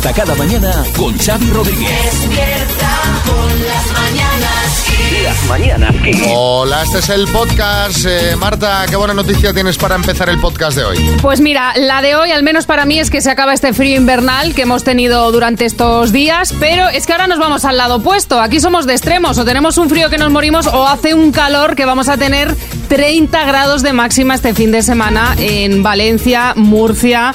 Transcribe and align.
Despierta 0.00 0.24
cada 0.24 0.34
mañana 0.34 0.72
con 0.96 1.18
Xavi 1.18 1.50
Rodríguez. 1.50 1.90
Despierta 2.04 2.88
con 3.26 3.66
las 3.66 3.92
mañanas 3.92 4.84
Kiss. 4.86 5.22
Las 5.22 5.44
mañanas 5.44 5.94
Kiss. 6.02 6.22
Hola, 6.34 6.82
este 6.84 7.00
es 7.00 7.08
el 7.10 7.26
podcast. 7.26 8.06
Eh, 8.06 8.34
Marta, 8.34 8.86
qué 8.88 8.96
buena 8.96 9.12
noticia 9.12 9.52
tienes 9.52 9.76
para 9.76 9.96
empezar 9.96 10.30
el 10.30 10.40
podcast 10.40 10.78
de 10.78 10.84
hoy. 10.84 10.96
Pues 11.20 11.42
mira, 11.42 11.74
la 11.76 12.00
de 12.00 12.14
hoy, 12.14 12.30
al 12.30 12.42
menos 12.42 12.64
para 12.64 12.86
mí, 12.86 12.98
es 12.98 13.10
que 13.10 13.20
se 13.20 13.30
acaba 13.30 13.52
este 13.52 13.74
frío 13.74 13.94
invernal 13.94 14.54
que 14.54 14.62
hemos 14.62 14.84
tenido 14.84 15.30
durante 15.32 15.66
estos 15.66 16.12
días, 16.12 16.54
pero 16.58 16.88
es 16.88 17.04
que 17.04 17.12
ahora 17.12 17.26
nos 17.26 17.38
vamos 17.38 17.66
al 17.66 17.76
lado 17.76 17.96
opuesto. 17.96 18.40
Aquí 18.40 18.58
somos 18.58 18.86
de 18.86 18.94
extremos, 18.94 19.36
o 19.36 19.44
tenemos 19.44 19.76
un 19.76 19.90
frío 19.90 20.08
que 20.08 20.16
nos 20.16 20.30
morimos, 20.30 20.66
o 20.66 20.86
hace 20.86 21.12
un 21.12 21.30
calor 21.30 21.76
que 21.76 21.84
vamos 21.84 22.08
a 22.08 22.16
tener 22.16 22.56
30 22.88 23.44
grados 23.44 23.82
de 23.82 23.92
máxima 23.92 24.34
este 24.34 24.54
fin 24.54 24.72
de 24.72 24.80
semana 24.80 25.34
en 25.38 25.82
Valencia, 25.82 26.54
Murcia. 26.56 27.34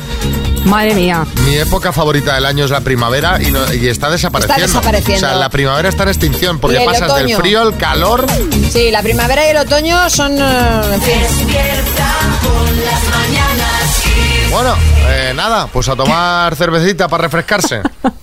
Madre 0.66 0.96
mía. 0.96 1.26
Mi 1.46 1.56
época 1.58 1.92
favorita 1.94 2.34
del 2.36 2.46
año 2.46 2.66
es 2.66 2.72
la 2.72 2.82
primavera 2.82 3.40
y, 3.42 3.52
no- 3.52 3.72
y 3.74 3.88
está 3.88 4.10
desapareciendo. 4.10 4.66
Está 4.66 4.78
desapareciendo. 4.80 5.28
O 5.28 5.30
sea, 5.30 5.40
la 5.40 5.50
primavera 5.50 5.88
está 5.90 6.04
en 6.04 6.10
extinción 6.10 6.60
porque 6.60 6.82
pasas 6.86 7.16
del 7.16 7.36
frío 7.36 7.62
al 7.62 7.78
calor. 7.78 8.26
Sí, 8.72 8.90
la 8.92 9.02
primavera 9.04 9.46
y 9.46 9.50
el 9.52 9.58
otoño 9.58 10.10
son, 10.10 10.34
eh, 10.38 10.82
en 10.94 11.02
fin, 11.02 11.20
Despierta 11.22 12.14
con 12.42 12.66
las 12.84 13.04
mañanas. 13.16 14.04
Bueno, 14.52 14.76
eh, 15.08 15.34
nada, 15.36 15.68
pues 15.68 15.88
a 15.90 15.96
tomar 15.96 16.56
cervecita 16.56 17.08
para 17.08 17.24
refrescarse. 17.24 17.82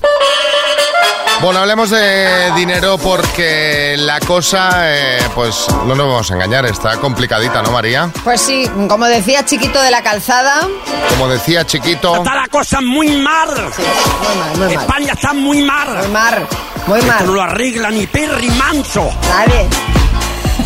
Bueno, 1.42 1.58
hablemos 1.58 1.90
de 1.90 2.52
dinero 2.54 2.98
porque 2.98 3.96
la 3.98 4.20
cosa, 4.20 4.70
eh, 4.94 5.18
pues 5.34 5.66
no 5.86 5.94
nos 5.96 6.06
vamos 6.06 6.30
a 6.30 6.34
engañar, 6.34 6.64
está 6.66 6.96
complicadita, 6.98 7.60
¿no, 7.62 7.72
María? 7.72 8.10
pues 8.22 8.40
sí, 8.40 8.70
como 8.88 9.06
decía 9.06 9.44
Chiquito 9.44 9.82
de 9.82 9.90
la 9.90 10.02
Calzada, 10.04 10.68
Como 11.10 11.28
decía 11.28 11.66
Chiquito, 11.66 12.14
Está 12.16 12.34
la 12.36 12.46
cosa 12.46 12.80
muy 12.80 13.08
mal. 13.20 13.48
muy 13.48 13.56
mal, 13.58 14.56
muy 14.56 14.58
mal, 14.76 14.82
España 14.84 15.12
está 15.14 15.32
muy 15.32 15.42
muy 15.58 15.62
mal. 15.62 16.08
mal, 16.10 16.46
muy 16.86 17.00
Esto 17.00 17.12
no 17.12 17.18
mal, 17.26 17.34
lo 17.34 17.42
arregla 17.42 17.90
ni 17.90 18.06
Perry 18.06 18.48
Manso. 18.50 19.10
nadie. 19.28 19.68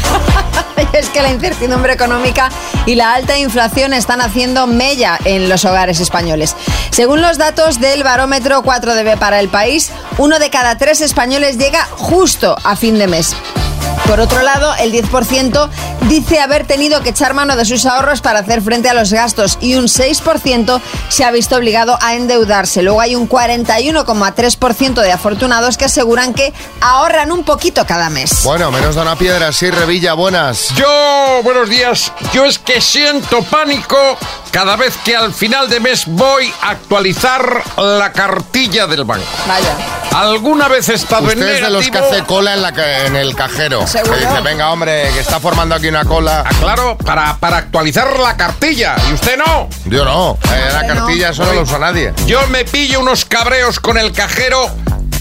Es 0.92 1.08
que 1.08 1.22
la 1.22 1.30
incertidumbre 1.30 1.92
económica 1.92 2.50
y 2.86 2.94
la 2.94 3.14
alta 3.14 3.36
inflación 3.38 3.92
están 3.92 4.20
haciendo 4.20 4.66
mella 4.66 5.18
en 5.24 5.48
los 5.48 5.64
hogares 5.64 6.00
españoles. 6.00 6.56
Según 6.90 7.20
los 7.20 7.38
datos 7.38 7.80
del 7.80 8.02
barómetro 8.02 8.62
4DB 8.62 9.18
para 9.18 9.40
el 9.40 9.48
país, 9.48 9.90
uno 10.18 10.38
de 10.38 10.50
cada 10.50 10.78
tres 10.78 11.00
españoles 11.00 11.58
llega 11.58 11.86
justo 11.96 12.56
a 12.64 12.76
fin 12.76 12.98
de 12.98 13.08
mes. 13.08 13.36
Por 14.06 14.20
otro 14.20 14.42
lado, 14.42 14.72
el 14.76 14.92
10% 14.92 15.68
dice 16.08 16.38
haber 16.38 16.64
tenido 16.64 17.02
que 17.02 17.10
echar 17.10 17.34
mano 17.34 17.56
de 17.56 17.64
sus 17.64 17.84
ahorros 17.86 18.20
para 18.20 18.38
hacer 18.38 18.62
frente 18.62 18.88
a 18.88 18.94
los 18.94 19.12
gastos 19.12 19.58
y 19.60 19.74
un 19.74 19.86
6% 19.86 20.80
se 21.08 21.24
ha 21.24 21.30
visto 21.32 21.56
obligado 21.56 21.98
a 22.00 22.14
endeudarse. 22.14 22.82
Luego 22.82 23.00
hay 23.00 23.16
un 23.16 23.28
41,3% 23.28 25.02
de 25.02 25.12
afortunados 25.12 25.76
que 25.76 25.86
aseguran 25.86 26.34
que 26.34 26.54
ahorran 26.80 27.32
un 27.32 27.44
poquito 27.44 27.84
cada 27.84 28.08
mes. 28.08 28.44
bueno, 28.44 28.70
menos 28.70 28.94
da 28.94 29.02
una 29.02 29.16
piedra, 29.16 29.52
sí, 29.52 29.70
Revilla, 29.70 30.14
buenas. 30.14 30.68
Yo, 30.76 31.40
buenos 31.42 31.68
días. 31.68 32.12
Yo 32.32 32.44
es 32.44 32.58
que 32.58 32.80
siento 32.80 33.42
pánico 33.42 33.96
cada 34.50 34.76
vez 34.76 34.96
que 35.04 35.14
al 35.16 35.34
final 35.34 35.68
de 35.68 35.80
mes 35.80 36.04
voy 36.06 36.52
a 36.62 36.70
actualizar 36.70 37.62
la 37.76 38.12
cartilla 38.12 38.86
del 38.86 39.04
banco. 39.04 39.24
Vaya. 39.46 39.74
¿Alguna 40.14 40.68
vez 40.68 40.88
he 40.88 40.94
estado 40.94 41.30
en 41.30 41.38
Usted 41.38 41.56
es 41.56 41.60
de 41.62 41.70
los 41.70 41.84
que 41.84 41.90
negativo? 41.90 42.14
hace 42.14 42.24
cola 42.26 42.54
en, 42.54 42.62
la 42.62 42.72
ca- 42.72 43.04
en 43.06 43.16
el 43.16 43.34
cajero. 43.36 43.86
¿Seguro? 43.86 44.14
Que 44.14 44.20
dice, 44.26 44.40
venga, 44.40 44.70
hombre, 44.70 45.10
que 45.12 45.20
está 45.20 45.40
formando 45.40 45.74
aquí 45.74 45.88
una 45.88 46.04
cola. 46.04 46.42
Ah, 46.46 46.50
claro, 46.60 46.96
para, 46.96 47.36
para 47.36 47.58
actualizar 47.58 48.18
la 48.18 48.36
cartilla. 48.36 48.96
¿Y 49.10 49.12
usted 49.14 49.36
no? 49.36 49.68
Yo 49.84 50.04
no, 50.04 50.38
eh, 50.52 50.68
la 50.72 50.80
Usted 50.80 50.94
no. 50.94 51.00
cartilla 51.04 51.28
eso 51.30 51.44
no 51.44 51.52
lo 51.52 51.60
usa 51.62 51.78
nadie. 51.78 52.14
Yo 52.26 52.46
me 52.48 52.64
pillo 52.64 53.00
unos 53.00 53.24
cabreos 53.26 53.78
con 53.78 53.98
el 53.98 54.12
cajero, 54.12 54.70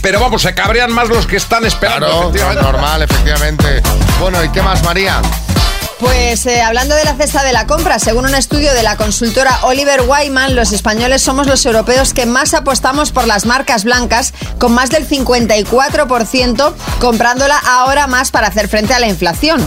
pero 0.02 0.22
vamos, 0.22 0.42
se 0.44 0.54
cabrean 0.56 0.94
más 0.94 1.10
los 1.10 1.28
que 1.28 1.36
están 1.36 1.66
esperando. 1.66 2.08
Claro, 2.08 2.30
efectivamente. 2.30 2.64
normal, 2.64 3.02
efectivamente. 3.02 3.82
Bueno, 4.22 4.42
¿y 4.44 4.50
qué 4.50 4.62
más, 4.62 4.82
María? 4.84 5.22
Pues 6.00 6.46
eh, 6.46 6.62
hablando 6.62 6.94
de 6.96 7.06
la 7.06 7.16
cesta 7.16 7.42
de 7.44 7.54
la 7.54 7.68
compra, 7.68 8.00
según 8.00 8.26
un 8.26 8.36
estudio 8.36 8.74
de 8.74 8.84
la 8.84 8.98
consultora 8.98 9.60
Oliver 9.64 10.02
Wyman, 10.02 10.54
los 10.56 10.74
españoles 10.74 11.22
somos 11.22 11.48
los 11.48 11.66
europeos 11.66 12.14
que 12.14 12.26
más 12.26 12.54
apostamos 12.54 13.12
por 13.12 13.26
las 13.28 13.46
marcas 13.46 13.86
blancas, 13.86 14.34
con 14.60 14.74
más 14.74 14.90
del 14.90 15.08
54% 15.08 16.74
comprándola 17.00 17.58
ahora 17.58 18.08
más 18.08 18.30
para 18.32 18.48
hacer 18.48 18.68
frente 18.68 18.94
a 18.94 19.00
la 19.00 19.08
inflación. 19.08 19.66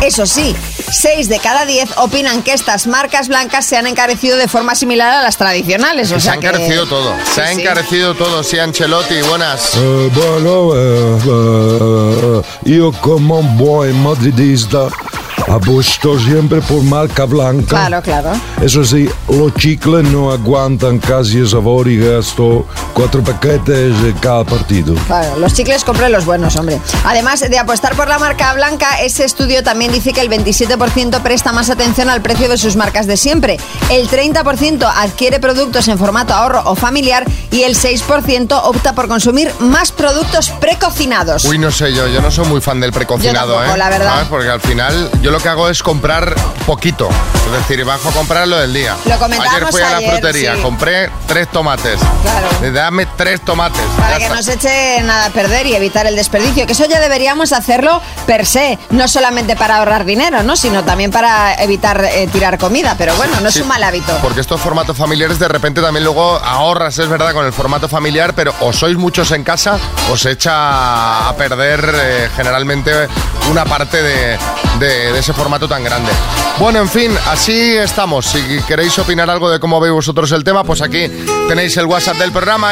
Eso 0.00 0.26
sí, 0.26 0.56
6 0.90 1.28
de 1.28 1.38
cada 1.38 1.64
10 1.64 1.90
opinan 1.98 2.42
que 2.42 2.54
estas 2.54 2.86
marcas 2.88 3.28
blancas 3.28 3.64
se 3.66 3.76
han 3.76 3.86
encarecido 3.86 4.36
de 4.38 4.48
forma 4.48 4.74
similar 4.74 5.12
a 5.12 5.22
las 5.22 5.36
tradicionales. 5.36 6.10
O 6.10 6.14
se 6.14 6.22
sea 6.22 6.32
ha 6.32 6.40
que- 6.40 6.46
encarecido 6.48 6.86
todo. 6.88 7.14
Se 7.24 7.34
Sí, 7.34 7.40
ha 7.40 7.54
sí. 7.54 7.60
encarecido 7.60 8.14
todo, 8.14 8.42
sí, 8.42 8.58
Ancelotti, 8.58 9.20
buenas. 9.28 9.74
Eh, 9.76 10.10
bueno, 10.12 10.72
eh, 10.74 12.42
eh, 12.64 12.70
io 12.70 12.90
come 13.00 13.34
un 13.34 13.56
buon 13.56 14.02
madridista 14.02 14.88
apuesto 15.52 16.18
siempre 16.18 16.62
por 16.62 16.82
marca 16.82 17.24
blanca. 17.26 17.66
Claro, 17.86 18.00
claro. 18.02 18.30
Eso 18.62 18.84
sí, 18.84 19.08
los 19.28 19.54
chicles 19.54 20.04
no 20.04 20.32
aguantan 20.32 20.98
casi 20.98 21.38
el 21.38 21.48
sabor 21.48 21.88
y 21.88 21.98
gasto 21.98 22.66
cuatro 22.94 23.22
paquetes 23.22 23.94
cada 24.20 24.44
partido. 24.44 24.94
Claro, 25.06 25.38
los 25.38 25.52
chicles 25.52 25.84
compren 25.84 26.10
los 26.10 26.24
buenos, 26.24 26.56
hombre. 26.56 26.80
Además 27.04 27.40
de 27.40 27.58
apostar 27.58 27.94
por 27.94 28.08
la 28.08 28.18
marca 28.18 28.54
blanca, 28.54 29.00
ese 29.02 29.24
estudio 29.24 29.62
también 29.62 29.92
dice 29.92 30.14
que 30.14 30.22
el 30.22 30.30
27% 30.30 31.20
presta 31.20 31.52
más 31.52 31.68
atención 31.68 32.08
al 32.08 32.22
precio 32.22 32.48
de 32.48 32.56
sus 32.56 32.76
marcas 32.76 33.06
de 33.06 33.18
siempre. 33.18 33.58
El 33.90 34.08
30% 34.08 34.90
adquiere 34.94 35.38
productos 35.38 35.86
en 35.88 35.98
formato 35.98 36.32
ahorro 36.32 36.62
o 36.64 36.74
familiar 36.74 37.26
y 37.50 37.64
el 37.64 37.76
6% 37.76 38.58
opta 38.64 38.94
por 38.94 39.06
consumir 39.06 39.52
más 39.60 39.92
productos 39.92 40.48
precocinados. 40.48 41.44
Uy, 41.44 41.58
no 41.58 41.70
sé 41.70 41.92
yo, 41.92 42.08
yo 42.08 42.22
no 42.22 42.30
soy 42.30 42.46
muy 42.46 42.62
fan 42.62 42.80
del 42.80 42.92
precocinado, 42.92 43.48
Yo 43.48 43.58
tampoco, 43.58 43.74
¿eh? 43.74 43.78
la 43.78 43.90
verdad. 43.90 44.12
¿Sabes? 44.14 44.28
Porque 44.28 44.48
al 44.48 44.60
final 44.60 45.10
yo 45.20 45.30
lo 45.30 45.41
que 45.42 45.48
hago 45.48 45.68
es 45.68 45.82
comprar 45.82 46.34
poquito. 46.66 47.08
Es 47.46 47.52
decir, 47.68 47.84
bajo 47.84 48.08
a 48.08 48.12
comprar 48.12 48.46
lo 48.46 48.56
del 48.58 48.72
día. 48.72 48.96
Lo 49.04 49.14
ayer 49.14 49.66
fui 49.70 49.82
a 49.82 50.00
la 50.00 50.10
frutería, 50.10 50.54
sí. 50.54 50.62
compré 50.62 51.10
tres 51.26 51.48
tomates. 51.48 52.00
Claro. 52.22 52.48
Eh, 52.62 52.70
Dame 52.70 53.06
tres 53.16 53.40
tomates. 53.40 53.82
Para 53.98 54.18
que 54.18 54.24
está. 54.24 54.36
no 54.36 54.42
se 54.42 54.54
eche 54.54 55.02
nada 55.02 55.26
a 55.26 55.30
perder 55.30 55.66
y 55.66 55.74
evitar 55.74 56.06
el 56.06 56.14
desperdicio, 56.14 56.66
que 56.66 56.72
eso 56.72 56.86
ya 56.86 57.00
deberíamos 57.00 57.52
hacerlo 57.52 58.00
per 58.26 58.46
se, 58.46 58.78
no 58.90 59.08
solamente 59.08 59.56
para 59.56 59.78
ahorrar 59.78 60.04
dinero, 60.04 60.42
¿no? 60.44 60.56
sino 60.56 60.84
también 60.84 61.10
para 61.10 61.54
evitar 61.54 62.04
eh, 62.04 62.28
tirar 62.32 62.56
comida, 62.58 62.94
pero 62.96 63.14
bueno, 63.16 63.40
no 63.40 63.48
es 63.48 63.56
un 63.56 63.66
mal 63.66 63.82
hábito. 63.82 64.16
Porque 64.22 64.40
estos 64.40 64.60
formatos 64.60 64.96
familiares 64.96 65.38
de 65.38 65.48
repente 65.48 65.82
también 65.82 66.04
luego 66.04 66.36
ahorras, 66.36 66.98
es 66.98 67.08
verdad, 67.08 67.32
con 67.32 67.44
el 67.44 67.52
formato 67.52 67.88
familiar, 67.88 68.34
pero 68.34 68.54
o 68.60 68.72
sois 68.72 68.96
muchos 68.96 69.32
en 69.32 69.42
casa, 69.42 69.78
os 70.10 70.24
echa 70.24 71.28
a 71.28 71.34
perder 71.36 71.92
eh, 71.94 72.30
generalmente 72.36 72.92
una 73.50 73.64
parte 73.64 74.00
de, 74.02 74.38
de- 74.82 75.18
ese 75.18 75.32
formato 75.32 75.68
tan 75.68 75.84
grande. 75.84 76.10
Bueno, 76.58 76.80
en 76.80 76.88
fin, 76.88 77.12
así 77.30 77.76
estamos. 77.76 78.26
Si 78.26 78.42
queréis 78.66 78.98
opinar 78.98 79.30
algo 79.30 79.48
de 79.50 79.60
cómo 79.60 79.80
veis 79.80 79.92
vosotros 79.92 80.30
el 80.32 80.42
tema, 80.44 80.64
pues 80.64 80.82
aquí 80.82 81.08
tenéis 81.48 81.76
el 81.76 81.86
WhatsApp 81.86 82.16
del 82.16 82.32
programa. 82.32 82.70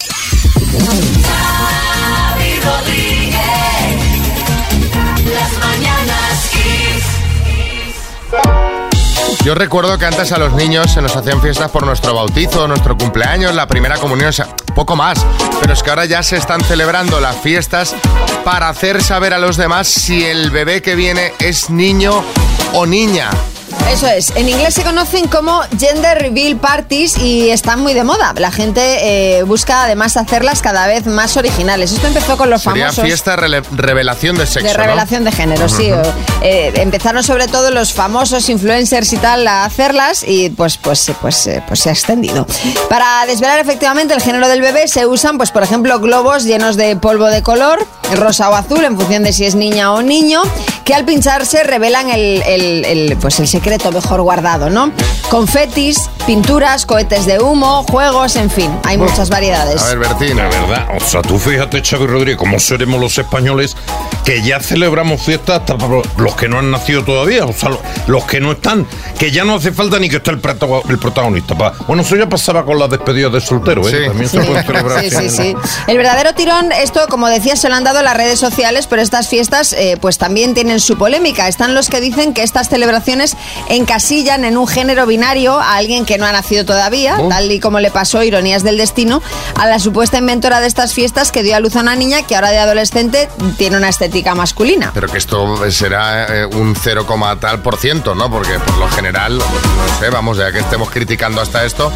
Yo 9.45 9.55
recuerdo 9.55 9.97
que 9.99 10.05
antes 10.05 10.33
a 10.33 10.39
los 10.39 10.53
niños 10.53 10.93
se 10.93 11.01
nos 11.01 11.17
hacían 11.17 11.41
fiestas 11.41 11.71
por 11.71 11.85
nuestro 11.85 12.15
bautizo, 12.15 12.69
nuestro 12.69 12.97
cumpleaños, 12.97 13.55
la 13.55 13.67
primera 13.67 13.97
comunión, 13.97 14.29
o 14.29 14.33
sea, 14.33 14.49
poco 14.75 14.97
más. 14.97 15.25
Pero 15.61 15.73
es 15.73 15.83
que 15.83 15.91
ahora 15.91 16.05
ya 16.05 16.23
se 16.23 16.37
están 16.37 16.61
celebrando 16.61 17.21
las 17.21 17.37
fiestas 17.37 17.95
para 18.45 18.69
hacer 18.69 19.03
saber 19.03 19.33
a 19.33 19.39
los 19.39 19.57
demás 19.57 19.89
si 19.89 20.25
el 20.25 20.51
bebé 20.51 20.83
que 20.83 20.95
viene 20.95 21.33
es 21.39 21.71
niño 21.71 22.23
o 22.75 22.87
niña. 22.87 23.31
Eso 23.93 24.07
es, 24.07 24.33
en 24.37 24.49
inglés 24.49 24.75
se 24.75 24.83
conocen 24.83 25.27
como 25.29 25.61
gender 25.79 26.19
reveal 26.19 26.57
parties 26.57 27.19
y 27.19 27.51
están 27.51 27.81
muy 27.81 27.93
de 27.95 28.05
moda. 28.05 28.33
La 28.37 28.51
gente 28.53 28.81
eh, 29.39 29.43
busca 29.43 29.85
además 29.85 30.17
hacerlas 30.17 30.63
cada 30.63 30.87
vez 30.87 31.07
más 31.07 31.37
originales. 31.37 31.93
Esto 31.93 32.07
empezó 32.07 32.37
con 32.37 32.51
los 32.51 32.63
Sería 32.63 32.85
famosos... 32.87 33.05
fiesta 33.05 33.37
rele- 33.37 33.63
revelación 33.73 34.37
de 34.37 34.47
sexo, 34.47 34.69
De 34.69 34.75
¿no? 34.77 34.85
revelación 34.85 35.25
de 35.25 35.33
género, 35.33 35.69
sí. 35.69 35.91
o, 35.91 36.01
eh, 36.43 36.73
empezaron 36.77 37.23
sobre 37.25 37.49
todo 37.49 37.71
los 37.71 37.93
famosos 37.93 38.49
influencers 38.49 39.13
y 39.13 39.17
tal 39.17 39.47
a 39.49 39.65
hacerlas 39.65 40.23
y 40.27 40.51
pues, 40.51 40.77
pues, 40.77 41.11
pues, 41.21 41.47
eh, 41.49 41.63
pues 41.67 41.81
se 41.81 41.89
ha 41.91 41.93
extendido. 41.93 42.47
Para 42.89 43.27
desvelar 43.27 43.59
efectivamente 43.59 44.15
el 44.15 44.21
género 44.23 44.49
del 44.49 44.61
bebé 44.61 44.87
se 44.89 45.07
usan, 45.07 45.37
pues 45.37 45.51
por 45.51 45.63
ejemplo, 45.63 45.99
globos 45.99 46.45
llenos 46.45 46.77
de 46.77 46.95
polvo 46.97 47.27
de 47.27 47.43
color, 47.43 47.85
rosa 48.15 48.51
o 48.51 48.55
azul, 48.55 48.85
en 48.85 48.97
función 48.97 49.25
de 49.25 49.33
si 49.33 49.45
es 49.45 49.55
niña 49.55 49.93
o 49.93 50.03
niño, 50.03 50.43
que 50.85 50.95
al 50.95 51.05
pincharse 51.05 51.63
revelan 51.65 52.09
el, 52.11 52.43
el- 52.47 52.85
el, 52.85 53.17
pues 53.17 53.39
el 53.41 53.49
secreto 53.61 53.93
mejor 53.93 54.23
guardado, 54.23 54.71
¿no? 54.71 54.91
Confetis, 55.29 56.09
pinturas, 56.27 56.87
cohetes 56.87 57.27
de 57.27 57.41
humo, 57.41 57.85
juegos, 57.85 58.37
en 58.37 58.51
fin, 58.51 58.71
hay 58.85 58.97
muchas 58.97 59.29
variedades. 59.29 59.83
A 59.83 59.89
ver, 59.89 59.99
Bertín. 59.99 60.37
De 60.37 60.43
verdad, 60.43 60.87
o 60.97 61.01
sea, 61.01 61.21
tú 61.21 61.39
fíjate, 61.39 61.83
Xavi 61.85 62.07
Rodríguez, 62.07 62.39
cómo 62.39 62.59
seremos 62.59 62.99
los 63.01 63.17
españoles 63.19 63.77
que 64.25 64.43
ya 64.43 64.61
celebramos 64.61 65.21
fiestas 65.23 65.61
hasta 65.61 65.77
para 65.77 66.01
los 66.17 66.35
que 66.37 66.49
no 66.49 66.59
han 66.59 66.71
nacido 66.71 67.05
todavía, 67.05 67.45
o 67.45 67.53
sea, 67.53 67.69
lo- 67.69 67.81
los 68.07 68.25
que 68.25 68.41
no 68.41 68.53
están, 68.53 68.87
que 69.19 69.31
ya 69.31 69.45
no 69.45 69.57
hace 69.57 69.73
falta 69.73 69.99
ni 69.99 70.09
que 70.09 70.17
esté 70.17 70.31
el, 70.31 70.41
protago- 70.41 70.83
el 70.89 70.99
protagonista. 70.99 71.57
pa- 71.57 71.75
Bueno, 71.87 72.03
eso 72.03 72.17
ya 72.17 72.29
pasaba 72.29 72.65
con 72.65 72.79
las 72.79 72.89
despedidas 72.91 73.33
de 73.33 73.41
soltero, 73.43 73.87
¿eh? 73.87 73.91
Sí. 73.93 74.07
También 74.09 74.29
se 74.31 74.41
puede 74.41 74.63
celebrar. 74.65 75.01
Sí, 75.05 75.11
sí, 75.11 75.29
sí. 75.31 75.55
El 75.87 75.97
verdadero 75.99 76.33
tirón, 76.35 76.73
esto, 76.73 77.07
como 77.11 77.29
decía, 77.29 77.57
se 77.57 77.69
lo 77.69 77.75
han 77.75 77.85
dado 77.85 78.01
las 78.03 78.17
redes 78.17 78.39
sociales, 78.41 78.87
pero 78.87 79.03
estas 79.03 79.29
fiestas 79.29 79.75
eh, 79.75 79.99
pues 80.01 80.17
también 80.19 80.55
tienen 80.55 80.81
su 80.81 80.97
polémica. 80.97 81.47
Están 81.47 81.75
los 81.75 81.89
que 81.89 82.01
dicen 82.01 82.33
que 82.35 82.43
estas 82.43 82.69
celebraciones 82.69 83.37
encasillan 83.69 84.45
en 84.45 84.57
un 84.57 84.67
género 84.67 85.07
binario 85.07 85.59
a 85.59 85.77
alguien 85.77 86.05
que 86.05 86.19
no 86.19 86.27
ha 86.27 86.33
nacido 86.33 86.65
todavía, 86.65 87.17
Oh. 87.19 87.29
tal 87.29 87.51
y 87.51 87.61
como 87.61 87.81
le 87.81 87.91
pasó, 87.91 88.23
ironías 88.23 88.63
del 88.63 88.77
destino, 88.79 89.23
a 89.57 89.67
la 89.67 89.79
supuesta 89.79 90.19
inventora 90.19 90.61
de 90.61 90.67
estas 90.67 90.95
fiestas 90.95 91.33
que 91.33 91.43
dio 91.43 91.57
a 91.57 91.61
luz 91.61 91.77
a 91.77 91.81
una 91.81 91.97
niña 91.97 92.23
que 92.27 92.35
ahora 92.35 92.51
de 92.51 92.59
adolescente 92.59 93.29
tiene 93.59 93.77
una 93.77 93.89
estética 93.89 94.35
masculina. 94.35 94.91
Pero 94.95 95.09
que 95.09 95.19
esto 95.19 95.71
será 95.71 96.27
eh, 96.27 96.47
un 96.47 96.75
0, 96.77 97.07
tal 97.41 97.61
por 97.63 97.77
ciento, 97.77 98.15
¿no? 98.15 98.31
Porque 98.31 98.59
por 98.59 98.77
lo 98.79 98.89
general, 98.89 99.39
no 99.39 99.99
sé, 100.01 100.11
vamos, 100.11 100.39
ya 100.39 100.53
que 100.53 100.61
estemos 100.61 100.91
criticando 100.91 101.41
hasta 101.41 101.65
esto. 101.65 101.93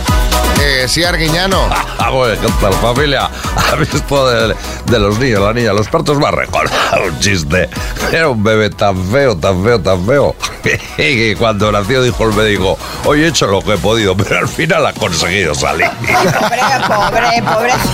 Eh, 0.61 0.87
sí, 0.89 1.05
Arguiñano. 1.05 1.69
Ah, 1.97 2.11
bueno, 2.11 2.39
¿qué 2.39 2.49
tal, 2.61 2.75
familia? 2.75 3.31
¿Ha 3.57 3.77
visto 3.77 4.29
de, 4.29 4.55
de 4.91 4.99
los 4.99 5.19
niños, 5.19 5.41
la 5.41 5.53
niña, 5.55 5.73
los 5.73 5.89
partos 5.89 6.19
recordado 6.31 7.05
un 7.07 7.19
chiste. 7.19 7.69
Era 8.13 8.29
un 8.29 8.43
bebé 8.43 8.69
tan 8.71 9.03
feo, 9.11 9.37
tan 9.37 9.63
feo, 9.65 9.81
tan 9.81 10.05
feo, 10.05 10.35
que 11.35 11.39
cuando 11.39 11.73
nació 11.73 12.03
dijo 12.03 12.25
el 12.25 12.33
médico, 12.35 12.79
hoy 13.05 13.23
he 13.23 13.29
hecho 13.29 13.47
lo 13.47 13.61
que 13.63 13.75
he 13.75 13.79
podido, 13.79 14.17
pero 14.17 14.39
al 14.39 14.49
final 14.49 14.87
ha 14.87 14.93
conseguido 14.93 15.55
salir. 15.55 15.91
Pobre, 15.91 16.63
pobre, 16.87 17.43
pobre. 17.43 17.73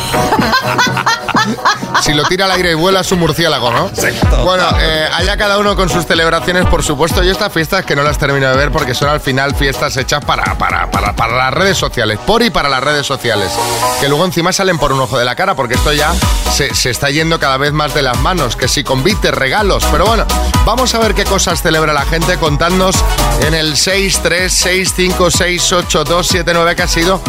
Si 2.03 2.15
lo 2.15 2.25
tira 2.25 2.47
al 2.47 2.51
aire 2.53 2.73
y 2.73 2.75
vuela 2.75 3.01
es 3.01 3.13
un 3.13 3.21
murciélago, 3.21 3.71
¿no? 3.71 3.89
Exacto. 3.89 4.45
Bueno, 4.45 4.65
eh, 4.81 5.09
allá 5.13 5.37
cada 5.37 5.59
uno 5.59 5.77
con 5.77 5.89
sus 5.89 6.07
celebraciones, 6.07 6.67
por 6.67 6.83
supuesto. 6.83 7.23
Y 7.23 7.29
estas 7.29 7.53
fiestas 7.53 7.85
que 7.85 7.95
no 7.97 8.03
las 8.03 8.19
termino 8.19 8.49
de 8.49 8.57
ver 8.57 8.71
porque 8.71 8.95
son 8.95 9.09
al 9.09 9.21
final 9.21 9.55
fiestas 9.55 9.97
hechas 9.97 10.25
para, 10.25 10.57
para, 10.57 10.91
para, 10.91 11.15
para 11.15 11.37
las 11.37 11.53
redes 11.53 11.77
sociales. 11.77 12.19
Por 12.27 12.43
y 12.43 12.51
para 12.51 12.69
las 12.69 12.83
redes 12.83 13.07
sociales. 13.07 13.51
Que 14.01 14.09
luego 14.09 14.25
encima 14.25 14.53
salen 14.53 14.79
por 14.79 14.93
un 14.93 15.01
ojo 15.01 15.19
de 15.19 15.25
la 15.25 15.35
cara 15.35 15.55
porque 15.55 15.75
esto 15.75 15.93
ya 15.93 16.13
se, 16.53 16.75
se 16.75 16.91
está 16.91 17.11
yendo 17.11 17.39
cada 17.39 17.57
vez 17.57 17.73
más 17.73 17.95
de 17.95 18.03
las 18.03 18.19
manos. 18.19 18.57
Que 18.57 18.69
si 18.69 18.83
convites, 18.83 19.33
regalos. 19.33 19.85
Pero 19.91 20.07
bueno, 20.07 20.25
vamos 20.65 20.95
a 20.95 20.99
ver 20.99 21.15
qué 21.15 21.25
cosas 21.25 21.63
celebra 21.63 21.93
la 21.93 22.03
gente. 22.03 22.37
Contadnos 22.39 22.97
en 23.47 23.55
el 23.55 23.75
636568279 23.75 26.75
que 26.75 26.83
ha 26.83 26.89
sido 26.89 27.23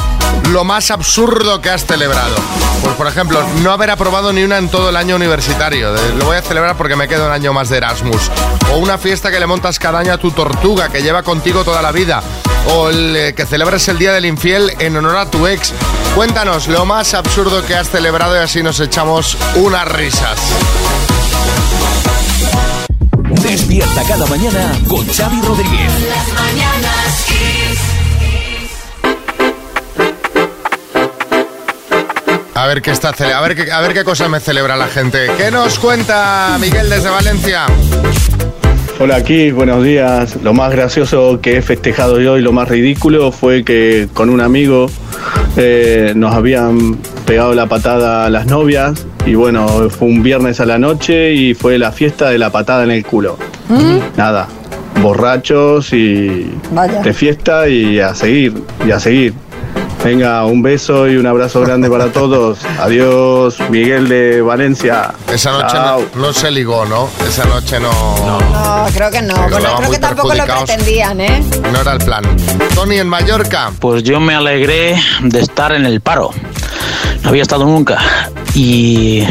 lo 0.50 0.64
más 0.64 0.90
absurdo 0.92 1.62
que 1.62 1.70
has 1.70 1.86
celebrado. 1.86 2.36
Pues 2.84 2.96
por 2.96 3.08
ejemplo, 3.08 3.42
no 3.62 3.72
haber 3.72 3.92
aprobado 3.92 4.34
ni 4.34 4.44
una 4.44 4.58
en 4.58 4.70
todo 4.70 4.90
el 4.90 4.96
año 4.96 5.16
universitario. 5.16 5.94
Lo 6.18 6.26
voy 6.26 6.38
a 6.38 6.42
celebrar 6.42 6.76
porque 6.78 6.96
me 6.96 7.08
queda 7.08 7.28
un 7.28 7.32
año 7.32 7.54
más 7.54 7.70
de 7.70 7.78
Erasmus. 7.78 8.32
O 8.72 8.78
una 8.78 8.98
fiesta 8.98 9.30
que 9.32 9.40
le 9.40 9.46
montas 9.46 9.78
cada 9.80 10.00
año 10.00 10.14
a 10.14 10.18
tu 10.18 10.32
tortuga 10.32 10.90
que 10.90 11.04
lleva 11.04 11.24
contigo 11.24 11.64
toda 11.64 11.82
la 11.82 11.92
vida. 11.92 12.22
O 12.70 12.90
el 12.90 13.16
eh, 13.16 13.34
que 13.34 13.46
celebres 13.46 13.88
el 13.88 13.98
Día 13.98 14.14
del 14.14 14.26
Infiel 14.26 14.74
en 14.80 14.98
honor 14.98 15.18
a 15.18 15.30
tu 15.30 15.48
ex. 15.48 15.74
Cuéntanos 16.16 16.68
lo 16.68 16.86
más 16.86 17.14
absurdo 17.14 17.66
que 17.66 17.76
has 17.76 17.90
celebrado 17.90 18.36
y 18.36 18.40
así 18.40 18.64
nos 18.64 18.80
echamos 18.80 19.38
unas 19.56 19.88
risas. 19.88 20.40
Despierta 23.44 24.04
cada 24.08 24.26
mañana 24.28 24.72
con 24.88 25.06
Xavi 25.06 25.42
Rodríguez. 25.42 25.92
Las 26.10 26.34
mañanas 26.34 27.26
Kiss. 27.26 27.80
A 32.54 32.68
ver 32.68 32.82
qué 32.82 32.92
está 32.92 33.10
a 33.10 33.42
ver 33.42 33.56
qué, 33.56 33.72
a 33.72 33.82
ver 33.82 33.94
qué 33.94 34.04
cosas 34.04 34.30
me 34.30 34.40
celebra 34.40 34.78
la 34.78 34.88
gente. 34.88 35.28
¿Qué 35.38 35.50
nos 35.50 35.80
cuenta 35.80 36.58
Miguel 36.60 36.90
desde 36.90 37.10
Valencia? 37.10 37.66
Hola 39.00 39.16
aquí, 39.16 39.50
buenos 39.50 39.84
días. 39.84 40.36
Lo 40.44 40.54
más 40.54 40.72
gracioso 40.72 41.42
que 41.42 41.58
he 41.58 41.62
festejado 41.64 42.22
yo 42.22 42.38
y 42.38 42.42
lo 42.42 42.52
más 42.52 42.70
ridículo 42.70 43.32
fue 43.32 43.64
que 43.64 44.08
con 44.14 44.30
un 44.30 44.42
amigo 44.42 44.86
eh, 45.58 46.14
nos 46.16 46.36
habían 46.36 46.98
pegado 47.26 47.56
la 47.56 47.66
patada 47.66 48.26
a 48.26 48.30
las 48.30 48.46
novias 48.46 49.06
y 49.26 49.36
bueno, 49.36 49.90
fue 49.90 50.08
un 50.08 50.24
viernes 50.24 50.60
a 50.60 50.66
la 50.66 50.78
noche 50.78 51.34
y 51.34 51.54
fue 51.54 51.78
la 51.78 51.92
fiesta 51.92 52.30
de 52.30 52.38
la 52.38 52.50
patada 52.50 52.84
en 52.84 52.92
el 52.92 53.06
culo. 53.06 53.38
Nada, 54.18 54.48
borrachos 55.02 55.94
y 55.94 56.52
Vaya. 56.72 57.02
de 57.02 57.14
fiesta 57.14 57.68
y 57.68 58.00
a 58.00 58.14
seguir, 58.16 58.64
y 58.86 58.92
a 58.92 59.00
seguir. 59.00 59.34
Venga, 60.04 60.44
un 60.46 60.64
beso 60.64 61.08
y 61.08 61.16
un 61.16 61.28
abrazo 61.28 61.62
grande 61.62 61.88
para 61.88 62.12
todos. 62.12 62.58
Adiós, 62.80 63.60
Miguel 63.70 64.10
de 64.10 64.42
Valencia. 64.42 65.14
Esa 65.32 65.52
noche 65.52 65.78
no, 65.78 66.00
no 66.20 66.34
se 66.34 66.50
ligó, 66.50 66.86
¿no? 66.86 67.08
Esa 67.28 67.46
noche 67.46 67.80
no, 67.80 67.92
No, 68.26 68.86
creo 68.96 69.12
que 69.12 69.22
no. 69.22 69.36
Bueno, 69.48 69.76
creo 69.78 69.92
que 69.92 70.00
tampoco 70.00 70.34
lo 70.34 70.44
pretendían, 70.44 71.22
¿eh? 71.22 71.44
no 71.72 71.82
era 71.82 71.94
el 71.94 72.00
plan. 72.00 72.24
Tony 72.74 72.98
en 72.98 73.08
Mallorca. 73.08 73.72
Pues 73.80 74.02
yo 74.02 74.20
me 74.20 74.34
alegré 74.34 74.96
de 75.22 75.40
estar 75.40 75.72
en 75.72 75.86
el 75.86 76.02
paro. 76.02 76.32
No 77.22 77.30
había 77.30 77.44
estado 77.44 77.66
nunca. 77.66 78.00
Y 78.56 79.24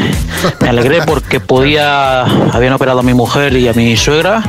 me 0.60 0.68
alegré 0.68 1.02
porque 1.02 1.40
podía. 1.40 2.22
Habían 2.52 2.72
operado 2.72 3.00
a 3.00 3.02
mi 3.02 3.14
mujer 3.14 3.56
y 3.56 3.68
a 3.68 3.72
mi 3.72 3.96
suegra. 3.96 4.42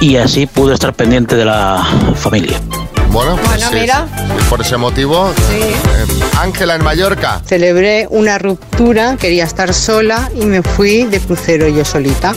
Y 0.00 0.16
así 0.16 0.46
pude 0.46 0.74
estar 0.74 0.92
pendiente 0.94 1.34
de 1.36 1.44
la 1.44 1.86
familia. 2.14 2.60
Bueno, 3.10 3.36
pues 3.36 3.48
Bueno, 3.48 3.68
sí, 3.70 3.74
mira. 3.80 4.06
sí, 4.16 4.22
por 4.50 4.60
ese 4.60 4.76
motivo. 4.76 5.32
eh, 5.52 5.74
Ángela 6.40 6.74
en 6.74 6.84
Mallorca. 6.84 7.40
Celebré 7.44 8.06
una 8.10 8.38
ruptura, 8.38 9.16
quería 9.16 9.44
estar 9.44 9.72
sola 9.72 10.30
y 10.36 10.44
me 10.44 10.62
fui 10.62 11.04
de 11.04 11.18
crucero 11.18 11.68
yo 11.68 11.84
solita. 11.86 12.34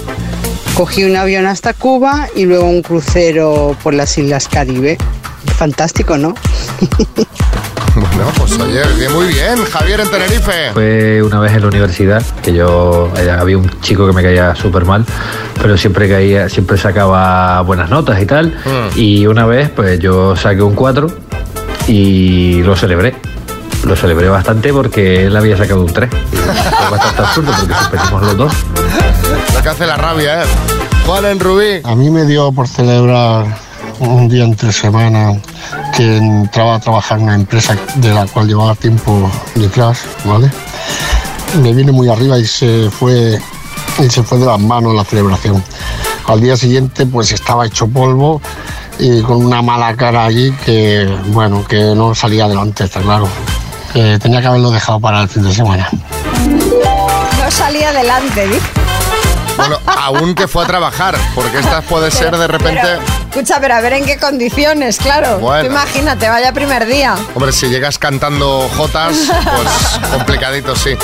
Cogí 0.73 1.03
un 1.03 1.17
avión 1.17 1.45
hasta 1.45 1.73
Cuba 1.73 2.29
y 2.35 2.45
luego 2.45 2.65
un 2.69 2.81
crucero 2.81 3.75
por 3.83 3.93
las 3.93 4.17
Islas 4.17 4.47
Caribe. 4.47 4.97
Fantástico, 5.57 6.17
¿no? 6.17 6.33
Bueno, 7.95 8.31
pues 8.37 8.57
oye, 8.59 8.81
bien, 8.97 9.11
muy 9.13 9.27
bien. 9.27 9.63
Javier 9.65 9.99
en 9.99 10.09
Tenerife. 10.09 10.71
Fue 10.73 11.21
una 11.23 11.39
vez 11.39 11.53
en 11.53 11.61
la 11.61 11.67
universidad 11.67 12.23
que 12.41 12.53
yo 12.53 13.11
había 13.39 13.57
un 13.57 13.69
chico 13.81 14.07
que 14.07 14.13
me 14.13 14.23
caía 14.23 14.55
súper 14.55 14.85
mal, 14.85 15.05
pero 15.61 15.77
siempre 15.77 16.07
caía, 16.09 16.47
siempre 16.49 16.77
sacaba 16.77 17.61
buenas 17.61 17.89
notas 17.89 18.21
y 18.21 18.25
tal. 18.25 18.47
Mm. 18.47 18.99
Y 18.99 19.27
una 19.27 19.45
vez, 19.45 19.69
pues 19.69 19.99
yo 19.99 20.35
saqué 20.35 20.61
un 20.61 20.75
4 20.75 21.07
y 21.87 22.61
lo 22.63 22.75
celebré. 22.75 23.15
Lo 23.85 23.95
celebré 23.95 24.29
bastante 24.29 24.71
porque 24.71 25.25
él 25.25 25.35
había 25.35 25.57
sacado 25.57 25.81
un 25.81 25.91
3. 25.91 26.09
Fue 26.09 26.97
bastante 26.97 27.21
absurdo 27.21 27.51
porque 27.59 27.73
suspendimos 27.73 28.21
los 28.21 28.37
dos. 28.37 28.53
Lo 29.53 29.61
que 29.61 29.69
hace 29.69 29.87
la 29.87 29.97
rabia, 29.97 30.43
¿eh? 30.43 30.45
Juan 31.05 31.25
en 31.25 31.39
Rubí. 31.39 31.81
A 31.83 31.95
mí 31.95 32.09
me 32.09 32.25
dio 32.25 32.51
por 32.51 32.67
celebrar 32.67 33.45
un 34.01 34.27
día 34.27 34.43
entre 34.43 34.71
semana 34.71 35.39
que 35.95 36.17
entraba 36.17 36.75
a 36.75 36.79
trabajar 36.79 37.19
en 37.19 37.25
una 37.25 37.35
empresa 37.35 37.75
de 37.95 38.13
la 38.13 38.25
cual 38.25 38.47
llevaba 38.47 38.75
tiempo 38.75 39.29
detrás, 39.55 40.01
¿vale? 40.25 40.49
Me 41.61 41.73
vine 41.73 41.91
muy 41.91 42.09
arriba 42.09 42.39
y 42.39 42.45
se 42.45 42.89
fue 42.89 43.39
y 43.99 44.09
se 44.09 44.23
fue 44.23 44.39
de 44.39 44.45
las 44.45 44.59
manos 44.59 44.95
la 44.95 45.03
celebración. 45.03 45.63
Al 46.25 46.41
día 46.41 46.57
siguiente 46.57 47.05
pues 47.05 47.31
estaba 47.31 47.65
hecho 47.65 47.87
polvo 47.87 48.41
y 48.97 49.21
con 49.21 49.45
una 49.45 49.61
mala 49.61 49.95
cara 49.95 50.25
allí 50.25 50.51
que 50.65 51.05
bueno 51.27 51.63
que 51.65 51.93
no 51.95 52.15
salía 52.15 52.45
adelante, 52.45 52.85
está 52.85 53.01
claro. 53.01 53.27
Que 53.93 54.17
tenía 54.19 54.41
que 54.41 54.47
haberlo 54.47 54.71
dejado 54.71 54.99
para 54.99 55.21
el 55.21 55.29
fin 55.29 55.43
de 55.43 55.53
semana. 55.53 55.87
No 57.37 57.51
salía 57.51 57.89
adelante, 57.89 58.47
¿vi? 58.47 58.57
Bueno, 59.57 59.77
aún 59.85 60.33
que 60.33 60.47
fue 60.47 60.63
a 60.63 60.67
trabajar, 60.67 61.15
porque 61.35 61.59
esta 61.59 61.81
puede 61.81 62.09
ser 62.11 62.35
de 62.35 62.47
repente. 62.47 62.81
Pero, 62.81 63.20
escucha, 63.31 63.61
pero 63.61 63.75
a 63.75 63.81
ver 63.81 63.93
en 63.93 64.05
qué 64.05 64.17
condiciones, 64.17 64.97
claro. 64.97 65.39
Bueno. 65.39 65.63
Tú 65.63 65.71
imagínate, 65.71 66.27
vaya 66.27 66.51
primer 66.51 66.85
día. 66.85 67.15
Hombre, 67.33 67.53
si 67.53 67.67
llegas 67.67 67.97
cantando 67.97 68.69
jotas, 68.75 69.15
pues 69.55 70.09
complicadito, 70.11 70.75
sí. 70.75 70.97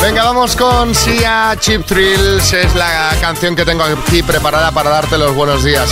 Venga, 0.00 0.22
vamos 0.22 0.54
con 0.54 0.94
Sia 0.94 1.56
Chip 1.58 1.84
Thrills. 1.84 2.52
Es 2.52 2.72
la 2.76 3.10
canción 3.20 3.56
que 3.56 3.64
tengo 3.64 3.82
aquí 3.82 4.22
preparada 4.22 4.70
para 4.70 4.90
darte 4.90 5.18
los 5.18 5.34
buenos 5.34 5.64
días. 5.64 5.90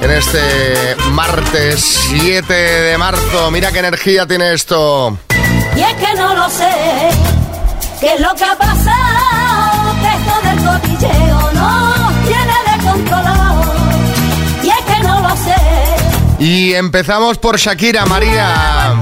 En 0.00 0.10
este 0.10 0.96
martes 1.12 2.08
7 2.08 2.52
de 2.52 2.98
marzo. 2.98 3.52
Mira 3.52 3.70
qué 3.70 3.78
energía 3.78 4.26
tiene 4.26 4.52
esto. 4.54 5.16
Y 5.76 5.80
es 5.80 5.94
que 5.94 6.14
no 6.16 6.34
lo 6.34 6.50
sé, 6.50 7.10
qué 8.00 8.14
es 8.14 8.20
lo 8.20 8.34
que 8.34 8.44
ha 8.44 8.56
pasado, 8.56 9.94
que 10.02 10.08
esto 10.16 10.48
del 10.48 10.98
cotilleo 10.98 11.52
no 11.52 11.87
Y 16.38 16.74
empezamos 16.74 17.38
por 17.38 17.56
Shakira, 17.58 18.06
María. 18.06 19.00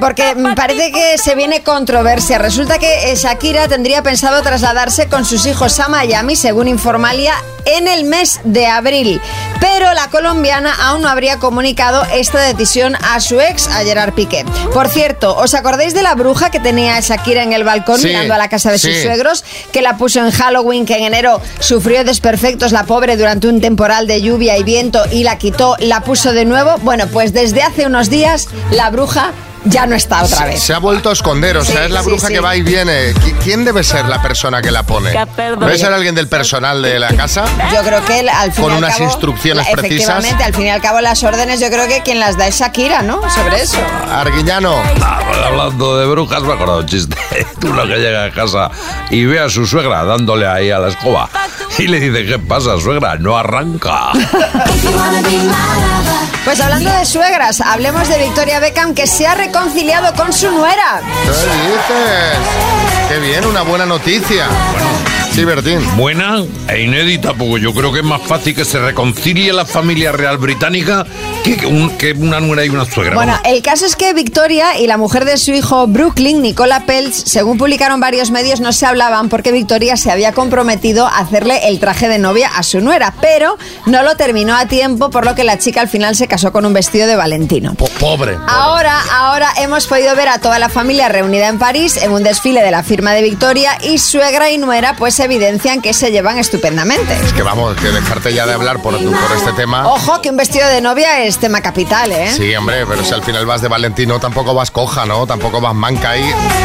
Porque 0.00 0.34
me 0.34 0.54
parece 0.54 0.92
que 0.92 1.18
se 1.18 1.34
viene 1.34 1.62
controversia. 1.62 2.38
Resulta 2.38 2.78
que 2.78 3.10
eh, 3.10 3.16
Shakira 3.16 3.68
tendría 3.68 4.02
pensado 4.02 4.42
trasladarse 4.42 5.08
con 5.08 5.24
sus 5.24 5.46
hijos 5.46 5.78
a 5.80 5.88
Miami, 5.88 6.36
según 6.36 6.68
Informalia, 6.68 7.34
en 7.64 7.88
el 7.88 8.04
mes 8.04 8.40
de 8.44 8.66
abril. 8.66 9.20
Pero 9.60 9.92
la 9.94 10.08
colombiana 10.08 10.72
aún 10.80 11.02
no 11.02 11.08
habría 11.08 11.38
comunicado 11.38 12.04
esta 12.12 12.40
decisión 12.40 12.94
a 12.96 13.20
su 13.20 13.40
ex, 13.40 13.68
a 13.68 13.82
Gerard 13.82 14.14
Piqué. 14.14 14.44
Por 14.72 14.88
cierto, 14.88 15.36
¿os 15.36 15.54
acordáis 15.54 15.94
de 15.94 16.02
la 16.02 16.14
bruja 16.14 16.50
que 16.50 16.60
tenía 16.60 17.00
Shakira 17.00 17.42
en 17.42 17.52
el 17.52 17.64
balcón 17.64 17.98
Sí, 17.98 18.08
mirando 18.08 18.34
a 18.34 18.38
la 18.38 18.48
casa 18.48 18.70
de 18.70 18.78
sus 18.78 18.96
suegros? 19.02 19.44
Que 19.72 19.82
la 19.82 19.96
puso 19.96 20.20
en 20.20 20.30
Halloween, 20.30 20.86
que 20.86 20.96
en 20.96 21.04
enero 21.04 21.40
sufrió 21.58 22.04
desperfectos 22.04 22.72
la 22.72 22.84
pobre 22.84 23.16
durante 23.16 23.48
un 23.48 23.60
temporal 23.60 24.06
de 24.06 24.20
lluvia 24.22 24.56
y 24.58 24.62
viento 24.62 25.02
y 25.10 25.24
la 25.24 25.38
quitó, 25.38 25.76
la 25.80 26.02
puso 26.02 26.32
de 26.32 26.44
nuevo. 26.44 26.76
Bueno, 26.82 27.06
pues 27.08 27.32
desde 27.32 27.62
hace 27.62 27.86
unos 27.86 28.10
días 28.10 28.48
la 28.70 28.90
bruja 28.90 29.32
ya 29.66 29.86
no 29.86 29.94
está 29.94 30.22
otra 30.24 30.46
vez. 30.46 30.62
Se 30.62 30.72
ha 30.74 30.78
vuelto 30.78 31.10
a 31.10 31.12
esconder, 31.12 31.56
o 31.56 31.64
sea, 31.64 31.76
Sí, 31.76 31.82
es 31.84 31.90
la 31.90 32.02
bruja 32.02 32.26
sí. 32.28 32.32
que 32.32 32.40
va 32.40 32.56
y 32.56 32.62
viene. 32.62 33.14
¿Qui- 33.14 33.34
¿Quién 33.42 33.64
debe 33.64 33.82
ser 33.84 34.06
la 34.06 34.20
persona 34.22 34.62
que 34.62 34.70
la 34.70 34.82
pone? 34.82 35.10
¿Debe 35.36 35.78
ser 35.78 35.92
alguien 35.92 36.14
del 36.14 36.28
personal 36.28 36.82
de 36.82 36.98
la 36.98 37.08
casa? 37.14 37.44
Yo 37.72 37.82
creo 37.82 38.04
que 38.04 38.28
al 38.28 38.52
fin 38.52 38.64
Con 38.64 38.72
unas 38.74 38.94
cabo, 38.96 39.04
instrucciones 39.04 39.66
Efectivamente, 39.68 40.28
precisas. 40.28 40.46
al 40.46 40.54
fin 40.54 40.66
y 40.66 40.70
al 40.70 40.80
cabo 40.80 41.00
las 41.00 41.22
órdenes 41.22 41.60
yo 41.60 41.68
creo 41.68 41.86
que 41.88 42.02
quien 42.02 42.20
las 42.20 42.36
da 42.36 42.46
es 42.46 42.58
Shakira, 42.58 43.02
¿no? 43.02 43.20
Sobre 43.30 43.60
eso. 43.62 43.78
Arguiñano. 44.10 44.76
Ah, 45.02 45.20
pues 45.26 45.38
hablando 45.38 45.98
de 45.98 46.06
brujas, 46.06 46.42
me 46.42 46.52
acordado 46.54 46.78
un 46.80 46.86
chiste. 46.86 47.16
Uno 47.62 47.82
que 47.86 47.96
llega 47.96 48.24
a 48.24 48.30
casa 48.32 48.70
y 49.10 49.24
ve 49.24 49.40
a 49.40 49.48
su 49.48 49.66
suegra 49.66 50.04
dándole 50.04 50.46
ahí 50.46 50.70
a 50.70 50.78
la 50.78 50.88
escoba. 50.88 51.28
Y 51.78 51.88
le 51.88 52.00
dice, 52.00 52.24
¿qué 52.24 52.38
pasa, 52.38 52.78
suegra? 52.80 53.16
No 53.16 53.36
arranca. 53.36 54.12
Pues 56.44 56.60
hablando 56.60 56.90
de 56.90 57.04
suegras, 57.04 57.60
hablemos 57.60 58.08
de 58.08 58.18
Victoria 58.18 58.60
Beckham 58.60 58.94
que 58.94 59.06
se 59.06 59.26
ha 59.26 59.34
reconciliado 59.34 60.14
con 60.14 60.32
su 60.32 60.50
nuera. 60.50 61.02
¿Qué 61.24 61.30
dices? 61.30 63.08
Qué 63.08 63.18
bien, 63.18 63.44
una 63.44 63.62
buena 63.62 63.84
noticia. 63.84 64.46
Sí, 65.32 65.44
Bertín. 65.44 65.80
Buena 65.96 66.42
e 66.68 66.82
inédita, 66.82 67.34
porque 67.34 67.60
yo 67.60 67.74
creo 67.74 67.92
que 67.92 67.98
es 67.98 68.04
más 68.04 68.22
fácil 68.22 68.54
que 68.54 68.64
se 68.64 68.78
reconcilie 68.78 69.52
la 69.52 69.66
familia 69.66 70.12
real 70.12 70.38
británica 70.38 71.04
que, 71.46 71.56
que 71.56 71.66
un- 71.66 71.90
que 71.96 72.12
una 72.12 72.40
nuera 72.40 72.64
y 72.64 72.68
una 72.68 72.84
suegra. 72.84 73.14
Bueno, 73.14 73.38
el 73.44 73.62
caso 73.62 73.86
es 73.86 73.96
que 73.96 74.12
Victoria 74.12 74.78
y 74.78 74.86
la 74.86 74.96
mujer 74.96 75.24
de 75.24 75.36
su 75.38 75.52
hijo 75.52 75.86
Brooklyn, 75.86 76.42
Nicola 76.42 76.80
Peltz, 76.86 77.22
según 77.26 77.56
publicaron 77.58 78.00
varios 78.00 78.30
medios, 78.30 78.60
no 78.60 78.72
se 78.72 78.84
hablaban 78.86 79.28
porque 79.28 79.52
Victoria 79.52 79.96
se 79.96 80.10
había 80.10 80.32
comprometido 80.32 81.06
a 81.06 81.18
hacerle 81.18 81.68
el 81.68 81.78
traje 81.80 82.08
de 82.08 82.18
novia 82.18 82.50
a 82.56 82.62
su 82.62 82.80
nuera, 82.80 83.14
pero 83.20 83.56
no 83.86 84.02
lo 84.02 84.16
terminó 84.16 84.56
a 84.56 84.66
tiempo, 84.66 85.10
por 85.10 85.24
lo 85.24 85.34
que 85.34 85.44
la 85.44 85.58
chica 85.58 85.80
al 85.80 85.88
final 85.88 86.16
se 86.16 86.26
casó 86.28 86.52
con 86.52 86.66
un 86.66 86.72
vestido 86.72 87.06
de 87.06 87.16
Valentino. 87.16 87.74
Po- 87.74 87.88
pobre. 88.00 88.36
Ahora, 88.48 88.98
ahora 89.12 89.48
hemos 89.58 89.86
podido 89.86 90.14
ver 90.16 90.28
a 90.28 90.38
toda 90.40 90.58
la 90.58 90.68
familia 90.68 91.08
reunida 91.08 91.48
en 91.48 91.58
París 91.58 91.96
en 91.96 92.10
un 92.10 92.22
desfile 92.24 92.62
de 92.62 92.70
la 92.70 92.82
firma 92.82 93.12
de 93.12 93.22
Victoria 93.22 93.78
y 93.82 93.98
suegra 93.98 94.50
y 94.50 94.58
nuera 94.58 94.96
pues 94.96 95.18
evidencian 95.20 95.80
que 95.80 95.92
se 95.94 96.10
llevan 96.10 96.38
estupendamente. 96.38 97.14
Es 97.24 97.32
que 97.32 97.42
vamos, 97.42 97.76
que 97.76 97.88
dejarte 97.88 98.34
ya 98.34 98.46
de 98.46 98.54
hablar 98.54 98.82
por, 98.82 98.94
por 98.98 99.36
este 99.36 99.52
tema. 99.52 99.86
Ojo 99.88 100.20
que 100.22 100.30
un 100.30 100.36
vestido 100.36 100.66
de 100.68 100.80
novia 100.80 101.22
es 101.24 101.35
tema 101.38 101.60
capital, 101.60 102.12
¿eh? 102.12 102.30
Sí, 102.30 102.54
hombre, 102.54 102.86
pero 102.86 103.04
si 103.04 103.12
al 103.14 103.22
final 103.22 103.46
vas 103.46 103.62
de 103.62 103.68
Valentino, 103.68 104.18
tampoco 104.18 104.54
vas 104.54 104.70
coja, 104.70 105.06
¿no? 105.06 105.26
Tampoco 105.26 105.60
vas 105.60 105.74
manca 105.74 106.10
ahí. 106.10 106.24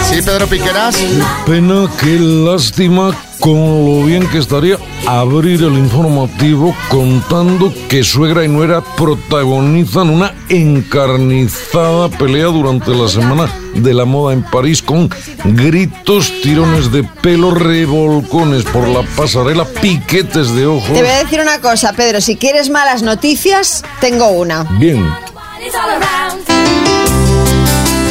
Sí, 0.10 0.22
Pedro 0.22 0.48
Piqueras. 0.48 0.98
Pena, 1.46 1.90
qué 2.00 2.20
lástima 2.20 3.16
con 3.40 3.56
lo 3.86 4.06
bien 4.06 4.28
que 4.28 4.38
estaría 4.38 4.78
abrir 5.08 5.64
el 5.64 5.74
informativo 5.74 6.76
contando 6.90 7.74
que 7.90 8.04
suegra 8.04 8.44
y 8.44 8.48
nuera 8.48 8.82
protagonizan 8.82 10.10
una 10.10 10.34
encarnizada 10.50 12.10
pelea 12.10 12.46
durante 12.46 12.92
la 12.92 13.08
semana 13.08 13.61
de 13.74 13.94
la 13.94 14.06
moda 14.06 14.34
en 14.34 14.44
París 14.44 14.82
con 14.82 15.10
gritos, 15.44 16.32
tirones 16.42 16.92
de 16.92 17.04
pelo, 17.04 17.52
revolcones 17.52 18.64
por 18.64 18.88
la 18.88 19.04
pasarela, 19.16 19.66
piquetes 19.66 20.54
de 20.56 20.68
ojos. 20.68 20.94
Te 20.94 21.02
voy 21.02 21.12
a 21.12 21.24
decir 21.24 21.40
una 21.40 21.60
cosa, 21.60 21.94
Pedro, 21.94 22.22
si 22.22 22.36
quieres 22.36 22.70
malas 22.70 23.02
noticias, 23.02 23.84
tengo 24.00 24.30
una. 24.30 24.64
Bien. 24.80 25.06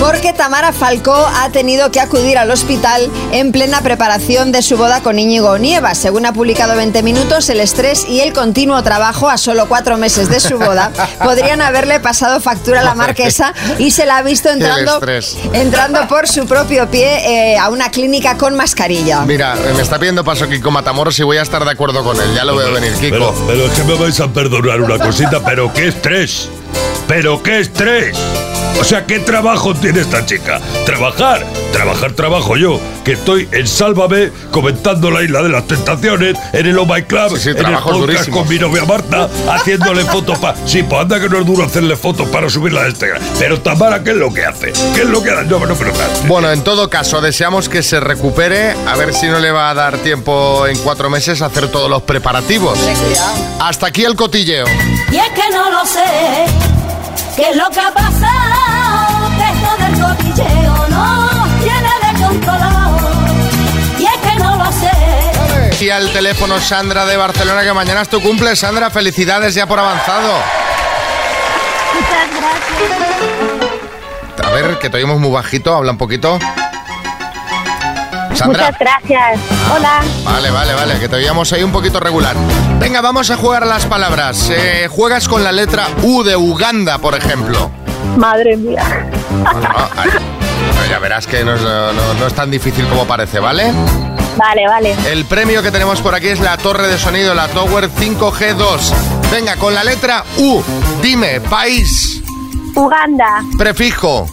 Porque 0.00 0.32
Tamara 0.32 0.72
Falcó 0.72 1.14
ha 1.14 1.50
tenido 1.50 1.92
que 1.92 2.00
acudir 2.00 2.38
al 2.38 2.50
hospital 2.50 3.10
en 3.32 3.52
plena 3.52 3.82
preparación 3.82 4.50
de 4.50 4.62
su 4.62 4.78
boda 4.78 5.02
con 5.02 5.18
Íñigo 5.18 5.58
Nieva. 5.58 5.94
Según 5.94 6.24
ha 6.24 6.32
publicado 6.32 6.74
20 6.74 7.02
Minutos, 7.02 7.50
el 7.50 7.60
estrés 7.60 8.08
y 8.08 8.20
el 8.20 8.32
continuo 8.32 8.82
trabajo 8.82 9.28
a 9.28 9.36
solo 9.36 9.68
cuatro 9.68 9.98
meses 9.98 10.30
de 10.30 10.40
su 10.40 10.58
boda 10.58 10.90
podrían 11.22 11.60
haberle 11.60 12.00
pasado 12.00 12.40
factura 12.40 12.80
a 12.80 12.82
la 12.82 12.94
marquesa 12.94 13.52
y 13.78 13.90
se 13.90 14.06
la 14.06 14.16
ha 14.16 14.22
visto 14.22 14.48
entrando, 14.48 15.00
entrando 15.52 16.08
por 16.08 16.26
su 16.26 16.46
propio 16.46 16.90
pie 16.90 17.52
eh, 17.52 17.58
a 17.58 17.68
una 17.68 17.90
clínica 17.90 18.38
con 18.38 18.56
mascarilla. 18.56 19.20
Mira, 19.26 19.54
eh, 19.54 19.74
me 19.76 19.82
está 19.82 19.98
pidiendo 19.98 20.24
paso 20.24 20.48
Kiko 20.48 20.70
Matamoros 20.70 21.18
y 21.18 21.24
voy 21.24 21.36
a 21.36 21.42
estar 21.42 21.62
de 21.62 21.70
acuerdo 21.70 22.02
con 22.02 22.18
él. 22.18 22.34
Ya 22.34 22.44
lo 22.44 22.56
veo 22.56 22.72
venir, 22.72 22.94
Kiko. 22.94 23.10
Pero, 23.10 23.34
pero 23.46 23.66
es 23.66 23.72
que 23.72 23.84
me 23.84 23.94
vais 23.94 24.18
a 24.18 24.28
perdonar 24.28 24.80
una 24.80 24.98
cosita, 24.98 25.44
pero 25.44 25.70
qué 25.74 25.88
estrés. 25.88 26.48
Pero 27.10 27.42
qué 27.42 27.58
estrés. 27.58 28.16
O 28.80 28.84
sea, 28.84 29.04
¿qué 29.04 29.18
trabajo 29.18 29.74
tiene 29.74 30.00
esta 30.00 30.24
chica? 30.24 30.60
Trabajar, 30.86 31.44
trabajar, 31.72 32.12
trabajo 32.12 32.56
yo, 32.56 32.80
que 33.04 33.12
estoy 33.12 33.48
en 33.50 33.66
Sálvame 33.66 34.30
comentando 34.52 35.10
la 35.10 35.22
isla 35.22 35.42
de 35.42 35.48
las 35.48 35.66
tentaciones, 35.66 36.36
en 36.52 36.66
el 36.66 36.78
Oh 36.78 36.86
My 36.86 37.02
Club, 37.02 37.30
Sí, 37.30 37.40
sí, 37.40 37.50
en 37.50 37.66
el 37.66 37.78
podcast 37.78 38.30
con 38.30 38.48
mi 38.48 38.60
novia 38.60 38.84
Marta, 38.84 39.28
haciéndole 39.50 40.04
fotos 40.10 40.38
para... 40.38 40.56
Sí, 40.68 40.84
pues 40.84 41.02
anda 41.02 41.18
que 41.20 41.28
no 41.28 41.40
es 41.40 41.46
duro 41.46 41.64
hacerle 41.64 41.96
fotos 41.96 42.28
para 42.28 42.48
subirla 42.48 42.82
a 42.84 42.88
Instagram. 42.88 43.20
Pero 43.40 43.60
Tamara, 43.60 44.04
¿qué 44.04 44.10
es 44.10 44.16
lo 44.16 44.32
que 44.32 44.44
hace? 44.44 44.72
¿Qué 44.94 45.02
es 45.02 45.08
lo 45.08 45.20
que 45.20 45.32
hace? 45.32 45.46
No, 45.46 45.58
no, 45.58 45.66
no. 45.66 45.74
Bueno, 46.28 46.52
en 46.52 46.62
todo 46.62 46.88
caso, 46.88 47.20
deseamos 47.20 47.68
que 47.68 47.82
se 47.82 47.98
recupere. 47.98 48.76
A 48.86 48.96
ver 48.96 49.12
si 49.12 49.26
no 49.26 49.40
le 49.40 49.50
va 49.50 49.68
a 49.68 49.74
dar 49.74 49.98
tiempo 49.98 50.64
en 50.68 50.78
cuatro 50.78 51.10
meses 51.10 51.42
a 51.42 51.46
hacer 51.46 51.68
todos 51.72 51.90
los 51.90 52.02
preparativos. 52.02 52.78
Hasta 53.58 53.88
aquí 53.88 54.04
el 54.04 54.14
cotilleo. 54.14 54.66
Y 55.10 55.16
es 55.16 55.28
que 55.30 55.50
no 55.52 55.70
lo 55.70 55.84
sé, 55.84 56.00
qué 57.40 57.50
es 57.50 57.56
lo 57.56 57.68
que 57.70 57.80
ha 57.80 57.90
pasado, 57.90 59.30
que 59.38 59.50
esto 59.50 59.70
del 59.82 59.98
cotilleo 60.00 60.76
no 60.88 61.28
tiene 61.62 61.90
de 62.04 62.12
controlado. 62.22 62.98
Y 63.98 64.04
es 64.04 64.16
que 64.16 64.34
no 64.38 64.56
lo 64.56 64.70
sé. 64.72 64.90
Y 65.84 65.90
al 65.90 66.12
teléfono 66.12 66.60
Sandra 66.60 67.06
de 67.06 67.16
Barcelona, 67.16 67.62
que 67.62 67.72
mañana 67.72 68.02
es 68.02 68.10
tu 68.10 68.20
cumple. 68.20 68.54
Sandra, 68.56 68.90
felicidades 68.90 69.54
ya 69.54 69.66
por 69.66 69.78
avanzado. 69.78 70.34
Muchas 71.94 72.28
gracias. 72.38 72.90
A 74.46 74.50
ver, 74.50 74.78
que 74.78 74.90
te 74.90 74.98
oímos 74.98 75.18
muy 75.18 75.30
bajito, 75.30 75.74
habla 75.74 75.92
un 75.92 75.98
poquito. 75.98 76.38
Sandra. 78.34 78.64
Muchas 78.66 78.78
gracias. 78.78 79.40
Hola. 79.74 80.00
Vale, 80.24 80.50
vale, 80.50 80.74
vale, 80.74 80.98
que 80.98 81.08
te 81.08 81.16
oíamos 81.16 81.52
ahí 81.52 81.62
un 81.62 81.72
poquito 81.72 82.00
regular. 82.00 82.36
Venga, 82.78 83.00
vamos 83.00 83.30
a 83.30 83.36
jugar 83.36 83.62
a 83.64 83.66
las 83.66 83.84
palabras. 83.86 84.50
Eh, 84.50 84.88
juegas 84.90 85.28
con 85.28 85.42
la 85.44 85.52
letra 85.52 85.88
U 86.02 86.22
de 86.22 86.36
Uganda, 86.36 86.98
por 86.98 87.14
ejemplo. 87.14 87.70
Madre 88.16 88.56
mía. 88.56 88.82
Ah, 89.44 89.88
ay. 89.96 90.10
Ya 90.88 90.98
verás 90.98 91.26
que 91.26 91.44
no 91.44 91.54
es, 91.54 91.60
no- 91.62 92.30
tan 92.34 92.50
difícil 92.50 92.86
como 92.88 93.04
parece, 93.06 93.38
¿vale? 93.38 93.72
Vale, 94.36 94.66
vale. 94.68 94.96
El 95.10 95.24
premio 95.26 95.62
que 95.62 95.70
tenemos 95.70 96.00
por 96.00 96.14
aquí 96.14 96.28
es 96.28 96.40
la 96.40 96.56
torre 96.56 96.86
de 96.88 96.98
sonido, 96.98 97.34
la 97.34 97.48
Tower 97.48 97.90
5G2. 97.90 98.92
Venga, 99.30 99.56
con 99.56 99.74
la 99.74 99.84
letra 99.84 100.24
U, 100.38 100.62
dime, 101.02 101.40
país, 101.40 102.22
Uganda. 102.74 103.42
prefijo, 103.58 104.26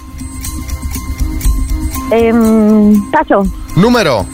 Em, 2.12 3.12
paso. 3.12 3.44
Número, 3.78 4.26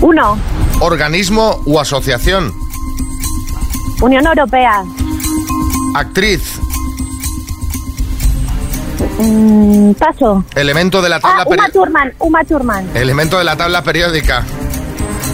Uno. 0.00 0.38
organismo 0.80 1.60
u 1.64 1.78
asociación, 1.78 2.52
Unión 4.00 4.26
Europea. 4.26 4.84
actriz, 5.94 6.58
Mm, 9.18 9.92
paso. 9.94 10.44
elemento 10.54 11.02
de 11.02 11.08
la 11.08 11.16
Ah, 11.16 11.20
tabla 11.20 11.42
Uma 11.42 11.50
periódica. 11.50 11.72
Thurman. 11.72 12.12
Uma 12.18 12.44
Thurman. 12.44 12.90
Elemento 12.94 13.38
de 13.38 13.44
la 13.44 13.56
tabla 13.56 13.82
periódica. 13.82 14.44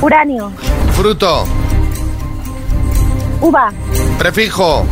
Uranio. 0.01 0.51
Fruto. 0.97 1.45
Uva. 3.41 3.71
Prefijo. 4.19 4.85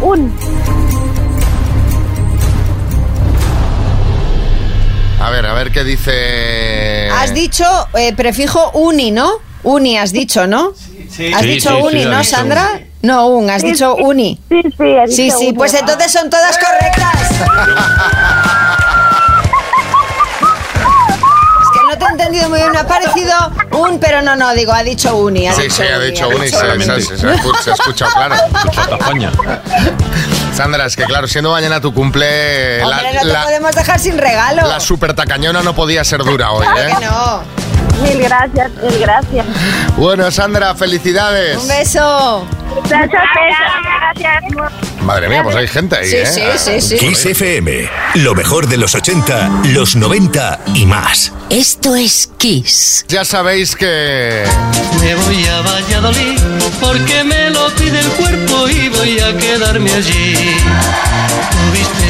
Un. 0.00 0.32
A 5.20 5.30
ver, 5.30 5.46
a 5.46 5.54
ver 5.54 5.70
qué 5.72 5.84
dice. 5.84 7.08
Has 7.10 7.32
dicho 7.34 7.64
eh, 7.94 8.12
prefijo 8.14 8.70
uni, 8.72 9.10
¿no? 9.10 9.32
Uni 9.62 9.96
has 9.96 10.12
dicho, 10.12 10.46
¿no? 10.46 10.72
Sí. 11.08 11.32
Has 11.32 11.40
Sí, 11.42 11.48
dicho 11.48 11.70
sí, 11.70 11.76
sí, 11.76 11.82
uni, 11.82 12.02
ha 12.02 12.08
¿no, 12.08 12.18
dicho 12.18 12.30
Sandra? 12.36 12.80
No, 13.02 13.26
un, 13.28 13.48
has 13.48 13.62
Sí, 13.62 13.68
dicho 13.72 13.94
sí. 13.96 14.02
uni. 14.02 14.40
Sí, 14.50 14.60
sí, 14.62 14.70
he 14.84 15.08
Sí, 15.08 15.22
dicho 15.24 15.38
sí, 15.38 15.44
uni. 15.48 15.52
pues 15.54 15.72
entonces 15.74 16.12
son 16.12 16.28
todas 16.28 16.58
correctas. 16.58 17.30
Es 21.60 21.68
que 21.72 21.80
no 21.88 21.98
te 21.98 22.04
he 22.04 22.08
entendido 22.08 22.48
muy 22.50 22.58
bien, 22.58 22.72
me 22.72 22.78
ha 22.78 22.86
parecido 22.86 23.32
un, 23.72 23.98
pero 23.98 24.20
no, 24.22 24.36
no, 24.36 24.52
digo, 24.54 24.72
ha 24.72 24.82
dicho 24.82 25.16
uni. 25.16 25.46
Ha 25.48 25.54
Sí, 25.54 25.62
dicho 25.62 25.76
sí, 25.76 25.82
ha 25.90 25.96
uni, 25.98 26.06
dicho 26.10 26.28
uni, 26.28 26.48
se, 26.48 26.50
se- 26.50 27.00
se- 27.06 27.16
se 27.18 27.26
ha 27.26 27.34
escu- 27.36 27.58
se 27.62 27.70
ha 27.70 27.74
escuchado 27.74 28.10
claro. 28.12 28.34
Sandra, 30.54 30.86
es 30.86 30.94
que 30.96 31.04
claro, 31.04 31.26
siendo 31.26 31.50
mañana 31.50 31.80
tu 31.80 31.92
cumple, 31.92 32.78
la, 32.84 33.02
no 33.12 33.20
te 33.20 33.24
la- 33.26 33.42
podemos 33.42 33.74
dejar 33.74 33.98
sin 33.98 34.16
regalo. 34.18 34.66
la 34.68 34.78
super 34.78 35.12
tacañona 35.14 35.62
no 35.62 35.74
podía 35.74 36.04
ser 36.04 36.22
dura 36.22 36.52
hoy, 36.52 36.64
Claro 36.66 36.80
¿eh? 36.80 36.94
que 36.98 37.04
no. 37.06 37.42
Mil 38.02 38.18
gracias, 38.22 38.70
mil 38.82 38.98
gracias. 39.00 39.46
Bueno, 39.96 40.30
Sandra, 40.30 40.74
felicidades. 40.74 41.56
Un 41.58 41.68
beso. 41.68 42.46
Gracias, 42.88 43.22
gracias. 44.14 44.93
Madre 45.04 45.28
mía, 45.28 45.42
pues 45.42 45.54
hay 45.54 45.68
gente 45.68 45.96
ahí, 45.96 46.08
Sí, 46.08 46.16
¿eh? 46.16 46.26
sí, 46.26 46.40
sí, 46.56 46.80
sí. 46.80 46.96
Kiss 46.96 47.26
FM. 47.26 47.90
Lo 48.14 48.34
mejor 48.34 48.66
de 48.68 48.78
los 48.78 48.94
80, 48.94 49.62
los 49.66 49.96
90 49.96 50.60
y 50.74 50.86
más. 50.86 51.32
Esto 51.50 51.94
es 51.94 52.30
Kiss. 52.38 53.04
Ya 53.08 53.24
sabéis 53.24 53.76
que 53.76 54.44
Me 55.00 55.14
voy 55.14 55.44
a 55.46 55.60
Valladolid 55.60 56.38
porque 56.80 57.22
me 57.22 57.50
lo 57.50 57.68
pide 57.74 58.00
el 58.00 58.08
cuerpo 58.12 58.68
y 58.68 58.88
voy 58.88 59.18
a 59.20 59.36
quedarme 59.36 59.92
allí. 59.92 60.34
Tuviste. 61.50 62.03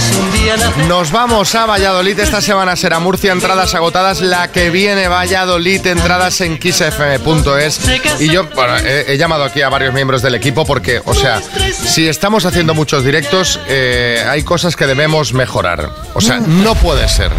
Nos 0.89 1.11
vamos 1.11 1.55
a 1.55 1.67
Valladolid. 1.67 2.19
Esta 2.19 2.41
semana 2.41 2.77
será 2.77 2.99
Murcia, 2.99 3.33
entradas 3.33 3.75
agotadas. 3.75 4.21
La 4.21 4.51
que 4.51 4.71
viene 4.71 5.09
Valladolid, 5.09 5.87
entradas 5.87 6.41
en 6.41 6.59
kissfm.es. 6.59 7.81
Y 8.21 8.31
yo, 8.31 8.45
bueno, 8.55 8.77
he, 8.79 9.13
he 9.13 9.17
llamado 9.17 9.45
aquí 9.45 9.63
a 9.63 9.69
varios 9.69 9.95
miembros 9.95 10.23
del 10.23 10.35
equipo 10.35 10.65
porque, 10.65 11.01
o 11.05 11.15
sea, 11.15 11.41
si 11.73 12.09
estamos 12.09 12.45
haciendo 12.45 12.75
muchos 12.75 13.05
directos, 13.05 13.61
eh, 13.69 14.25
hay 14.29 14.43
cosas 14.43 14.77
que 14.77 14.87
debemos 14.87 15.33
mejorar. 15.33 15.91
O 16.15 16.21
sea, 16.21 16.39
no 16.39 16.75
puede 16.75 17.09
ser, 17.09 17.31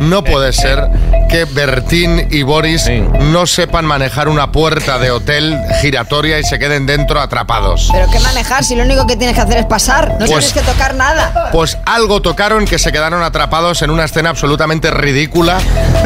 no 0.00 0.22
puede 0.22 0.52
ser 0.52 0.88
que 1.34 1.46
Bertín 1.46 2.28
y 2.30 2.44
Boris 2.44 2.88
no 3.18 3.44
sepan 3.44 3.84
manejar 3.84 4.28
una 4.28 4.52
puerta 4.52 5.00
de 5.00 5.10
hotel 5.10 5.58
giratoria 5.80 6.38
y 6.38 6.44
se 6.44 6.60
queden 6.60 6.86
dentro 6.86 7.20
atrapados. 7.20 7.88
Pero 7.90 8.06
qué 8.08 8.20
manejar 8.20 8.62
si 8.62 8.76
lo 8.76 8.84
único 8.84 9.04
que 9.04 9.16
tienes 9.16 9.34
que 9.34 9.42
hacer 9.42 9.56
es 9.56 9.66
pasar. 9.66 10.10
No 10.12 10.18
Pues- 10.18 10.28
tienes 10.28 10.52
que 10.52 10.60
tocar 10.60 10.94
nada. 10.94 11.50
Pues 11.50 11.76
algo 11.86 12.22
tocaron 12.22 12.66
que 12.66 12.78
se 12.78 12.92
quedaron 12.92 13.20
atrapados 13.24 13.82
en 13.82 13.90
una 13.90 14.04
escena 14.04 14.30
absolutamente 14.30 14.92
ridícula 14.92 15.58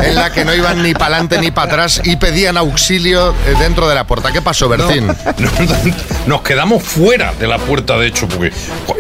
en 0.03 0.15
la 0.15 0.33
que 0.33 0.47
no 0.47 0.55
iban 0.55 0.83
ni 0.83 0.95
para 0.95 1.17
adelante 1.17 1.39
ni 1.39 1.51
para 1.51 1.73
atrás 1.73 2.01
y 2.05 2.17
pedían 2.17 2.57
auxilio 2.57 3.33
eh, 3.47 3.55
dentro 3.59 3.87
de 3.87 3.95
la 3.97 4.05
puerta. 4.05 4.33
¿Qué 4.33 4.41
pasó, 4.41 4.67
Bertín? 4.71 5.09
Nos 6.27 6.41
quedamos 6.41 6.83
fuera 6.83 7.35
de 7.39 7.47
la 7.47 7.59
puerta, 7.59 7.99
de 7.99 8.07
hecho, 8.07 8.27
porque 8.29 8.51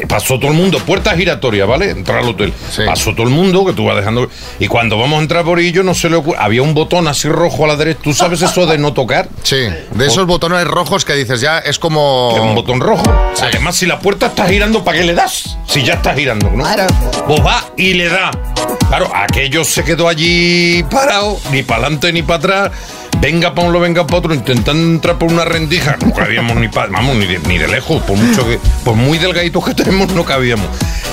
pasó 0.06 0.38
todo 0.38 0.50
el 0.50 0.56
mundo, 0.58 0.78
puerta 0.80 1.16
giratoria, 1.16 1.64
¿vale? 1.64 1.88
Entrar 1.88 2.18
al 2.18 2.28
hotel. 2.28 2.52
Pasó 2.84 3.12
todo 3.14 3.22
el 3.22 3.32
mundo 3.32 3.64
que 3.64 3.72
tú 3.72 3.86
vas 3.86 3.96
dejando. 3.96 4.28
Y 4.58 4.66
cuando 4.68 4.98
vamos 4.98 5.18
a 5.18 5.22
entrar 5.22 5.42
por 5.44 5.58
ello, 5.58 5.82
no 5.82 5.94
se 5.94 6.10
le 6.10 6.17
ocurre. 6.18 6.38
Había 6.40 6.62
un 6.62 6.74
botón 6.74 7.08
así 7.08 7.28
rojo 7.28 7.64
a 7.64 7.68
la 7.68 7.76
derecha. 7.76 8.00
¿Tú 8.02 8.12
sabes 8.12 8.42
eso 8.42 8.66
de 8.66 8.78
no 8.78 8.92
tocar? 8.92 9.28
Sí, 9.42 9.68
de 9.92 10.06
esos 10.06 10.26
botones 10.26 10.64
rojos 10.66 11.04
que 11.04 11.14
dices 11.14 11.40
ya 11.40 11.58
es 11.58 11.78
como. 11.78 12.32
Es 12.34 12.40
un 12.40 12.54
botón 12.54 12.80
rojo. 12.80 13.04
Además, 13.40 13.76
si 13.76 13.86
la 13.86 13.98
puerta 13.98 14.26
está 14.26 14.46
girando, 14.46 14.84
¿para 14.84 14.98
qué 14.98 15.04
le 15.04 15.14
das? 15.14 15.56
Si 15.66 15.82
ya 15.82 15.94
está 15.94 16.14
girando, 16.14 16.50
¿no? 16.50 16.64
Claro. 16.64 16.86
Pues 17.26 17.44
va 17.44 17.64
y 17.76 17.94
le 17.94 18.08
da. 18.08 18.30
Claro, 18.88 19.10
aquello 19.14 19.64
se 19.64 19.84
quedó 19.84 20.08
allí 20.08 20.82
parado, 20.90 21.38
ni 21.52 21.62
para 21.62 21.82
adelante 21.82 22.12
ni 22.12 22.22
para 22.22 22.36
atrás. 22.36 22.70
Venga 23.20 23.54
para 23.54 23.68
uno, 23.68 23.80
venga 23.80 24.06
para 24.06 24.18
otro, 24.18 24.34
intentando 24.34 24.80
entrar 24.82 25.18
por 25.18 25.30
una 25.32 25.44
rendija. 25.44 25.96
No 26.04 26.12
cabíamos 26.14 26.56
ni 26.56 26.68
pa- 26.68 26.86
vamos, 26.86 27.16
ni 27.16 27.26
de, 27.26 27.38
ni 27.40 27.58
de 27.58 27.66
lejos, 27.66 28.00
por 28.02 28.16
mucho 28.16 28.46
que, 28.46 28.60
por 28.84 28.94
muy 28.94 29.18
delgaditos 29.18 29.64
que 29.64 29.74
tenemos, 29.74 30.12
no 30.12 30.24
cabíamos. 30.24 30.66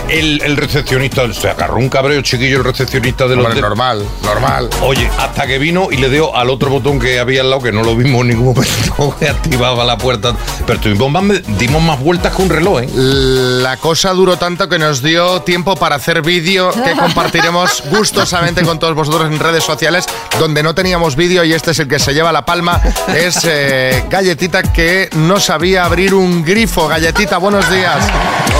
El, 0.07 0.39
el 0.43 0.55
recepcionista, 0.55 1.31
se 1.33 1.49
agarró 1.49 1.77
un 1.77 1.89
cabreo 1.89 2.21
chiquillo 2.21 2.57
el 2.57 2.63
recepcionista 2.63 3.23
del 3.27 3.39
Hombre, 3.39 3.53
hotel. 3.53 3.61
normal, 3.63 4.03
normal. 4.23 4.69
Oye, 4.83 5.09
hasta 5.17 5.47
que 5.47 5.57
vino 5.57 5.87
y 5.91 5.97
le 5.97 6.09
dio 6.11 6.35
al 6.35 6.51
otro 6.51 6.69
botón 6.69 6.99
que 6.99 7.19
había 7.19 7.41
al 7.41 7.49
lado, 7.49 7.63
que 7.63 7.71
no 7.71 7.81
lo 7.83 7.95
vimos 7.95 8.21
en 8.21 8.27
ningún 8.27 8.53
momento, 8.53 9.15
que 9.19 9.27
activaba 9.27 9.83
la 9.83 9.97
puerta. 9.97 10.35
Pero 10.67 10.79
tuvimos 10.79 11.09
más, 11.11 11.23
dimos 11.57 11.81
más 11.81 11.99
vueltas 11.99 12.35
que 12.35 12.41
un 12.43 12.49
reloj, 12.49 12.81
¿eh? 12.83 12.89
La 12.93 13.77
cosa 13.77 14.11
duró 14.13 14.37
tanto 14.37 14.69
que 14.69 14.77
nos 14.77 15.01
dio 15.01 15.41
tiempo 15.41 15.75
para 15.75 15.95
hacer 15.95 16.21
vídeo 16.21 16.69
que 16.71 16.91
compartiremos 16.99 17.81
gustosamente 17.89 18.61
con 18.63 18.77
todos 18.77 18.93
vosotros 18.93 19.31
en 19.31 19.39
redes 19.39 19.63
sociales, 19.63 20.05
donde 20.39 20.61
no 20.61 20.75
teníamos 20.75 21.15
vídeo 21.15 21.43
y 21.43 21.53
este 21.53 21.71
es 21.71 21.79
el 21.79 21.87
que 21.87 21.94
se 21.99 22.13
lleva 22.13 22.31
la 22.31 22.45
palma. 22.45 22.81
Es 23.15 23.41
eh, 23.43 24.03
Galletita 24.09 24.63
que 24.63 25.09
no 25.15 25.39
sabía 25.39 25.85
abrir 25.85 26.13
un 26.13 26.43
grifo. 26.43 26.87
Galletita, 26.87 27.37
buenos 27.37 27.69
días. 27.69 27.97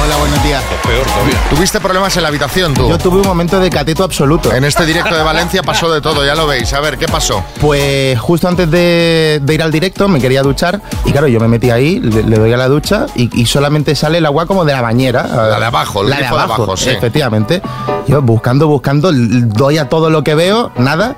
Hola, 0.03 0.17
buenos 0.17 0.43
días. 0.43 0.61
peor 0.83 1.05
todavía. 1.05 1.37
¿Tuviste 1.49 1.79
problemas 1.79 2.15
en 2.17 2.23
la 2.23 2.29
habitación 2.29 2.73
tú? 2.73 2.87
Yo 2.89 2.97
tuve 2.97 3.21
un 3.21 3.27
momento 3.27 3.59
de 3.59 3.69
cateto 3.69 4.03
absoluto. 4.03 4.53
En 4.53 4.63
este 4.63 4.85
directo 4.85 5.15
de 5.15 5.23
Valencia 5.23 5.63
pasó 5.63 5.91
de 5.91 6.01
todo, 6.01 6.25
ya 6.25 6.35
lo 6.35 6.47
veis. 6.47 6.73
A 6.73 6.79
ver, 6.79 6.97
¿qué 6.97 7.07
pasó? 7.07 7.43
Pues 7.59 8.19
justo 8.19 8.47
antes 8.47 8.69
de, 8.69 9.39
de 9.41 9.53
ir 9.53 9.63
al 9.63 9.71
directo 9.71 10.07
me 10.07 10.19
quería 10.19 10.41
duchar 10.41 10.81
y 11.05 11.11
claro, 11.11 11.27
yo 11.27 11.39
me 11.39 11.47
metí 11.47 11.69
ahí, 11.71 11.99
le, 11.99 12.23
le 12.23 12.37
doy 12.37 12.53
a 12.53 12.57
la 12.57 12.67
ducha 12.67 13.05
y, 13.15 13.29
y 13.41 13.45
solamente 13.45 13.95
sale 13.95 14.17
el 14.19 14.25
agua 14.25 14.45
como 14.45 14.65
de 14.65 14.73
la 14.73 14.81
bañera. 14.81 15.23
La 15.27 15.59
de 15.59 15.65
abajo, 15.65 16.01
el 16.01 16.09
la 16.09 16.17
de 16.17 16.21
grifo 16.23 16.35
de 16.35 16.41
abajo, 16.41 16.63
abajo, 16.63 16.77
sí. 16.77 16.89
efectivamente. 16.89 17.61
Yo 18.07 18.21
buscando, 18.21 18.67
buscando, 18.67 19.11
doy 19.13 19.77
a 19.77 19.89
todo 19.89 20.09
lo 20.09 20.23
que 20.23 20.35
veo, 20.35 20.71
nada, 20.77 21.15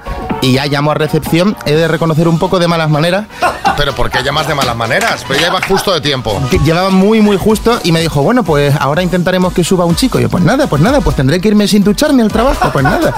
y 0.48 0.54
ya 0.54 0.66
llamo 0.66 0.92
a 0.92 0.94
recepción, 0.94 1.58
he 1.66 1.74
de 1.74 1.90
reconocer 1.90 2.28
un 2.30 2.40
poco 2.40 2.58
de 2.58 2.70
malas 2.70 2.90
maneras. 2.90 3.26
Pero 3.78 3.94
¿por 3.94 4.10
qué 4.10 4.24
llamas 4.24 4.48
de 4.48 4.56
malas 4.56 4.76
maneras? 4.76 5.24
Pero 5.28 5.40
ya 5.40 5.48
iba 5.48 5.62
justo 5.62 5.94
de 5.94 6.02
tiempo. 6.02 6.42
llevaba 6.64 6.90
muy 6.90 7.20
muy 7.20 7.38
justo 7.38 7.80
y 7.84 7.92
me 7.92 8.00
dijo, 8.00 8.24
bueno, 8.24 8.44
pues 8.44 8.74
ahora 8.80 9.04
intentaremos 9.04 9.54
que 9.54 9.64
suba 9.64 9.86
un 9.86 9.96
chico. 9.96 10.18
Y 10.20 10.24
yo, 10.24 10.30
pues 10.30 10.44
nada, 10.44 10.68
pues 10.68 10.82
nada, 10.82 11.02
pues 11.02 11.16
tendré 11.16 11.42
que 11.42 11.50
irme 11.50 11.68
sin 11.68 11.84
ducharme 11.84 12.24
al 12.24 12.32
trabajo, 12.32 12.72
pues 12.72 12.84
nada. 12.84 13.14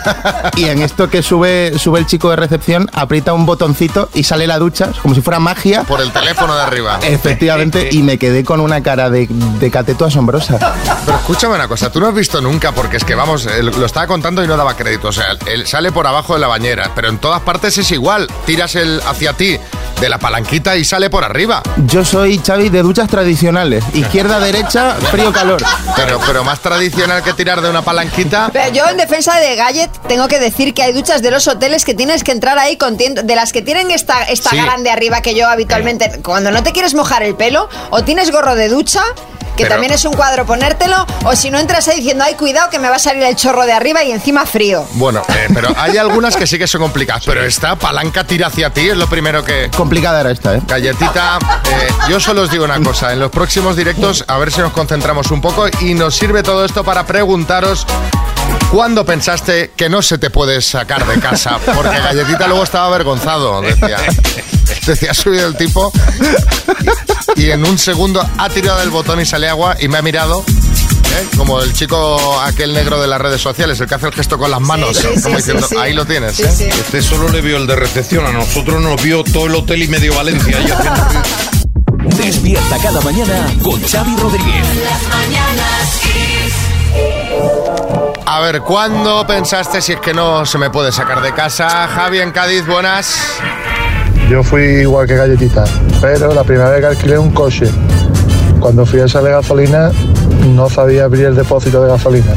y 0.56 0.64
en 0.64 0.80
esto 0.80 1.10
que 1.10 1.22
sube, 1.22 1.78
sube 1.78 1.98
el 1.98 2.06
chico 2.06 2.30
de 2.30 2.36
recepción, 2.36 2.88
aprieta 2.94 3.34
un 3.34 3.44
botoncito 3.44 4.08
y 4.14 4.22
sale 4.22 4.46
la 4.46 4.58
ducha, 4.58 4.92
como 5.02 5.14
si 5.14 5.20
fuera 5.20 5.40
magia. 5.40 5.82
Por 5.82 6.00
el 6.00 6.12
teléfono 6.12 6.54
de 6.54 6.62
arriba. 6.62 7.00
Efectivamente, 7.02 7.88
y 7.90 8.02
me 8.02 8.18
quedé 8.18 8.44
con 8.44 8.60
una 8.60 8.82
cara 8.82 9.10
de, 9.10 9.26
de 9.26 9.70
cateto 9.70 10.04
asombrosa. 10.06 10.58
Pero 11.04 11.18
escúchame 11.18 11.56
una 11.56 11.68
cosa, 11.68 11.90
tú 11.90 12.00
no 12.00 12.06
has 12.06 12.14
visto 12.14 12.40
nunca, 12.40 12.72
porque 12.72 12.96
es 12.96 13.04
que 13.04 13.14
vamos, 13.14 13.46
eh, 13.46 13.62
lo 13.62 13.84
estaba 13.84 14.06
contando 14.06 14.42
y 14.42 14.46
no 14.46 14.56
daba 14.56 14.74
crédito. 14.74 15.08
O 15.08 15.12
sea, 15.12 15.36
él 15.46 15.66
sale 15.66 15.92
por 15.92 16.06
abajo 16.06 16.34
de 16.34 16.40
la 16.40 16.46
bañera, 16.46 16.67
pero 16.94 17.08
en 17.08 17.18
todas 17.18 17.40
partes 17.42 17.76
es 17.78 17.90
igual. 17.92 18.28
Tiras 18.46 18.74
el 18.76 19.00
hacia 19.06 19.32
ti 19.32 19.58
de 20.00 20.08
la 20.08 20.18
palanquita 20.18 20.76
y 20.76 20.84
sale 20.84 21.10
por 21.10 21.24
arriba. 21.24 21.62
Yo 21.86 22.04
soy 22.04 22.38
Xavi 22.38 22.68
de 22.68 22.82
duchas 22.82 23.08
tradicionales, 23.08 23.82
izquierda, 23.94 24.38
derecha, 24.40 24.94
frío, 25.10 25.32
calor. 25.32 25.62
Pero, 25.96 26.20
pero 26.26 26.44
más 26.44 26.60
tradicional 26.60 27.22
que 27.22 27.32
tirar 27.32 27.60
de 27.60 27.70
una 27.70 27.82
palanquita. 27.82 28.50
Pero 28.52 28.72
yo 28.72 28.88
en 28.88 28.96
defensa 28.96 29.38
de 29.40 29.56
Gallet 29.56 29.90
tengo 30.06 30.28
que 30.28 30.38
decir 30.38 30.74
que 30.74 30.82
hay 30.82 30.92
duchas 30.92 31.22
de 31.22 31.30
los 31.30 31.48
hoteles 31.48 31.84
que 31.84 31.94
tienes 31.94 32.22
que 32.22 32.32
entrar 32.32 32.58
ahí 32.58 32.76
con 32.76 32.96
de 32.96 33.34
las 33.36 33.52
que 33.52 33.62
tienen 33.62 33.90
esta, 33.90 34.22
esta 34.24 34.50
Sí. 34.50 34.56
grande 34.56 34.90
arriba 34.90 35.20
que 35.20 35.34
yo 35.34 35.48
habitualmente, 35.48 36.20
cuando 36.22 36.50
no 36.50 36.62
te 36.62 36.72
quieres 36.72 36.94
mojar 36.94 37.22
el 37.22 37.34
pelo, 37.34 37.68
o 37.90 38.02
tienes 38.02 38.30
gorro 38.32 38.54
de 38.54 38.68
ducha, 38.68 39.02
que 39.58 39.64
Pero- 39.64 39.74
también 39.74 39.92
es 39.92 40.04
un 40.04 40.12
cuadro 40.14 40.46
ponértelo, 40.46 41.04
o 41.24 41.34
si 41.34 41.50
no 41.50 41.58
entras 41.58 41.88
ahí 41.88 41.96
diciendo, 41.96 42.22
ay, 42.24 42.34
cuidado 42.36 42.70
que 42.70 42.78
me 42.78 42.88
va 42.88 42.94
a 42.96 42.98
salir 43.00 43.24
el 43.24 43.34
chorro 43.34 43.66
de 43.66 43.72
arriba 43.72 44.04
y 44.04 44.12
encima 44.12 44.46
frío. 44.46 44.86
Bueno, 44.92 45.20
eh, 45.28 45.48
pero 45.54 45.68
hay 45.76 45.96
algunas 45.96 46.36
que 46.36 46.46
sí 46.46 46.58
que 46.58 46.68
son 46.68 46.80
complicadas. 46.80 47.24
Pero 47.26 47.44
esta 47.44 47.74
palanca 47.74 48.22
tira 48.22 48.46
hacia 48.46 48.70
ti, 48.70 48.88
es 48.88 48.96
lo 48.96 49.08
primero 49.08 49.42
que. 49.44 49.68
Complicada 49.76 50.20
era 50.20 50.30
esta, 50.30 50.54
¿eh? 50.54 50.62
Galletita, 50.64 51.38
eh, 51.72 51.88
yo 52.08 52.20
solo 52.20 52.42
os 52.42 52.50
digo 52.52 52.64
una 52.64 52.80
cosa. 52.80 53.12
En 53.12 53.18
los 53.18 53.32
próximos 53.32 53.74
directos, 53.74 54.24
a 54.28 54.38
ver 54.38 54.52
si 54.52 54.60
nos 54.60 54.72
concentramos 54.72 55.32
un 55.32 55.40
poco 55.40 55.66
y 55.80 55.94
nos 55.94 56.14
sirve 56.14 56.44
todo 56.44 56.64
esto 56.64 56.84
para 56.84 57.04
preguntaros. 57.04 57.84
¿Cuándo 58.70 59.04
pensaste 59.04 59.72
que 59.76 59.88
no 59.88 60.02
se 60.02 60.18
te 60.18 60.30
puede 60.30 60.62
sacar 60.62 61.04
de 61.04 61.18
casa? 61.18 61.58
Porque 61.74 61.98
Galletita 61.98 62.46
luego 62.46 62.62
estaba 62.62 62.86
avergonzado, 62.86 63.60
decía. 63.60 63.96
Decía, 64.88 65.10
ha 65.10 65.14
subido 65.14 65.46
el 65.46 65.54
tipo 65.54 65.92
y, 67.36 67.42
y 67.42 67.50
en 67.50 67.62
un 67.66 67.76
segundo 67.76 68.26
ha 68.38 68.48
tirado 68.48 68.80
el 68.80 68.88
botón 68.88 69.20
y 69.20 69.26
sale 69.26 69.46
agua 69.46 69.76
y 69.78 69.86
me 69.88 69.98
ha 69.98 70.02
mirado. 70.02 70.42
¿eh? 70.48 71.26
Como 71.36 71.60
el 71.60 71.74
chico 71.74 72.40
aquel 72.40 72.72
negro 72.72 72.98
de 72.98 73.06
las 73.06 73.20
redes 73.20 73.42
sociales, 73.42 73.78
el 73.80 73.86
que 73.86 73.94
hace 73.94 74.06
el 74.06 74.14
gesto 74.14 74.38
con 74.38 74.50
las 74.50 74.60
manos, 74.62 74.96
sí, 74.96 75.06
sí, 75.14 75.22
como 75.22 75.36
sí, 75.36 75.42
diciendo, 75.42 75.66
sí. 75.68 75.76
ahí 75.78 75.92
lo 75.92 76.06
tienes. 76.06 76.36
Sí, 76.36 76.44
¿eh? 76.44 76.52
sí. 76.56 76.64
Este 76.64 77.02
solo 77.02 77.28
le 77.28 77.42
vio 77.42 77.58
el 77.58 77.66
de 77.66 77.76
recepción, 77.76 78.24
a 78.24 78.32
nosotros 78.32 78.80
nos 78.80 79.02
vio 79.02 79.22
todo 79.24 79.46
el 79.46 79.54
hotel 79.54 79.82
y 79.82 79.88
medio 79.88 80.14
Valencia. 80.14 80.56
ahí 80.56 80.70
haciendo 80.70 81.04
ruido. 81.04 81.22
Despierta 82.16 82.78
cada 82.78 83.00
mañana 83.02 83.46
con 83.62 83.82
Xavi 83.82 84.16
Rodríguez. 84.16 84.64
A 88.24 88.40
ver, 88.40 88.62
¿cuándo 88.62 89.26
pensaste 89.26 89.82
si 89.82 89.92
es 89.92 90.00
que 90.00 90.14
no 90.14 90.46
se 90.46 90.58
me 90.58 90.70
puede 90.70 90.92
sacar 90.92 91.20
de 91.20 91.34
casa? 91.34 91.88
Javi 91.88 92.20
en 92.20 92.30
Cádiz, 92.30 92.66
buenas. 92.66 93.38
Yo 94.28 94.42
fui 94.42 94.62
igual 94.62 95.06
que 95.06 95.16
galletita, 95.16 95.64
pero 96.02 96.34
la 96.34 96.44
primera 96.44 96.70
vez 96.70 96.80
que 96.80 96.86
alquilé 96.86 97.18
un 97.18 97.30
coche, 97.30 97.66
cuando 98.60 98.84
fui 98.84 99.00
a 99.00 99.06
esa 99.06 99.22
de 99.22 99.30
gasolina, 99.30 99.90
no 100.54 100.68
sabía 100.68 101.04
abrir 101.04 101.26
el 101.26 101.34
depósito 101.34 101.82
de 101.82 101.88
gasolina. 101.88 102.34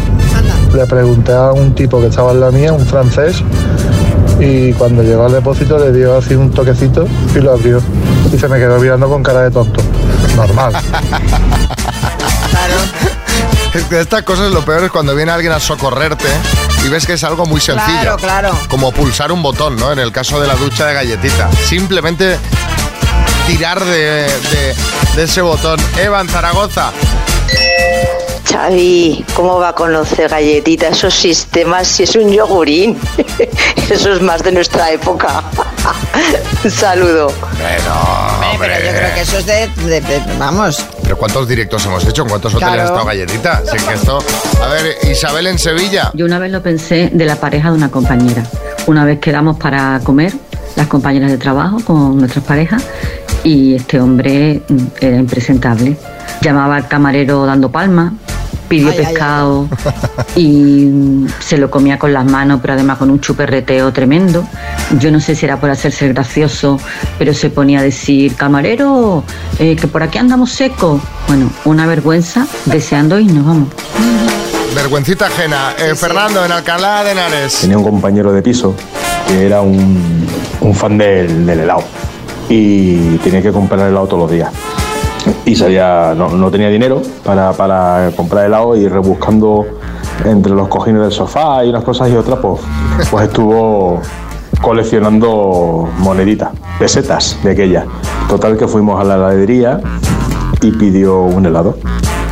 Le 0.74 0.86
pregunté 0.86 1.34
a 1.34 1.52
un 1.52 1.76
tipo 1.76 2.00
que 2.00 2.08
estaba 2.08 2.32
en 2.32 2.40
la 2.40 2.50
mía, 2.50 2.72
un 2.72 2.86
francés, 2.86 3.44
y 4.40 4.72
cuando 4.74 5.04
llegó 5.04 5.26
al 5.26 5.34
depósito 5.34 5.78
le 5.78 5.92
dio 5.92 6.18
así 6.18 6.34
un 6.34 6.50
toquecito 6.52 7.06
y 7.36 7.40
lo 7.40 7.52
abrió. 7.52 7.82
Y 8.34 8.38
se 8.38 8.48
me 8.48 8.58
quedó 8.58 8.80
mirando 8.80 9.10
con 9.10 9.22
cara 9.22 9.42
de 9.42 9.52
tonto. 9.52 9.82
Normal. 10.38 10.74
Es 13.74 13.84
que 13.86 14.02
estas 14.02 14.24
cosas 14.24 14.52
lo 14.52 14.64
peor 14.66 14.84
es 14.84 14.92
cuando 14.92 15.16
viene 15.16 15.32
alguien 15.32 15.54
a 15.54 15.60
socorrerte 15.60 16.28
y 16.86 16.90
ves 16.90 17.06
que 17.06 17.14
es 17.14 17.24
algo 17.24 17.46
muy 17.46 17.62
sencillo. 17.62 18.18
Claro, 18.18 18.18
claro. 18.18 18.60
Como 18.68 18.92
pulsar 18.92 19.32
un 19.32 19.42
botón, 19.42 19.78
¿no? 19.78 19.92
En 19.94 20.00
el 20.00 20.12
caso 20.12 20.42
de 20.42 20.48
la 20.48 20.56
ducha 20.56 20.86
de 20.86 20.94
galletita. 20.94 21.50
Simplemente 21.68 22.38
tirar 23.48 23.84
de, 23.84 24.24
de- 24.28 24.76
de 25.16 25.24
ese 25.24 25.42
botón. 25.42 25.80
Eva 25.98 26.20
en 26.22 26.28
Zaragoza. 26.30 26.92
Xavi, 28.52 29.24
¿cómo 29.36 29.60
va 29.60 29.70
a 29.70 29.74
conocer 29.76 30.30
galletita 30.30 30.90
esos 30.90 31.14
sistemas 31.14 31.88
si 31.88 32.04
es 32.04 32.16
un 32.16 32.32
yogurín? 32.32 32.98
Eso 33.90 34.12
es 34.14 34.22
más 34.22 34.44
de 34.44 34.52
nuestra 34.52 34.92
época. 34.92 35.44
Un 36.64 36.72
saludo. 36.72 37.28
Bueno, 37.28 38.58
Pero 38.60 38.74
yo 38.86 38.92
creo 38.98 39.14
que 39.16 39.22
eso 39.22 39.38
es 39.40 39.46
de, 39.46 39.68
de- 39.86 40.02
de- 40.02 40.22
vamos. 40.38 40.86
Pero 41.04 41.18
¿cuántos 41.18 41.48
directos 41.48 41.86
hemos 41.86 42.06
hecho? 42.06 42.22
¿En 42.24 42.30
cuántos 42.30 42.54
hoteles 42.54 42.74
Claro. 42.76 42.82
ha 42.84 42.86
estado 42.86 43.06
galletita? 43.06 43.62
Así 43.68 43.86
que 43.86 43.94
esto... 43.96 44.20
A 44.64 44.68
ver, 44.68 44.96
Isabel 45.12 45.48
en 45.48 45.58
Sevilla. 45.60 46.12
Yo 46.14 46.26
una 46.26 46.40
vez 46.40 46.52
lo 46.52 46.62
pensé 46.62 47.10
de 47.12 47.26
la 47.26 47.36
pareja 47.36 47.70
de 47.70 47.76
una 47.78 47.90
compañera. 47.92 48.44
Una 48.88 49.04
vez 49.06 49.20
quedamos 49.20 49.58
para 49.58 50.00
comer, 50.04 50.34
las 50.76 50.88
compañeras 50.88 51.32
de 51.32 51.38
trabajo 51.38 51.78
con 51.84 52.18
nuestras 52.18 52.46
parejas, 52.46 52.84
y 53.44 53.76
este 53.76 54.00
hombre 54.00 54.62
mm, 54.68 54.78
era 55.02 55.18
impresentable. 55.18 55.98
Llamaba 56.42 56.78
al 56.78 56.88
camarero 56.88 57.46
dando 57.46 57.70
palmas, 57.72 58.14
pidió 58.72 58.88
Ay, 58.88 58.94
ay, 58.98 59.06
ay. 59.06 59.06
pescado 59.06 59.68
y 60.36 60.86
mm, 60.86 61.28
se 61.40 61.58
lo 61.58 61.70
comía 61.70 62.00
con 62.00 62.14
las 62.14 62.24
manos, 62.24 62.60
pero 62.62 62.74
además 62.74 62.98
con 62.98 63.12
un 63.12 63.20
chuperreteo 63.20 63.92
tremendo. 63.92 64.46
Yo 64.98 65.12
no 65.12 65.20
sé 65.20 65.36
si 65.36 65.46
era 65.46 65.60
por 65.60 65.70
hacerse 65.70 66.08
gracioso, 66.08 66.80
pero 67.20 67.34
se 67.34 67.50
ponía 67.50 67.80
a 67.80 67.84
decir, 67.84 68.34
camarero, 68.36 69.26
eh, 69.60 69.76
que 69.76 69.88
por 69.88 70.04
aquí 70.04 70.18
andamos 70.20 70.52
secos. 70.52 71.02
Bueno, 71.28 71.50
una 71.66 71.86
vergüenza, 71.86 72.48
deseando 72.66 73.20
irnos, 73.20 73.46
vamos. 73.46 73.68
Vergüencita 74.74 75.28
ajena. 75.28 75.74
Eh, 75.78 75.94
Fernando, 75.96 76.46
en 76.46 76.52
Alcalá 76.54 77.04
de 77.04 77.12
Henares. 77.12 77.60
Tenía 77.60 77.78
un 77.78 77.84
compañero 77.84 78.32
de 78.32 78.42
piso 78.42 78.74
que 79.28 79.46
era 79.46 79.62
un, 79.62 80.26
un 80.62 80.74
fan 80.74 80.98
del, 80.98 81.46
del 81.46 81.60
helado 81.60 81.84
y 82.48 83.18
tenía 83.18 83.42
que 83.42 83.52
comprar 83.52 83.90
helado 83.90 84.08
todos 84.08 84.24
los 84.24 84.32
días. 84.32 84.50
Y 85.46 85.56
no, 85.56 86.30
no 86.30 86.52
tenía 86.52 86.70
dinero 86.70 87.02
para, 87.24 87.54
para 87.54 88.12
comprar 88.16 88.46
helado 88.46 88.76
y 88.76 88.88
rebuscando 88.88 89.66
entre 90.26 90.54
los 90.54 90.68
cojines 90.68 91.02
del 91.02 91.12
sofá 91.12 91.64
y 91.66 91.70
unas 91.70 91.84
cosas 91.84 92.10
y 92.10 92.16
otras, 92.16 92.40
pues, 92.40 92.62
pues 93.10 93.28
estuvo 93.28 94.02
coleccionando 94.62 95.90
moneditas, 96.00 96.50
pesetas 96.80 97.38
de 97.44 97.52
aquellas. 97.52 97.86
Total 98.30 98.58
que 98.58 98.68
fuimos 98.68 99.00
a 99.00 99.04
la 99.04 99.16
heladería 99.16 99.82
y 100.62 100.72
pidió 100.72 101.22
un 101.22 101.46
helado. 101.46 101.78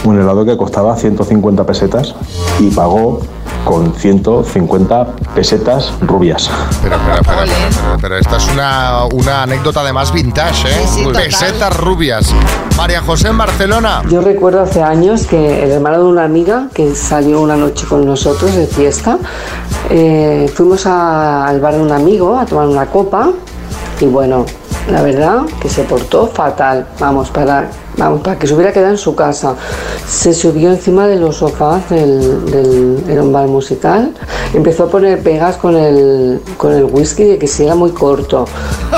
Un 0.06 0.20
helado 0.20 0.46
que 0.46 0.56
costaba 0.58 0.96
150 0.96 1.66
pesetas 1.66 2.16
y 2.60 2.70
pagó 2.70 3.20
con 3.66 3.94
150 3.94 5.08
pesetas 5.36 5.94
rubias. 6.02 6.50
Pero, 6.82 6.96
pero, 7.06 7.22
pero, 7.24 7.38
pero, 7.38 7.52
pero, 7.82 7.98
pero 8.02 8.18
esta 8.18 8.38
es 8.38 8.48
una, 8.54 9.06
una 9.14 9.44
anécdota 9.44 9.84
de 9.84 9.92
más 9.92 10.12
vintage, 10.14 10.70
¿eh? 10.70 10.86
Sí, 10.88 11.04
sí. 11.04 11.10
Pesetas 11.14 11.76
rubias. 11.78 12.34
María 12.78 13.02
José 13.02 13.28
en 13.28 13.38
Barcelona. 13.38 14.02
Yo 14.10 14.22
recuerdo 14.22 14.62
hace 14.62 14.82
años 14.82 15.28
que 15.28 15.64
el 15.64 15.72
hermano 15.72 15.98
de 16.00 16.06
una 16.06 16.24
amiga 16.24 16.70
que 16.74 16.96
salió 16.96 17.42
una 17.42 17.58
noche 17.58 17.86
con 17.86 18.06
nosotros 18.06 18.56
de 18.56 18.66
fiesta, 18.68 19.18
eh, 19.90 20.50
fuimos 20.56 20.86
a- 20.86 21.46
al 21.46 21.60
bar 21.60 21.76
de 21.76 21.82
un 21.82 21.92
amigo 21.92 22.38
a 22.38 22.46
tomar 22.46 22.68
una 22.68 22.86
copa 22.86 23.30
y 24.00 24.06
bueno, 24.06 24.46
la 24.92 25.02
verdad 25.02 25.42
que 25.62 25.70
se 25.70 25.84
portó 25.84 26.28
fatal, 26.28 26.88
vamos, 27.00 27.30
para, 27.30 27.70
vamos, 27.98 28.22
para 28.22 28.40
que 28.40 28.48
se 28.48 28.54
hubiera 28.54 28.72
quedado 28.72 28.92
en 28.92 28.98
su 28.98 29.16
casa. 29.16 29.56
Se 30.08 30.34
subió 30.34 30.72
encima 30.72 31.08
de 31.08 31.18
los 31.18 31.38
sofás 31.38 31.90
del, 31.90 32.46
del 33.06 33.20
un 33.20 33.32
bar 33.32 33.48
musical, 33.48 34.14
empezó 34.54 34.86
a 34.86 34.88
poner 34.90 35.22
pegas 35.22 35.58
con 35.58 35.76
el, 35.76 36.42
con 36.58 36.74
el 36.74 36.86
whisky 36.86 37.24
de 37.24 37.38
que 37.38 37.48
si 37.48 37.66
era 37.66 37.76
muy 37.76 37.92
corto. 37.92 38.46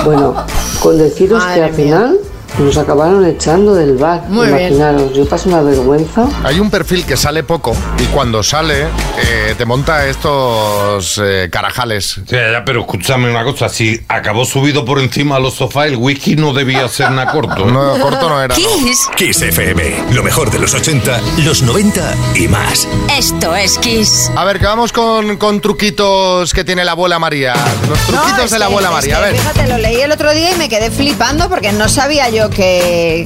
Bueno, 0.05 0.33
con 0.81 0.97
deciros 0.97 1.43
que 1.43 1.49
Madre 1.49 1.63
al 1.63 1.71
mía. 1.71 1.83
final 1.83 2.19
nos 2.59 2.77
acabaron 2.77 3.25
echando 3.25 3.73
del 3.73 3.97
bar. 3.97 4.23
Muy 4.29 4.47
bien. 4.47 4.59
Imaginaros, 4.73 5.13
yo 5.13 5.25
pasé 5.27 5.49
una 5.49 5.61
vergüenza. 5.61 6.27
Hay 6.43 6.59
un 6.59 6.69
perfil 6.69 7.05
que 7.05 7.17
sale 7.17 7.43
poco 7.43 7.75
y 7.99 8.05
cuando 8.07 8.43
sale 8.43 8.83
eh, 8.83 9.55
te 9.57 9.65
monta 9.65 10.05
estos 10.07 11.19
eh, 11.23 11.49
carajales. 11.51 12.19
Sí, 12.27 12.35
ya, 12.35 12.63
pero 12.65 12.81
escúchame 12.81 13.29
una 13.29 13.43
cosa, 13.43 13.69
si 13.69 13.99
acabó 14.07 14.45
subido 14.45 14.85
por 14.85 14.99
encima 14.99 15.35
de 15.35 15.41
los 15.43 15.55
sofás, 15.55 15.87
el 15.87 15.95
whisky 15.95 16.35
no 16.35 16.53
debía 16.53 16.87
ser 16.87 17.11
nada 17.11 17.31
corto. 17.31 17.67
¿eh? 17.67 17.71
No, 17.71 17.97
corto 17.99 18.29
no 18.29 18.41
era. 18.41 18.55
¿no? 18.55 19.15
Kiss 19.15 19.41
FM, 19.41 20.05
lo 20.13 20.23
mejor 20.23 20.51
de 20.51 20.59
los 20.59 20.73
80, 20.73 21.19
los 21.43 21.61
90 21.63 22.13
y 22.35 22.47
más. 22.47 22.87
Esto 23.17 23.55
es 23.55 23.77
Kiss. 23.77 24.31
A 24.35 24.45
ver, 24.45 24.59
que 24.59 24.65
vamos 24.65 24.91
con, 24.91 25.37
con 25.37 25.61
truquitos 25.61 26.53
que 26.53 26.63
tiene 26.63 26.83
la 26.85 26.91
abuela 26.91 27.19
María. 27.19 27.53
Los 27.89 27.99
No, 28.09 28.19
truquitos 28.21 28.45
es 28.45 28.51
de 28.51 28.59
la 28.59 28.65
que- 28.67 28.71
abuela 28.71 28.87
es 28.89 28.93
María. 28.93 29.17
A 29.17 29.19
que, 29.19 29.25
ver. 29.31 29.35
Fíjate, 29.37 29.67
lo 29.67 29.77
leí 29.77 30.01
el 30.01 30.11
otro 30.11 30.33
día 30.33 30.51
y 30.51 30.55
me 30.57 30.69
quedé 30.69 30.91
flipando 30.91 31.49
porque 31.49 31.71
no 31.71 31.87
sabía 31.89 32.29
yo 32.29 32.40
que. 32.49 33.25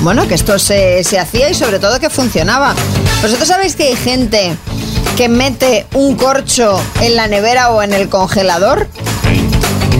Bueno, 0.00 0.28
que 0.28 0.34
esto 0.34 0.58
se, 0.58 1.02
se 1.02 1.18
hacía 1.18 1.50
y 1.50 1.54
sobre 1.54 1.78
todo 1.78 1.98
que 1.98 2.10
funcionaba. 2.10 2.74
¿Vosotros 3.20 3.48
sabéis 3.48 3.74
que 3.74 3.84
hay 3.84 3.96
gente 3.96 4.56
que 5.16 5.28
mete 5.28 5.86
un 5.94 6.14
corcho 6.14 6.80
en 7.00 7.16
la 7.16 7.26
nevera 7.26 7.70
o 7.70 7.82
en 7.82 7.92
el 7.92 8.08
congelador? 8.08 8.86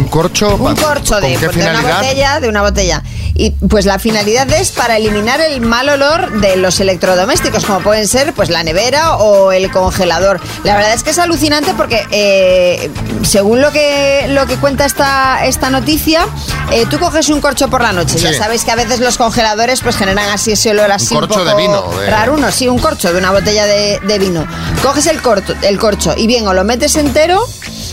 Un 0.08 0.12
corcho. 0.12 0.56
Un 0.56 0.74
corcho 0.74 1.14
¿Con 1.20 1.22
de, 1.22 1.36
una 1.36 1.82
botella, 1.82 2.40
de 2.40 2.48
una 2.48 2.62
botella. 2.62 3.02
Y 3.34 3.50
pues 3.50 3.84
la 3.84 3.98
finalidad 3.98 4.50
es 4.50 4.72
para 4.72 4.96
eliminar 4.96 5.40
el 5.40 5.60
mal 5.60 5.88
olor 5.88 6.40
de 6.40 6.56
los 6.56 6.80
electrodomésticos, 6.80 7.66
como 7.66 7.80
pueden 7.80 8.08
ser 8.08 8.32
pues 8.32 8.48
la 8.48 8.64
nevera 8.64 9.16
o 9.16 9.52
el 9.52 9.70
congelador. 9.70 10.40
La 10.64 10.74
verdad 10.74 10.94
es 10.94 11.02
que 11.02 11.10
es 11.10 11.18
alucinante 11.18 11.74
porque 11.74 12.06
eh, 12.10 12.90
según 13.22 13.60
lo 13.60 13.70
que 13.70 14.26
lo 14.30 14.46
que 14.46 14.56
cuenta 14.56 14.86
esta, 14.86 15.44
esta 15.44 15.68
noticia, 15.68 16.26
eh, 16.72 16.86
tú 16.88 16.98
coges 16.98 17.28
un 17.28 17.40
corcho 17.40 17.68
por 17.68 17.82
la 17.82 17.92
noche. 17.92 18.18
Sí. 18.18 18.24
Ya 18.24 18.32
sabéis 18.32 18.64
que 18.64 18.72
a 18.72 18.76
veces 18.76 19.00
los 19.00 19.18
congeladores 19.18 19.82
pues 19.82 19.96
generan 19.96 20.30
así 20.30 20.52
ese 20.52 20.70
olor 20.70 20.90
así 20.90 21.14
un, 21.14 21.20
corcho 21.20 21.44
de 21.44 21.52
poco 21.52 21.62
vino, 21.62 21.82
de- 22.00 22.10
raro, 22.10 22.34
uno, 22.34 22.50
sí, 22.50 22.66
un 22.66 22.78
corcho 22.78 23.12
de 23.12 23.18
una 23.18 23.30
botella 23.30 23.66
de, 23.66 24.00
de 24.02 24.18
vino. 24.18 24.46
Coges 24.82 25.06
el, 25.06 25.20
corto, 25.20 25.54
el 25.62 25.78
corcho 25.78 26.14
y 26.16 26.26
bien, 26.26 26.48
o 26.48 26.54
lo 26.54 26.64
metes 26.64 26.96
entero 26.96 27.44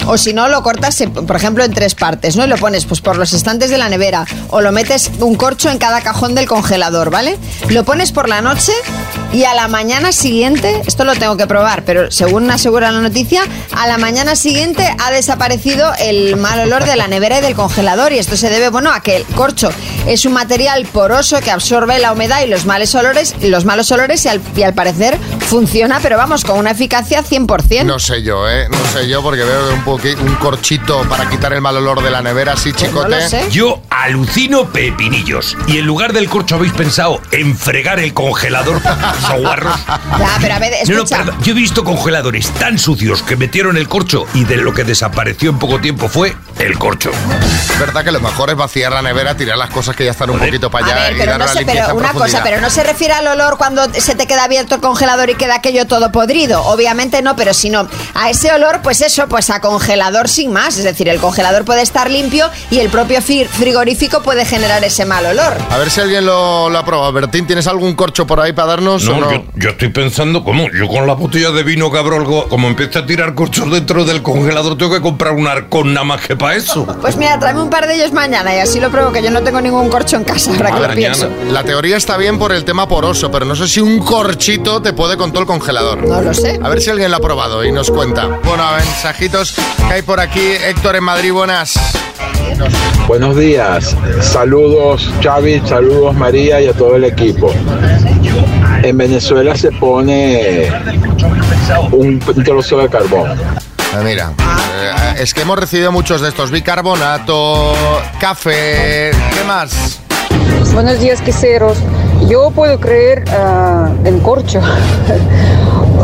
o 0.07 0.17
si 0.17 0.33
no 0.33 0.47
lo 0.47 0.63
cortas, 0.63 0.99
eh, 1.01 1.07
por 1.07 1.35
ejemplo, 1.35 1.63
en 1.63 1.73
tres 1.73 1.95
partes, 1.95 2.35
¿no? 2.35 2.45
Y 2.45 2.47
lo 2.47 2.57
pones 2.57 2.85
pues 2.85 3.01
por 3.01 3.17
los 3.17 3.33
estantes 3.33 3.69
de 3.69 3.77
la 3.77 3.89
nevera 3.89 4.25
o 4.49 4.61
lo 4.61 4.71
metes 4.71 5.11
un 5.19 5.35
corcho 5.35 5.69
en 5.69 5.77
cada 5.77 6.01
cajón 6.01 6.35
del 6.35 6.47
congelador, 6.47 7.09
¿vale? 7.09 7.37
Lo 7.69 7.83
pones 7.83 8.11
por 8.11 8.29
la 8.29 8.41
noche 8.41 8.71
y 9.35 9.43
a 9.43 9.53
la 9.53 9.67
mañana 9.67 10.13
siguiente, 10.13 10.81
esto 10.87 11.03
lo 11.03 11.13
tengo 11.13 11.35
que 11.35 11.45
probar, 11.45 11.83
pero 11.83 12.09
según 12.09 12.49
asegura 12.49 12.89
la 12.89 13.01
noticia, 13.01 13.41
a 13.73 13.85
la 13.85 13.97
mañana 13.97 14.37
siguiente 14.37 14.95
ha 14.97 15.11
desaparecido 15.11 15.91
el 15.99 16.37
mal 16.37 16.57
olor 16.61 16.85
de 16.85 16.95
la 16.95 17.09
nevera 17.09 17.39
y 17.39 17.41
del 17.41 17.53
congelador 17.53 18.13
y 18.13 18.17
esto 18.17 18.37
se 18.37 18.49
debe, 18.49 18.69
bueno, 18.69 18.93
a 18.93 19.01
que 19.01 19.17
el 19.17 19.25
corcho 19.25 19.69
es 20.07 20.25
un 20.25 20.31
material 20.31 20.85
poroso 20.85 21.41
que 21.41 21.51
absorbe 21.51 21.99
la 21.99 22.13
humedad 22.13 22.43
y 22.45 22.47
los 22.47 22.65
malos 22.65 22.95
olores, 22.95 23.35
los 23.41 23.65
malos 23.65 23.91
olores 23.91 24.23
y 24.23 24.29
al, 24.29 24.39
y 24.55 24.63
al 24.63 24.73
parecer 24.73 25.17
funciona, 25.49 25.99
pero 26.01 26.15
vamos, 26.15 26.45
con 26.45 26.57
una 26.57 26.71
eficacia 26.71 27.21
100%. 27.21 27.83
No 27.83 27.99
sé 27.99 28.23
yo, 28.23 28.49
¿eh? 28.49 28.69
No 28.69 28.85
sé 28.93 29.09
yo 29.09 29.21
porque 29.21 29.43
veo 29.43 29.73
un, 29.73 30.27
un 30.29 30.35
corchito 30.35 31.01
para 31.09 31.29
quitar 31.29 31.51
el 31.51 31.59
mal 31.59 31.75
olor 31.75 32.01
de 32.01 32.09
la 32.09 32.21
nevera 32.21 32.53
así, 32.53 32.71
chicote. 32.71 33.17
Yo 33.51 33.81
alucino 33.89 34.71
pepinillos. 34.71 35.57
Y 35.67 35.77
en 35.77 35.85
lugar 35.85 36.13
del 36.13 36.29
corcho 36.29 36.55
habéis 36.55 36.73
pensado 36.73 37.21
en 37.31 37.57
fregar 37.57 37.99
el 37.99 38.13
congelador, 38.13 38.81
soguarros. 39.27 39.73
Ya, 39.87 40.29
pero 40.41 40.53
a 40.55 40.59
ver, 40.59 40.71
No, 40.87 40.95
no, 40.95 41.01
escucha. 41.03 41.17
perdón. 41.17 41.35
Yo 41.43 41.51
he 41.51 41.55
visto 41.55 41.83
congeladores 41.83 42.49
tan 42.51 42.77
sucios 42.77 43.21
que 43.23 43.35
metieron 43.35 43.77
el 43.77 43.87
corcho 43.87 44.25
y 44.33 44.43
de 44.45 44.57
lo 44.57 44.73
que 44.73 44.83
desapareció 44.83 45.49
en 45.49 45.59
poco 45.59 45.79
tiempo 45.79 46.07
fue 46.07 46.35
el 46.59 46.77
corcho. 46.77 47.11
Es 47.71 47.79
verdad 47.79 48.03
que 48.03 48.11
lo 48.11 48.19
mejor 48.21 48.49
es 48.49 48.55
vaciar 48.55 48.91
la 48.93 49.01
nevera, 49.01 49.35
tirar 49.35 49.57
las 49.57 49.69
cosas 49.69 49.95
que 49.95 50.05
ya 50.05 50.11
están 50.11 50.29
un 50.29 50.39
poquito 50.39 50.69
para 50.71 50.85
A 50.85 50.89
allá 50.89 51.03
ver, 51.03 51.13
y 51.15 51.19
pero 51.19 51.31
dar 51.31 51.39
no 51.39 51.45
una 51.45 51.53
sé, 51.53 51.59
limpieza 51.59 51.85
pero 51.87 51.97
una 51.97 52.13
cosa, 52.13 52.41
pero 52.43 52.61
no 52.61 52.69
se 52.69 52.83
refiere 52.83 53.13
al 53.13 53.27
olor 53.27 53.57
cuando 53.57 53.83
se 53.93 54.15
te 54.15 54.25
queda 54.27 54.45
abierto 54.45 54.75
el 54.75 54.81
congelador 54.81 55.29
y 55.29 55.35
queda 55.35 55.55
aquello 55.55 55.85
todo 55.85 56.11
podrido. 56.11 56.63
Obviamente 56.63 57.21
no, 57.21 57.35
pero 57.35 57.53
sino 57.53 57.87
a 58.13 58.29
ese 58.29 58.51
olor, 58.53 58.81
pues 58.81 59.01
eso, 59.01 59.27
pues 59.27 59.49
a 59.49 59.59
congelador 59.59 60.29
sin 60.29 60.53
más. 60.53 60.77
Es 60.77 60.83
decir, 60.85 61.09
el 61.09 61.19
congelador 61.19 61.65
puede 61.65 61.81
estar 61.81 62.09
limpio 62.09 62.49
y 62.71 62.79
el 62.79 62.89
propio 62.89 63.19
fri- 63.19 63.47
frigorífico 63.47 64.21
puede 64.23 64.45
generar 64.45 64.83
ese 64.83 65.05
mal 65.05 65.25
olor. 65.25 65.57
A 65.69 65.77
ver 65.77 65.89
si 65.91 65.99
alguien 66.01 66.25
lo, 66.25 66.69
lo 66.69 66.77
ha 66.79 66.85
probado. 66.85 67.11
Bertín, 67.11 67.45
¿tienes 67.47 67.67
algún 67.67 67.95
corcho 67.95 68.25
por 68.25 68.39
ahí 68.39 68.53
para 68.53 68.69
darnos 68.69 69.07
o 69.07 69.14
No, 69.19 69.25
no? 69.25 69.31
yo, 69.31 69.43
yo 69.55 69.69
estoy 69.69 69.89
pensando, 69.89 70.43
¿cómo? 70.43 70.69
Yo 70.71 70.87
con 70.87 71.07
la 71.07 71.13
botella 71.13 71.51
de 71.51 71.63
vino 71.63 71.91
que 71.91 71.97
abro 71.97 72.17
algo, 72.17 72.47
como 72.47 72.67
empiece 72.67 72.99
a 72.99 73.05
tirar 73.05 73.33
corchos 73.35 73.69
dentro 73.71 74.05
del 74.05 74.21
congelador, 74.21 74.77
tengo 74.77 74.93
que 74.93 75.01
comprar 75.01 75.33
un 75.33 75.47
arcón 75.47 75.93
nada 75.93 76.05
más 76.05 76.21
que 76.21 76.35
para 76.35 76.55
eso. 76.55 76.85
Pues 77.01 77.17
mira, 77.17 77.39
tráeme 77.39 77.61
un 77.61 77.69
par 77.69 77.87
de 77.87 77.95
ellos 77.95 78.11
mañana 78.11 78.55
y 78.55 78.59
así 78.59 78.79
lo 78.79 78.89
pruebo, 78.91 79.11
que 79.11 79.21
yo 79.21 79.31
no 79.31 79.41
tengo 79.43 79.61
ningún 79.61 79.89
corcho 79.89 80.17
en 80.17 80.23
casa, 80.23 80.51
ahora 80.51 80.71
que 80.71 80.79
lo 80.79 80.93
pienso. 80.93 81.29
La 81.49 81.63
teoría 81.63 81.97
está 81.97 82.17
bien 82.17 82.37
por 82.37 82.51
el 82.51 82.65
tema 82.65 82.87
poroso, 82.87 83.31
pero 83.31 83.45
no 83.45 83.55
sé 83.55 83.67
si 83.67 83.79
un 83.79 83.99
corchito 83.99 84.81
te 84.81 84.93
puede 84.93 85.17
con 85.17 85.31
todo 85.31 85.41
el 85.41 85.47
congelador. 85.47 86.07
No 86.07 86.21
lo 86.21 86.33
sé. 86.33 86.59
A 86.61 86.69
ver 86.69 86.81
si 86.81 86.89
alguien 86.89 87.11
lo 87.11 87.17
ha 87.17 87.21
probado 87.21 87.63
y 87.63 87.71
nos 87.71 87.91
cuenta. 87.91 88.27
Bueno, 88.43 88.63
mensajitos 88.77 89.55
que 89.87 89.93
hay 89.93 90.01
por 90.01 90.19
aquí. 90.19 90.39
Héctor 90.39 90.95
en 90.95 91.03
Madrid, 91.03 91.31
buenas. 91.31 91.79
Buenos 93.07 93.35
días, 93.35 93.95
saludos 94.21 95.11
Xavi, 95.21 95.61
saludos 95.65 96.15
María 96.15 96.61
y 96.61 96.67
a 96.67 96.73
todo 96.73 96.95
el 96.95 97.03
equipo. 97.03 97.53
En 98.83 98.94
Venezuela 98.97 99.55
se 99.55 99.71
pone 99.71 100.69
un 101.91 102.19
trozo 102.19 102.77
de 102.77 102.89
carbón. 102.89 103.31
Ah, 103.93 104.01
mira, 104.03 104.31
eh, 104.37 105.21
es 105.21 105.33
que 105.33 105.41
hemos 105.41 105.57
recibido 105.57 105.91
muchos 105.91 106.21
de 106.21 106.29
estos. 106.29 106.51
Bicarbonato, 106.51 107.73
café, 108.19 109.11
¿qué 109.11 109.43
más? 109.47 110.01
Buenos 110.73 110.99
días, 110.99 111.21
queseros. 111.21 111.77
Yo 112.27 112.51
puedo 112.51 112.79
creer 112.79 113.23
ah, 113.29 113.89
en 114.03 114.19
corcho. 114.19 114.59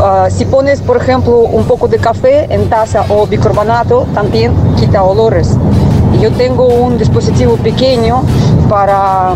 Ah, 0.04 0.30
si 0.32 0.46
pones, 0.46 0.82
por 0.82 0.98
ejemplo, 0.98 1.40
un 1.40 1.66
poco 1.66 1.88
de 1.88 2.00
café 2.00 2.48
en 2.50 2.70
taza 2.70 3.06
o 3.10 3.28
bicarbonato, 3.28 4.08
también 4.16 4.54
quita 4.80 5.04
olores. 5.04 5.50
Yo 6.20 6.32
tengo 6.32 6.66
un 6.66 6.98
dispositivo 6.98 7.58
pequeño 7.58 8.24
para 8.68 9.34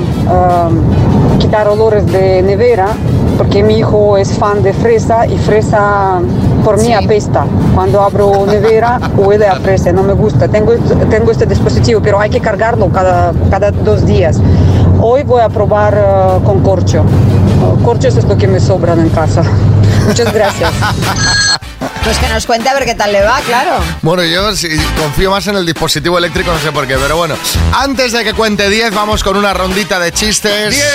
quitar 1.38 1.68
olores 1.68 2.08
de 2.08 2.42
nevera, 2.42 2.88
porque 3.38 3.64
mi 3.64 3.80
hijo 3.80 4.18
es 4.18 4.34
fan 4.38 4.64
de 4.64 4.74
fresa 4.74 5.26
y 5.28 5.38
fresa 5.38 6.20
por 6.64 6.82
mí 6.82 6.94
apesta. 6.94 7.46
Cuando 7.74 8.02
abro 8.02 8.46
nevera 8.46 9.00
huele 9.18 9.48
a 9.48 9.56
fresa, 9.56 9.92
no 9.92 10.04
me 10.04 10.14
gusta. 10.14 10.48
Tengo, 10.48 10.74
tengo 11.10 11.32
este 11.32 11.46
dispositivo, 11.46 12.02
pero 12.02 12.20
hay 12.20 12.30
que 12.30 12.40
cargarlo 12.40 12.90
cada, 12.90 13.34
cada 13.50 13.72
dos 13.72 14.06
días. 14.06 14.40
Hoy 15.02 15.24
voy 15.24 15.42
a 15.42 15.50
probar 15.50 15.94
eh, 15.96 16.44
con 16.46 16.62
corcho. 16.62 17.04
Corchos 17.84 18.18
es 18.18 18.26
lo 18.26 18.38
que 18.38 18.48
me 18.48 18.60
sobran 18.60 19.00
en 19.00 19.10
casa. 19.10 19.44
Muchas 20.08 20.34
gracias. 20.34 20.72
Pues 22.06 22.18
que 22.20 22.30
nos 22.30 22.46
cuente 22.46 22.70
a 22.70 22.74
ver 22.76 22.86
qué 22.86 22.94
tal 22.96 23.12
le 23.12 23.22
va, 23.24 23.40
claro. 23.42 23.80
Bueno, 24.04 24.24
yo 24.24 24.56
sí, 24.56 24.68
confío 24.98 25.32
más 25.32 25.48
en 25.48 25.56
el 25.56 25.66
dispositivo 25.66 26.20
eléctrico, 26.20 26.52
no 26.52 26.60
sé 26.60 26.72
por 26.72 26.86
qué, 26.88 26.96
pero 26.98 27.18
bueno. 27.18 27.36
Antes 27.74 28.12
de 28.12 28.24
que 28.24 28.34
cuente 28.34 28.70
10, 28.70 28.94
vamos 28.94 29.24
con 29.24 29.36
una 29.36 29.56
rondita 29.56 30.00
de 30.00 30.12
chistes. 30.12 30.70
10, 30.70 30.86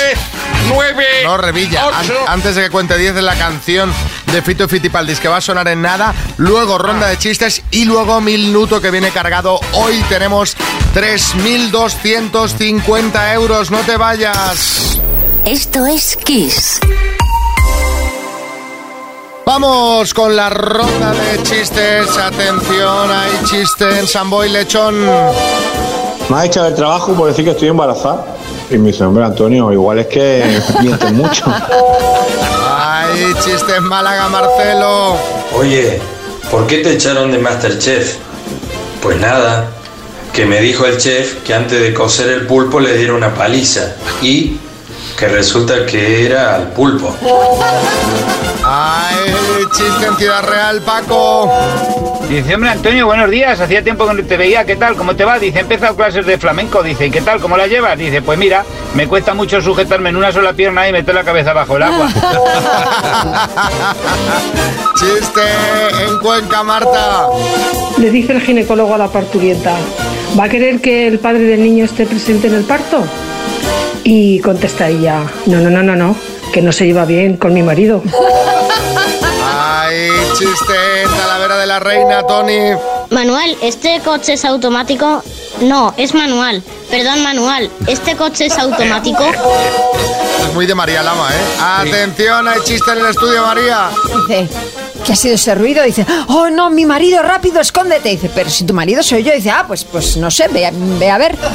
9, 0.68 1.05
No, 1.25 1.37
Revilla. 1.37 1.83
An- 1.88 1.94
ocho. 2.05 2.14
antes 2.29 2.55
de 2.55 2.62
que 2.62 2.70
cuente 2.70 2.96
10 2.96 3.16
de 3.16 3.23
la 3.23 3.35
canción 3.35 3.92
de 4.33 4.40
Fito 4.40 4.62
y 4.64 4.68
Fitipaldis 4.68 5.18
que 5.18 5.27
va 5.27 5.38
a 5.38 5.40
sonar 5.40 5.66
en 5.66 5.83
nada. 5.83 6.14
Luego 6.37 6.79
ronda 6.79 7.09
de 7.09 7.18
chistes 7.18 7.62
y 7.73 7.87
luego 7.87 8.20
minuto 8.20 8.81
que 8.81 8.92
viene 8.92 9.11
cargado. 9.11 9.59
Hoy 9.73 10.01
tenemos 10.09 10.57
3.250 10.94 13.35
euros. 13.35 13.73
No 13.73 13.79
te 13.81 13.96
vayas. 13.96 15.01
Esto 15.44 15.87
es 15.87 16.16
Kiss. 16.25 16.79
Vamos 19.53 20.15
con 20.15 20.37
la 20.37 20.49
ronda 20.49 21.13
de 21.13 21.43
chistes. 21.43 22.17
Atención, 22.17 23.11
hay 23.11 23.31
chiste 23.47 23.99
en 23.99 24.07
Samboy 24.07 24.49
Lechón. 24.49 24.95
Me 26.29 26.37
ha 26.37 26.45
echado 26.45 26.69
el 26.69 26.75
trabajo 26.77 27.15
por 27.15 27.27
decir 27.27 27.45
que 27.45 27.51
estoy 27.51 27.67
embarazada. 27.67 28.27
Y 28.71 28.79
me 28.79 28.93
dice, 28.93 29.03
hombre, 29.03 29.25
Antonio, 29.25 29.73
igual 29.73 29.99
es 29.99 30.07
que 30.07 30.45
mientes 30.81 31.13
mucho. 31.13 31.47
Hay 32.79 33.35
chiste 33.45 33.75
en 33.75 33.83
Málaga, 33.83 34.29
Marcelo. 34.29 35.17
Oye, 35.57 36.01
¿por 36.49 36.69
qué 36.69 36.79
te 36.79 36.93
echaron 36.93 37.33
de 37.33 37.39
Masterchef? 37.39 38.19
Pues 39.03 39.19
nada, 39.19 39.69
que 40.33 40.47
me 40.47 40.61
dijo 40.61 40.87
el 40.87 40.97
chef 40.97 41.43
que 41.43 41.55
antes 41.55 41.81
de 41.81 41.93
cocer 41.93 42.29
el 42.29 42.47
pulpo 42.47 42.79
le 42.79 42.97
diera 42.97 43.15
una 43.15 43.35
paliza 43.35 43.97
y 44.23 44.60
que 45.21 45.29
resulta 45.29 45.85
que 45.85 46.25
era 46.25 46.57
al 46.57 46.69
pulpo. 46.69 47.15
Hay 48.65 49.67
chiste 49.77 50.07
en 50.07 50.17
Ciudad 50.17 50.43
Real, 50.43 50.81
Paco. 50.81 51.53
Dice, 52.27 52.55
hombre, 52.55 52.71
Antonio, 52.71 53.05
buenos 53.05 53.29
días. 53.31 53.61
Hacía 53.61 53.85
tiempo 53.85 54.09
que 54.09 54.15
no 54.15 54.25
te 54.25 54.39
veía. 54.39 54.65
¿Qué 54.65 54.77
tal? 54.77 54.97
¿Cómo 54.97 55.15
te 55.15 55.27
va? 55.27 55.39
Dice, 55.39 55.59
he 55.59 55.61
empezado 55.61 55.95
clases 55.95 56.25
de 56.25 56.39
flamenco. 56.39 56.83
Dice, 56.83 57.09
¿y 57.09 57.11
qué 57.11 57.21
tal? 57.21 57.39
¿Cómo 57.39 57.59
la 57.59 57.67
llevas? 57.67 57.99
Dice, 57.99 58.23
pues 58.23 58.39
mira, 58.39 58.65
me 58.95 59.07
cuesta 59.07 59.35
mucho 59.35 59.61
sujetarme 59.61 60.09
en 60.09 60.17
una 60.17 60.33
sola 60.33 60.55
pierna 60.55 60.89
y 60.89 60.93
meter 60.93 61.15
la 61.15 61.23
cabeza 61.23 61.53
bajo 61.53 61.77
el 61.77 61.83
agua. 61.83 62.09
Chiste 64.95 65.43
en 66.09 66.19
Cuenca, 66.21 66.63
Marta. 66.63 67.27
Le 67.99 68.11
dice 68.11 68.33
el 68.33 68.41
ginecólogo 68.41 68.95
a 68.95 68.99
la 68.99 69.09
parturienta, 69.09 69.77
¿va 70.39 70.45
a 70.45 70.49
querer 70.49 70.81
que 70.81 71.07
el 71.07 71.19
padre 71.19 71.43
del 71.43 71.63
niño 71.63 71.85
esté 71.85 72.07
presente 72.07 72.47
en 72.47 72.55
el 72.55 72.65
parto? 72.65 73.05
Y 74.12 74.40
contesta 74.40 74.88
ella, 74.88 75.23
no, 75.46 75.61
no, 75.61 75.70
no, 75.70 75.85
no, 75.85 75.94
no, 75.94 76.16
que 76.53 76.61
no 76.61 76.73
se 76.73 76.85
lleva 76.85 77.05
bien 77.05 77.37
con 77.37 77.55
mi 77.55 77.62
marido. 77.62 78.03
Hay 79.44 80.09
chiste 80.37 81.03
en 81.05 81.09
Talavera 81.16 81.57
de 81.57 81.66
la 81.66 81.79
Reina, 81.79 82.27
Tony. 82.27 82.73
Manuel, 83.11 83.57
¿este 83.62 84.01
coche 84.05 84.33
es 84.33 84.44
automático? 84.44 85.23
No, 85.61 85.94
es 85.96 86.12
manual. 86.12 86.61
Perdón, 86.90 87.23
manual. 87.23 87.70
¿Este 87.87 88.16
coche 88.16 88.46
es 88.46 88.59
automático? 88.59 89.31
Es 90.40 90.55
muy 90.55 90.66
de 90.66 90.75
María 90.75 91.05
Lama, 91.05 91.29
¿eh? 91.33 91.88
Atención, 91.88 92.49
hay 92.49 92.61
chiste 92.64 92.90
en 92.90 92.99
el 92.99 93.07
estudio, 93.07 93.46
María. 93.46 93.90
Dice, 94.27 94.49
¿qué 95.05 95.13
ha 95.13 95.17
sido 95.17 95.35
ese 95.35 95.55
ruido? 95.55 95.83
Dice, 95.85 96.05
oh 96.29 96.49
no, 96.51 96.71
mi 96.71 96.85
marido, 96.87 97.23
rápido, 97.23 97.61
escóndete. 97.61 98.09
Dice, 98.11 98.31
pero 98.35 98.49
si 98.51 98.65
tu 98.65 98.75
marido 98.75 99.03
soy 99.03 99.23
yo. 99.25 99.33
Dice, 99.33 99.51
ah, 99.51 99.65
pues, 99.67 99.85
pues 99.85 100.17
no 100.17 100.31
sé, 100.31 100.49
ve, 100.49 100.67
a- 100.67 100.73
ve 100.73 101.11
a 101.11 101.19
ver. 101.19 101.37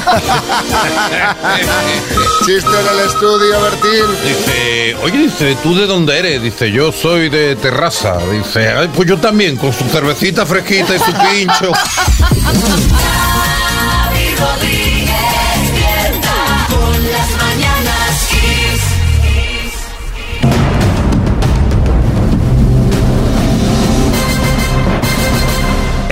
Chiste 2.44 2.68
en 2.70 2.86
el 2.98 3.06
estudio, 3.06 3.60
Bertín. 3.60 4.04
Dice, 4.24 4.96
oye, 5.02 5.18
dice, 5.18 5.56
¿tú 5.62 5.74
de 5.74 5.86
dónde 5.86 6.18
eres? 6.18 6.42
Dice, 6.42 6.70
yo 6.70 6.92
soy 6.92 7.28
de 7.28 7.56
Terrassa. 7.56 8.18
Dice, 8.30 8.68
"Ay, 8.68 8.88
pues 8.94 9.08
yo 9.08 9.16
también, 9.18 9.56
con 9.56 9.72
su 9.72 9.84
cervecita 9.88 10.44
fresquita 10.46 10.94
y 10.94 10.98
su 10.98 11.12
pincho. 11.12 11.72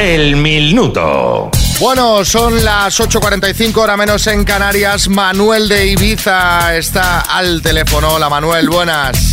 El 0.04 0.36
minuto. 0.36 1.50
Bueno, 1.80 2.26
son 2.26 2.62
las 2.62 3.00
8.45, 3.00 3.74
hora 3.78 3.96
menos 3.96 4.26
en 4.26 4.44
Canarias. 4.44 5.08
Manuel 5.08 5.66
de 5.66 5.86
Ibiza 5.86 6.76
está 6.76 7.20
al 7.22 7.62
teléfono. 7.62 8.12
Hola, 8.12 8.28
Manuel, 8.28 8.68
buenas. 8.68 9.32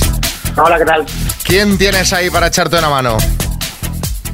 Hola, 0.56 0.78
¿qué 0.78 0.86
tal? 0.86 1.06
¿Quién 1.44 1.78
tienes 1.78 2.14
ahí 2.14 2.30
para 2.30 2.48
echarte 2.48 2.78
una 2.78 2.90
mano? 2.90 3.18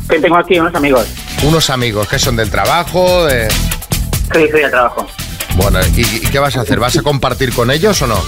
Que 0.07 0.19
tengo 0.19 0.37
aquí 0.37 0.59
unos 0.59 0.75
amigos. 0.75 1.07
Unos 1.41 1.71
amigos 1.71 2.07
que 2.07 2.19
son 2.19 2.35
del 2.35 2.51
trabajo, 2.51 3.25
de... 3.25 3.49
Sí, 3.49 4.45
sí, 4.45 4.59
de 4.59 4.69
trabajo. 4.69 5.07
Bueno, 5.55 5.79
¿y, 5.95 6.01
y 6.01 6.19
qué 6.31 6.37
vas 6.37 6.55
a 6.55 6.61
hacer? 6.61 6.79
¿Vas 6.79 6.95
a 6.97 7.01
compartir 7.01 7.51
con 7.51 7.71
ellos 7.71 7.99
o 8.03 8.05
no? 8.05 8.23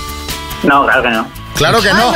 No, 0.63 0.84
claro 0.86 1.04
que 1.04 1.10
no. 1.10 1.38
Claro 1.60 1.80
que 1.82 1.93
no. 1.93 2.13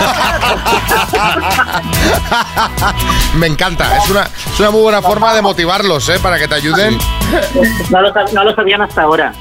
Me 3.36 3.48
encanta. 3.48 3.98
Es 3.98 4.10
una, 4.10 4.22
es 4.24 4.60
una 4.60 4.72
muy 4.72 4.82
buena 4.82 5.02
forma 5.02 5.34
de 5.34 5.42
motivarlos, 5.42 6.08
¿eh? 6.10 6.18
Para 6.22 6.40
que 6.40 6.48
te 6.48 6.56
ayuden. 6.56 6.98
No 7.90 8.02
lo, 8.02 8.14
sab- 8.14 8.32
no 8.32 8.44
lo 8.46 8.56
sabían 8.56 8.82
hasta 8.82 9.02
ahora. 9.02 9.34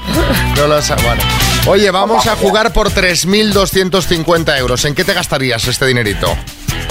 No 0.57 0.67
lo 0.67 0.81
sa- 0.81 0.95
bueno. 0.97 1.21
Oye, 1.65 1.91
vamos 1.91 2.27
a 2.27 2.35
jugar 2.35 2.73
por 2.73 2.89
3.250 2.91 4.57
euros. 4.59 4.83
¿En 4.85 4.93
qué 4.95 5.03
te 5.05 5.13
gastarías 5.13 5.65
este 5.67 5.85
dinerito? 5.85 6.35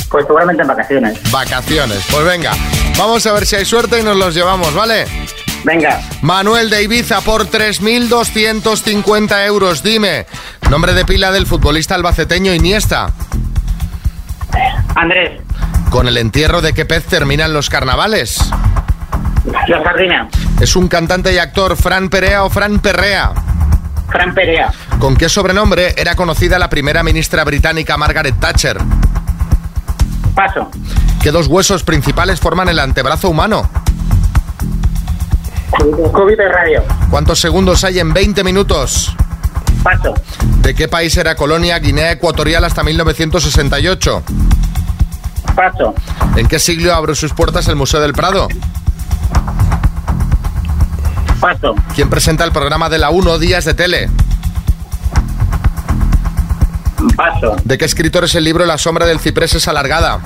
Pues 0.08 0.24
seguramente 0.26 0.62
en 0.62 0.68
vacaciones. 0.68 1.30
Vacaciones. 1.30 1.98
Pues 2.10 2.24
venga, 2.24 2.52
vamos 2.96 3.26
a 3.26 3.32
ver 3.32 3.44
si 3.46 3.56
hay 3.56 3.64
suerte 3.66 4.00
y 4.00 4.02
nos 4.02 4.16
los 4.16 4.34
llevamos, 4.34 4.74
¿vale? 4.74 5.04
Venga. 5.64 6.00
Manuel 6.22 6.70
de 6.70 6.82
Ibiza 6.82 7.20
por 7.20 7.48
3.250 7.48 9.46
euros. 9.46 9.82
Dime, 9.82 10.26
nombre 10.70 10.94
de 10.94 11.04
pila 11.04 11.30
del 11.32 11.46
futbolista 11.46 11.94
albaceteño 11.94 12.54
Iniesta. 12.54 13.12
Andrés, 14.94 15.40
¿Con 15.90 16.08
el 16.08 16.16
entierro 16.16 16.62
de 16.62 16.72
qué 16.72 16.86
pez 16.86 17.04
terminan 17.04 17.52
los 17.52 17.68
carnavales? 17.68 18.38
la 19.68 19.82
sardina. 19.82 20.28
¿Es 20.60 20.76
un 20.76 20.88
cantante 20.88 21.32
y 21.34 21.38
actor 21.38 21.76
Fran 21.76 22.08
Perea 22.08 22.44
o 22.44 22.50
Fran 22.50 22.78
Perrea? 22.80 23.32
Fran 24.12 24.34
Perea. 24.34 24.72
¿Con 24.98 25.16
qué 25.16 25.28
sobrenombre 25.28 25.94
era 25.96 26.14
conocida 26.14 26.58
la 26.58 26.68
primera 26.68 27.02
ministra 27.02 27.42
británica 27.44 27.96
Margaret 27.96 28.38
Thatcher? 28.38 28.78
Paso. 30.34 30.70
¿Qué 31.22 31.30
dos 31.30 31.46
huesos 31.46 31.82
principales 31.82 32.40
forman 32.40 32.68
el 32.68 32.78
antebrazo 32.78 33.28
humano? 33.28 33.68
COVID 36.12 36.36
de 36.36 36.48
radio. 36.48 36.84
¿Cuántos 37.10 37.40
segundos 37.40 37.82
hay 37.84 37.98
en 37.98 38.12
20 38.12 38.44
minutos? 38.44 39.16
Paso. 39.82 40.14
¿De 40.60 40.74
qué 40.74 40.86
país 40.88 41.16
era 41.16 41.34
colonia 41.34 41.78
Guinea 41.78 42.12
Ecuatorial 42.12 42.64
hasta 42.64 42.82
1968? 42.82 44.22
Paso. 45.56 45.94
¿En 46.36 46.46
qué 46.46 46.58
siglo 46.58 46.94
abrió 46.94 47.14
sus 47.14 47.32
puertas 47.32 47.66
el 47.68 47.76
Museo 47.76 48.00
del 48.00 48.12
Prado? 48.12 48.48
Paso. 51.42 51.74
¿Quién 51.96 52.08
presenta 52.08 52.44
el 52.44 52.52
programa 52.52 52.88
de 52.88 52.98
la 52.98 53.10
1 53.10 53.38
Días 53.40 53.64
de 53.64 53.74
Tele? 53.74 54.08
Paso. 57.16 57.56
¿De 57.64 57.76
qué 57.76 57.84
escritor 57.84 58.22
es 58.22 58.36
el 58.36 58.44
libro 58.44 58.64
La 58.64 58.78
sombra 58.78 59.06
del 59.06 59.18
ciprés 59.18 59.52
es 59.54 59.66
alargada? 59.66 60.20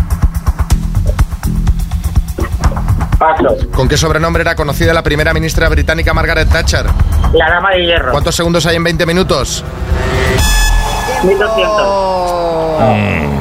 Paso. 3.19 3.57
¿Con 3.75 3.89
qué 3.89 3.97
sobrenombre 3.97 4.43
era 4.43 4.55
conocida 4.57 4.93
la 4.93 5.03
primera 5.03 5.33
ministra 5.33 5.71
británica 5.71 6.13
Margaret 6.13 6.51
Thatcher? 6.51 6.85
La 7.33 7.49
dama 7.49 7.71
de 7.71 7.87
hierro. 7.87 8.11
¿Cuántos 8.11 8.37
segundos 8.37 8.67
hay 8.67 8.77
en 8.77 8.85
20 8.85 9.07
minutos? 9.07 9.65
1200. 11.25 12.81
Ay, 12.83 13.36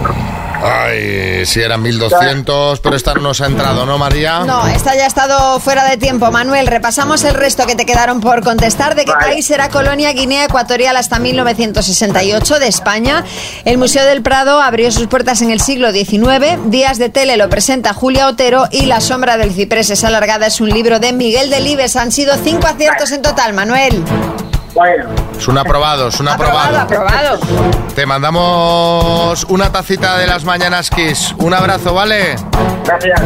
Ay, 0.65 1.45
sí, 1.45 1.61
eran 1.61 1.81
1200, 1.81 2.79
pero 2.79 2.95
esta 2.95 3.13
no 3.13 3.21
nos 3.21 3.41
ha 3.41 3.45
entrado, 3.45 3.85
¿no, 3.85 3.97
María? 3.97 4.39
No, 4.39 4.67
esta 4.67 4.95
ya 4.95 5.03
ha 5.03 5.07
estado 5.07 5.59
fuera 5.59 5.87
de 5.89 5.97
tiempo. 5.97 6.31
Manuel, 6.31 6.67
repasamos 6.67 7.23
el 7.23 7.35
resto 7.35 7.65
que 7.65 7.75
te 7.75 7.85
quedaron 7.85 8.19
por 8.19 8.43
contestar. 8.43 8.95
¿De 8.95 9.05
qué 9.05 9.13
país 9.13 9.49
era 9.51 9.69
colonia 9.69 10.11
Guinea 10.13 10.45
Ecuatorial 10.45 10.97
hasta 10.97 11.19
1968? 11.19 12.59
De 12.59 12.67
España. 12.67 13.23
El 13.65 13.77
Museo 13.77 14.05
del 14.05 14.21
Prado 14.21 14.61
abrió 14.61 14.91
sus 14.91 15.07
puertas 15.07 15.41
en 15.41 15.51
el 15.51 15.61
siglo 15.61 15.91
XIX. 15.91 16.57
Días 16.65 16.97
de 16.97 17.09
tele 17.09 17.37
lo 17.37 17.49
presenta 17.49 17.93
Julia 17.93 18.27
Otero 18.27 18.67
y 18.71 18.85
La 18.85 19.01
sombra 19.01 19.37
del 19.37 19.53
ciprés 19.53 19.89
es 19.89 20.03
alargada 20.03 20.47
es 20.47 20.61
un 20.61 20.69
libro 20.69 20.99
de 20.99 21.13
Miguel 21.13 21.49
Delibes. 21.49 21.95
Han 21.95 22.11
sido 22.11 22.35
cinco 22.43 22.67
aciertos 22.67 23.11
en 23.11 23.21
total, 23.21 23.53
Manuel. 23.53 24.03
Bueno, 24.75 25.05
Es 25.37 25.47
un 25.47 25.57
aprobado, 25.57 26.09
es 26.09 26.19
un 26.19 26.27
aprobado. 26.27 26.77
Aprobado. 26.81 27.39
Te 27.95 28.05
mandamos 28.05 29.45
una 29.45 29.71
tacita 29.71 30.17
de 30.17 30.27
las 30.27 30.43
mañanas 30.43 30.89
Kiss. 30.89 31.33
Un 31.37 31.53
abrazo, 31.53 31.93
¿vale? 31.93 32.35
gracias. 32.83 33.21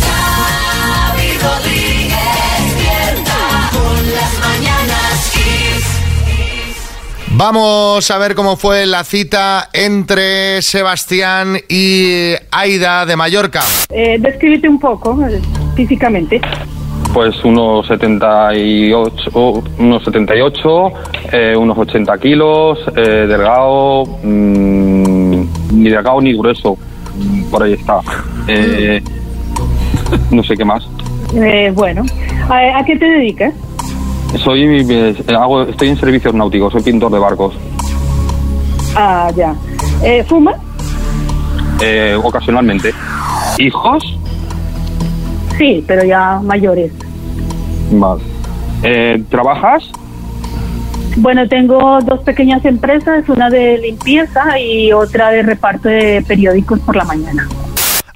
Xavi 0.00 1.38
Rodríguez 1.38 2.18
despierta 2.66 3.70
con 3.72 4.12
las 4.12 4.38
mañanas 4.40 5.30
Kiss. 5.32 5.84
Vamos 7.28 8.10
a 8.10 8.18
ver 8.18 8.34
cómo 8.34 8.56
fue 8.56 8.86
la 8.86 9.04
cita 9.04 9.68
entre 9.72 10.62
Sebastián 10.62 11.58
y 11.68 12.32
Aida 12.50 13.06
de 13.06 13.14
Mallorca. 13.14 13.62
Eh, 13.90 14.16
descríbete 14.18 14.68
un 14.68 14.80
poco 14.80 15.24
eh, 15.28 15.40
físicamente. 15.76 16.40
Pues 17.14 17.44
unos 17.44 17.86
78, 17.86 19.62
unos 19.78 20.04
78 20.04 20.92
eh, 21.32 21.56
unos 21.56 21.78
80 21.78 22.18
kilos, 22.18 22.78
eh, 22.96 23.26
delgado, 23.26 24.04
mm, 24.22 25.44
ni 25.72 25.90
delgado 25.90 26.20
ni 26.20 26.36
grueso, 26.36 26.76
por 27.50 27.62
ahí 27.62 27.74
está. 27.74 28.00
Eh, 28.48 29.00
no 30.30 30.42
sé 30.42 30.56
qué 30.56 30.64
más. 30.64 30.86
Eh, 31.34 31.72
bueno, 31.74 32.02
¿a, 32.48 32.78
a 32.78 32.84
qué 32.84 32.96
te 32.96 33.04
dedicas? 33.04 33.54
Soy, 34.42 34.84
eh, 34.90 35.14
hago, 35.28 35.62
estoy 35.62 35.88
en 35.88 35.96
servicios 35.96 36.34
náuticos, 36.34 36.72
soy 36.72 36.82
pintor 36.82 37.12
de 37.12 37.18
barcos. 37.18 37.54
Ah, 38.96 39.30
ya. 39.36 39.54
Eh, 40.02 40.24
¿Fumas? 40.24 40.56
Eh, 41.80 42.18
ocasionalmente. 42.22 42.92
¿Hijos? 43.58 44.02
Sí, 45.56 45.84
pero 45.86 46.04
ya 46.04 46.40
mayores. 46.42 46.92
Vale. 47.90 48.22
Eh, 48.82 49.22
¿Trabajas? 49.30 49.90
Bueno, 51.16 51.48
tengo 51.48 52.00
dos 52.00 52.20
pequeñas 52.20 52.64
empresas, 52.64 53.28
una 53.28 53.48
de 53.48 53.78
limpieza 53.78 54.58
y 54.58 54.92
otra 54.92 55.30
de 55.30 55.42
reparto 55.42 55.88
de 55.88 56.24
periódicos 56.26 56.80
por 56.80 56.96
la 56.96 57.04
mañana. 57.04 57.48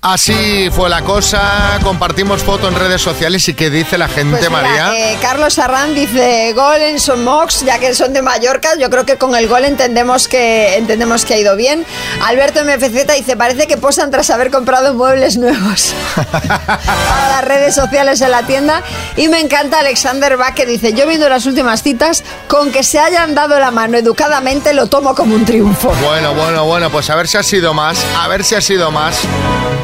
Así 0.00 0.70
fue 0.70 0.88
la 0.88 1.02
cosa. 1.02 1.80
Compartimos 1.82 2.42
foto 2.44 2.68
en 2.68 2.76
redes 2.76 3.02
sociales 3.02 3.48
y 3.48 3.54
qué 3.54 3.68
dice 3.68 3.98
la 3.98 4.06
gente, 4.06 4.38
Pues 4.38 4.48
mira, 4.48 4.62
María. 4.62 4.94
eh, 4.94 5.18
Carlos 5.20 5.58
Arran 5.58 5.92
dice 5.92 6.52
gol 6.54 6.76
en 6.80 7.00
Somox, 7.00 7.64
ya 7.64 7.80
que 7.80 7.92
son 7.94 8.12
de 8.12 8.22
Mallorca. 8.22 8.70
Yo 8.78 8.90
creo 8.90 9.04
que 9.04 9.16
con 9.16 9.34
el 9.34 9.48
gol 9.48 9.64
entendemos 9.64 10.28
que 10.28 10.76
entendemos 10.76 11.24
que 11.24 11.34
ha 11.34 11.38
ido 11.38 11.56
bien. 11.56 11.84
Alberto 12.24 12.60
MFZ 12.64 13.12
dice 13.16 13.36
parece 13.36 13.66
que 13.66 13.76
posan 13.76 14.12
tras 14.12 14.30
haber 14.30 14.52
comprado 14.52 14.94
muebles 14.94 15.36
nuevos 15.36 15.92
para 16.32 17.28
las 17.30 17.44
redes 17.44 17.74
sociales 17.74 18.20
en 18.20 18.30
la 18.30 18.44
tienda. 18.44 18.84
Y 19.16 19.26
me 19.26 19.40
encanta 19.40 19.80
Alexander 19.80 20.36
Bach 20.36 20.54
que 20.54 20.64
dice 20.64 20.92
yo 20.92 21.08
viendo 21.08 21.28
las 21.28 21.44
últimas 21.44 21.82
citas 21.82 22.22
con 22.46 22.70
que 22.70 22.84
se 22.84 23.00
hayan 23.00 23.34
dado 23.34 23.58
la 23.58 23.72
mano 23.72 23.98
educadamente 23.98 24.72
lo 24.74 24.86
tomo 24.86 25.16
como 25.16 25.34
un 25.34 25.44
triunfo. 25.44 25.92
Bueno, 26.04 26.34
bueno, 26.34 26.64
bueno, 26.66 26.88
pues 26.88 27.10
a 27.10 27.16
ver 27.16 27.26
si 27.26 27.36
ha 27.36 27.42
sido 27.42 27.74
más, 27.74 27.98
a 28.16 28.28
ver 28.28 28.44
si 28.44 28.54
ha 28.54 28.60
sido 28.60 28.92
más. 28.92 29.16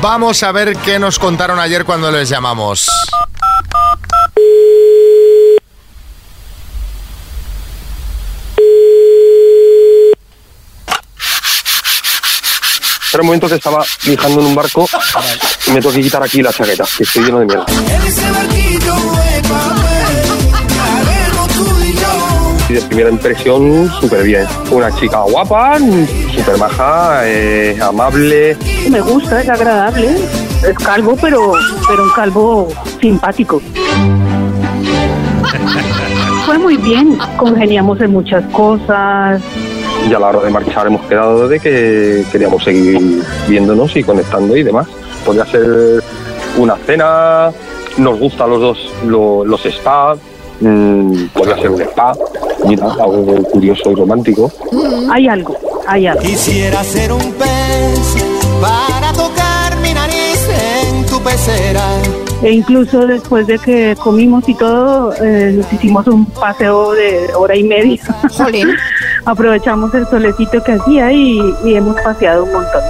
Vamos 0.04 0.42
a 0.42 0.52
ver 0.52 0.76
qué 0.76 0.98
nos 0.98 1.18
contaron 1.18 1.58
ayer 1.58 1.86
cuando 1.86 2.10
les 2.10 2.28
llamamos. 2.28 2.86
Era 13.14 13.22
un 13.22 13.26
momento 13.28 13.48
que 13.48 13.54
estaba 13.54 13.82
viajando 14.04 14.40
en 14.42 14.46
un 14.48 14.54
barco 14.54 14.86
y 15.68 15.70
me 15.70 15.80
tengo 15.80 15.94
que 15.94 16.02
quitar 16.02 16.22
aquí 16.22 16.42
la 16.42 16.52
chaqueta, 16.52 16.84
que 16.98 17.04
estoy 17.04 17.24
lleno 17.24 17.38
de 17.38 17.46
mierda. 17.46 17.64
De 22.74 22.80
primera 22.82 23.08
impresión, 23.08 23.88
súper 24.00 24.24
bien. 24.24 24.44
Una 24.72 24.90
chica 24.96 25.20
guapa, 25.20 25.78
súper 26.34 26.58
maja, 26.58 27.20
eh, 27.24 27.78
amable. 27.80 28.56
Me 28.90 29.00
gusta, 29.00 29.40
es 29.42 29.48
agradable. 29.48 30.08
Es 30.68 30.76
calvo, 30.84 31.16
pero, 31.20 31.52
pero 31.86 32.02
un 32.02 32.10
calvo 32.10 32.66
simpático. 33.00 33.62
Fue 36.46 36.58
muy 36.58 36.76
bien, 36.76 37.16
congeniamos 37.36 38.00
en 38.00 38.10
muchas 38.10 38.42
cosas. 38.52 39.40
Y 40.10 40.12
a 40.12 40.18
la 40.18 40.26
hora 40.30 40.40
de 40.40 40.50
marchar 40.50 40.88
hemos 40.88 41.02
quedado 41.06 41.46
de 41.48 41.60
que 41.60 42.24
queríamos 42.32 42.64
seguir 42.64 43.22
viéndonos 43.46 43.94
y 43.96 44.02
conectando 44.02 44.56
y 44.56 44.64
demás. 44.64 44.88
Podría 45.24 45.46
ser 45.46 46.02
una 46.56 46.74
cena, 46.84 47.52
nos 47.98 48.18
gustan 48.18 48.50
los 48.50 48.60
dos 48.60 48.92
lo- 49.06 49.44
los 49.44 49.64
spa, 49.64 50.16
mm, 50.60 51.26
podría 51.32 51.56
ser 51.56 51.70
un 51.70 51.80
spa, 51.82 52.14
mira, 52.66 52.86
algo 52.92 53.42
curioso 53.44 53.90
y 53.90 53.94
romántico. 53.94 54.50
Hay 55.10 55.28
algo, 55.28 55.56
hay 55.86 56.06
algo. 56.06 56.22
Quisiera 56.22 56.82
ser 56.84 57.12
un 57.12 57.32
pez 57.32 58.16
para 58.60 59.12
tocar 59.12 59.76
mi 59.82 59.92
nariz 59.92 60.48
en 60.48 61.06
tu 61.06 61.20
pecera. 61.20 61.82
E 62.42 62.52
incluso 62.52 63.06
después 63.06 63.46
de 63.46 63.58
que 63.58 63.96
comimos 64.02 64.46
y 64.48 64.54
todo, 64.54 65.14
eh, 65.22 65.54
nos 65.56 65.72
hicimos 65.72 66.06
un 66.08 66.26
paseo 66.26 66.92
de 66.92 67.32
hora 67.34 67.56
y 67.56 67.64
media. 67.64 68.02
Aprovechamos 69.24 69.94
el 69.94 70.06
solecito 70.06 70.62
que 70.62 70.72
hacía 70.72 71.10
y, 71.10 71.40
y 71.64 71.74
hemos 71.74 71.98
paseado 72.02 72.44
un 72.44 72.52
montón. 72.52 72.82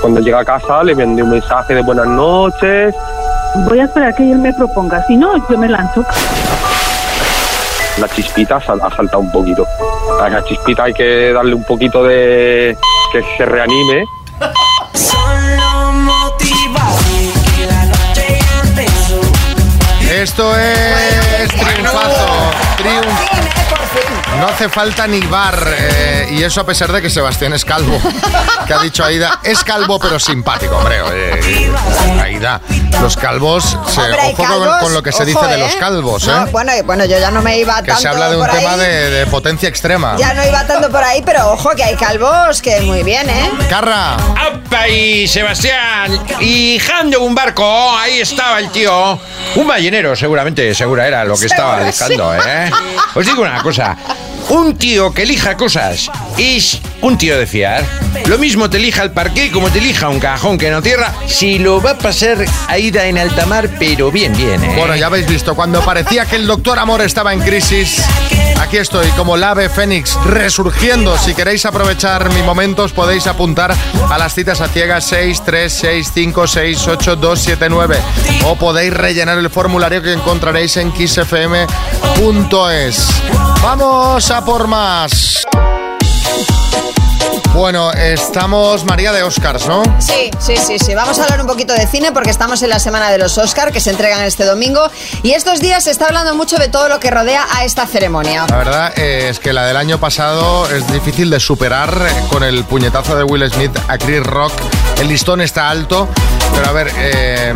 Cuando 0.00 0.20
llega 0.20 0.40
a 0.40 0.44
casa 0.44 0.84
le 0.84 0.94
mandé 0.94 1.22
un 1.22 1.30
mensaje 1.30 1.74
de 1.74 1.82
buenas 1.82 2.06
noches. 2.06 2.94
Voy 3.68 3.80
a 3.80 3.84
esperar 3.84 4.14
que 4.14 4.30
él 4.30 4.38
me 4.38 4.52
proponga, 4.54 5.04
si 5.06 5.16
no, 5.16 5.36
yo 5.48 5.58
me 5.58 5.68
lanzo. 5.68 6.04
La 7.98 8.08
chispita 8.08 8.56
ha 8.56 8.60
sal- 8.60 8.80
ha 8.82 8.90
saltado 8.94 9.20
un 9.20 9.30
poquito. 9.32 9.66
A 10.20 10.28
la 10.28 10.42
chispita 10.44 10.84
hay 10.84 10.92
que 10.94 11.32
darle 11.32 11.54
un 11.54 11.64
poquito 11.64 12.02
de... 12.04 12.76
que 13.12 13.22
se 13.36 13.44
reanime. 13.44 14.04
Esto 20.12 20.56
es 20.56 21.48
triunfazo, 21.48 22.26
triunfo. 22.76 23.29
No 24.40 24.46
hace 24.48 24.68
falta 24.70 25.06
ni 25.06 25.20
bar, 25.20 25.58
eh, 25.76 26.28
y 26.32 26.42
eso 26.42 26.62
a 26.62 26.64
pesar 26.64 26.90
de 26.90 27.02
que 27.02 27.10
Sebastián 27.10 27.52
es 27.52 27.62
calvo. 27.64 27.98
Que 28.66 28.72
ha 28.72 28.78
dicho 28.78 29.04
Aida, 29.04 29.38
es 29.42 29.62
calvo 29.64 29.98
pero 29.98 30.18
simpático, 30.18 30.76
hombre. 30.78 30.96
eh, 31.12 31.70
Aida, 32.22 32.60
los 33.02 33.16
calvos, 33.18 33.76
se, 33.86 34.00
Hombre, 34.00 34.18
ojo 34.28 34.36
con, 34.36 34.46
calvos, 34.46 34.76
con 34.80 34.94
lo 34.94 35.02
que 35.02 35.12
se 35.12 35.18
ojo, 35.24 35.26
dice 35.26 35.46
de 35.46 35.54
¿eh? 35.54 35.58
los 35.58 35.74
calvos, 35.76 36.26
No, 36.26 36.46
¿eh? 36.46 36.48
bueno, 36.52 36.72
bueno, 36.84 37.04
yo 37.04 37.18
ya 37.18 37.30
no 37.30 37.42
me 37.42 37.58
iba 37.58 37.82
Que 37.82 37.88
tanto 37.88 38.00
se 38.02 38.08
habla 38.08 38.30
de 38.30 38.36
un 38.36 38.46
por 38.46 38.56
tema 38.56 38.72
ahí. 38.74 38.78
de, 38.80 39.10
de 39.10 39.26
potencia 39.26 39.68
extrema. 39.68 40.16
Ya 40.16 40.32
no 40.32 40.42
iba 40.46 40.66
tanto 40.66 40.90
por 40.90 41.04
ahí, 41.04 41.22
pero 41.24 41.52
ojo 41.52 41.70
que 41.76 41.84
hay 41.84 41.96
calvos 41.96 42.62
que 42.62 42.80
muy 42.80 43.02
bien, 43.02 43.28
¿eh? 43.28 43.50
Carra. 43.68 44.14
¡Apa! 44.14 44.88
Y 44.88 45.28
Sebastián, 45.28 46.18
y 46.40 46.78
jando 46.78 47.20
un 47.20 47.34
barco, 47.34 47.90
ahí 47.98 48.20
estaba 48.20 48.58
el 48.58 48.70
tío. 48.70 49.18
Un 49.56 49.66
ballenero, 49.66 50.16
seguramente, 50.16 50.74
segura 50.74 51.06
era 51.06 51.24
lo 51.24 51.36
que 51.36 51.46
estaba 51.46 51.80
dejando. 51.80 52.34
¿eh? 52.36 52.70
Os 53.14 53.26
digo 53.26 53.42
una 53.42 53.62
cosa. 53.62 53.96
Un 54.50 54.76
tío 54.76 55.14
que 55.14 55.22
elija 55.22 55.56
cosas 55.56 56.10
es 56.36 56.80
un 57.02 57.16
tío 57.16 57.38
de 57.38 57.46
fiar. 57.46 57.84
Lo 58.26 58.36
mismo 58.36 58.68
te 58.68 58.78
elija 58.78 59.04
el 59.04 59.12
parqué 59.12 59.48
como 59.52 59.70
te 59.70 59.78
elija 59.78 60.08
un 60.08 60.18
cajón 60.18 60.58
que 60.58 60.72
no 60.72 60.82
tierra. 60.82 61.14
Si 61.28 61.60
lo 61.60 61.80
va 61.80 61.92
a 61.92 61.98
pasar 61.98 62.44
a 62.66 62.76
ida 62.76 63.06
en 63.06 63.16
alta 63.16 63.46
mar, 63.46 63.70
pero 63.78 64.10
bien, 64.10 64.36
bien, 64.36 64.62
¿eh? 64.64 64.74
Bueno, 64.76 64.96
ya 64.96 65.06
habéis 65.06 65.28
visto, 65.28 65.54
cuando 65.54 65.80
parecía 65.82 66.26
que 66.26 66.34
el 66.34 66.48
doctor 66.48 66.80
Amor 66.80 67.00
estaba 67.00 67.32
en 67.32 67.42
crisis, 67.42 68.02
aquí 68.60 68.76
estoy, 68.76 69.08
como 69.16 69.36
el 69.36 69.44
ave 69.44 69.68
fénix, 69.68 70.14
resurgiendo. 70.24 71.18
Si 71.18 71.34
queréis 71.34 71.66
aprovechar 71.66 72.32
mi 72.32 72.42
momento, 72.42 72.84
os 72.84 72.92
podéis 72.92 73.26
apuntar 73.26 73.74
a 74.08 74.18
las 74.18 74.34
citas 74.34 74.60
a 74.60 74.68
ciegas 74.68 75.04
6, 75.06 75.42
3, 75.44 75.72
6, 75.72 76.10
5, 76.14 76.46
6, 76.46 76.88
8, 76.88 77.16
2, 77.16 77.38
7, 77.40 77.68
9. 77.68 77.98
O 78.46 78.56
podéis 78.56 78.92
rellenar 78.92 79.38
el 79.38 79.50
formulario 79.50 80.02
que 80.02 80.12
encontraréis 80.12 80.76
en 80.76 80.92
kissfm.es. 80.92 81.68
Vamos 83.62 84.30
a 84.30 84.44
por 84.44 84.66
más. 84.68 85.44
Bueno, 87.54 87.92
estamos 87.92 88.84
María 88.84 89.12
de 89.12 89.22
Oscars, 89.22 89.66
¿no? 89.66 89.82
Sí, 89.98 90.30
sí, 90.38 90.56
sí, 90.56 90.78
sí. 90.78 90.94
Vamos 90.94 91.18
a 91.18 91.24
hablar 91.24 91.40
un 91.40 91.46
poquito 91.46 91.72
de 91.72 91.86
cine 91.86 92.12
porque 92.12 92.30
estamos 92.30 92.62
en 92.62 92.70
la 92.70 92.78
semana 92.78 93.10
de 93.10 93.18
los 93.18 93.36
Oscar 93.38 93.72
que 93.72 93.80
se 93.80 93.90
entregan 93.90 94.22
este 94.22 94.44
domingo 94.44 94.88
y 95.22 95.32
estos 95.32 95.60
días 95.60 95.84
se 95.84 95.90
está 95.90 96.06
hablando 96.06 96.34
mucho 96.34 96.56
de 96.56 96.68
todo 96.68 96.88
lo 96.88 97.00
que 97.00 97.10
rodea 97.10 97.46
a 97.52 97.64
esta 97.64 97.86
ceremonia. 97.86 98.46
La 98.48 98.56
verdad 98.56 98.92
eh, 98.96 99.28
es 99.28 99.40
que 99.40 99.52
la 99.52 99.66
del 99.66 99.76
año 99.76 99.98
pasado 99.98 100.70
es 100.70 100.90
difícil 100.92 101.28
de 101.28 101.40
superar 101.40 102.06
eh, 102.08 102.24
con 102.30 102.44
el 102.44 102.64
puñetazo 102.64 103.16
de 103.16 103.24
Will 103.24 103.50
Smith 103.50 103.76
a 103.88 103.98
Chris 103.98 104.22
Rock. 104.22 104.52
El 105.00 105.08
listón 105.08 105.40
está 105.40 105.70
alto, 105.70 106.08
pero 106.54 106.68
a 106.68 106.72
ver, 106.72 106.92
eh, 106.96 107.54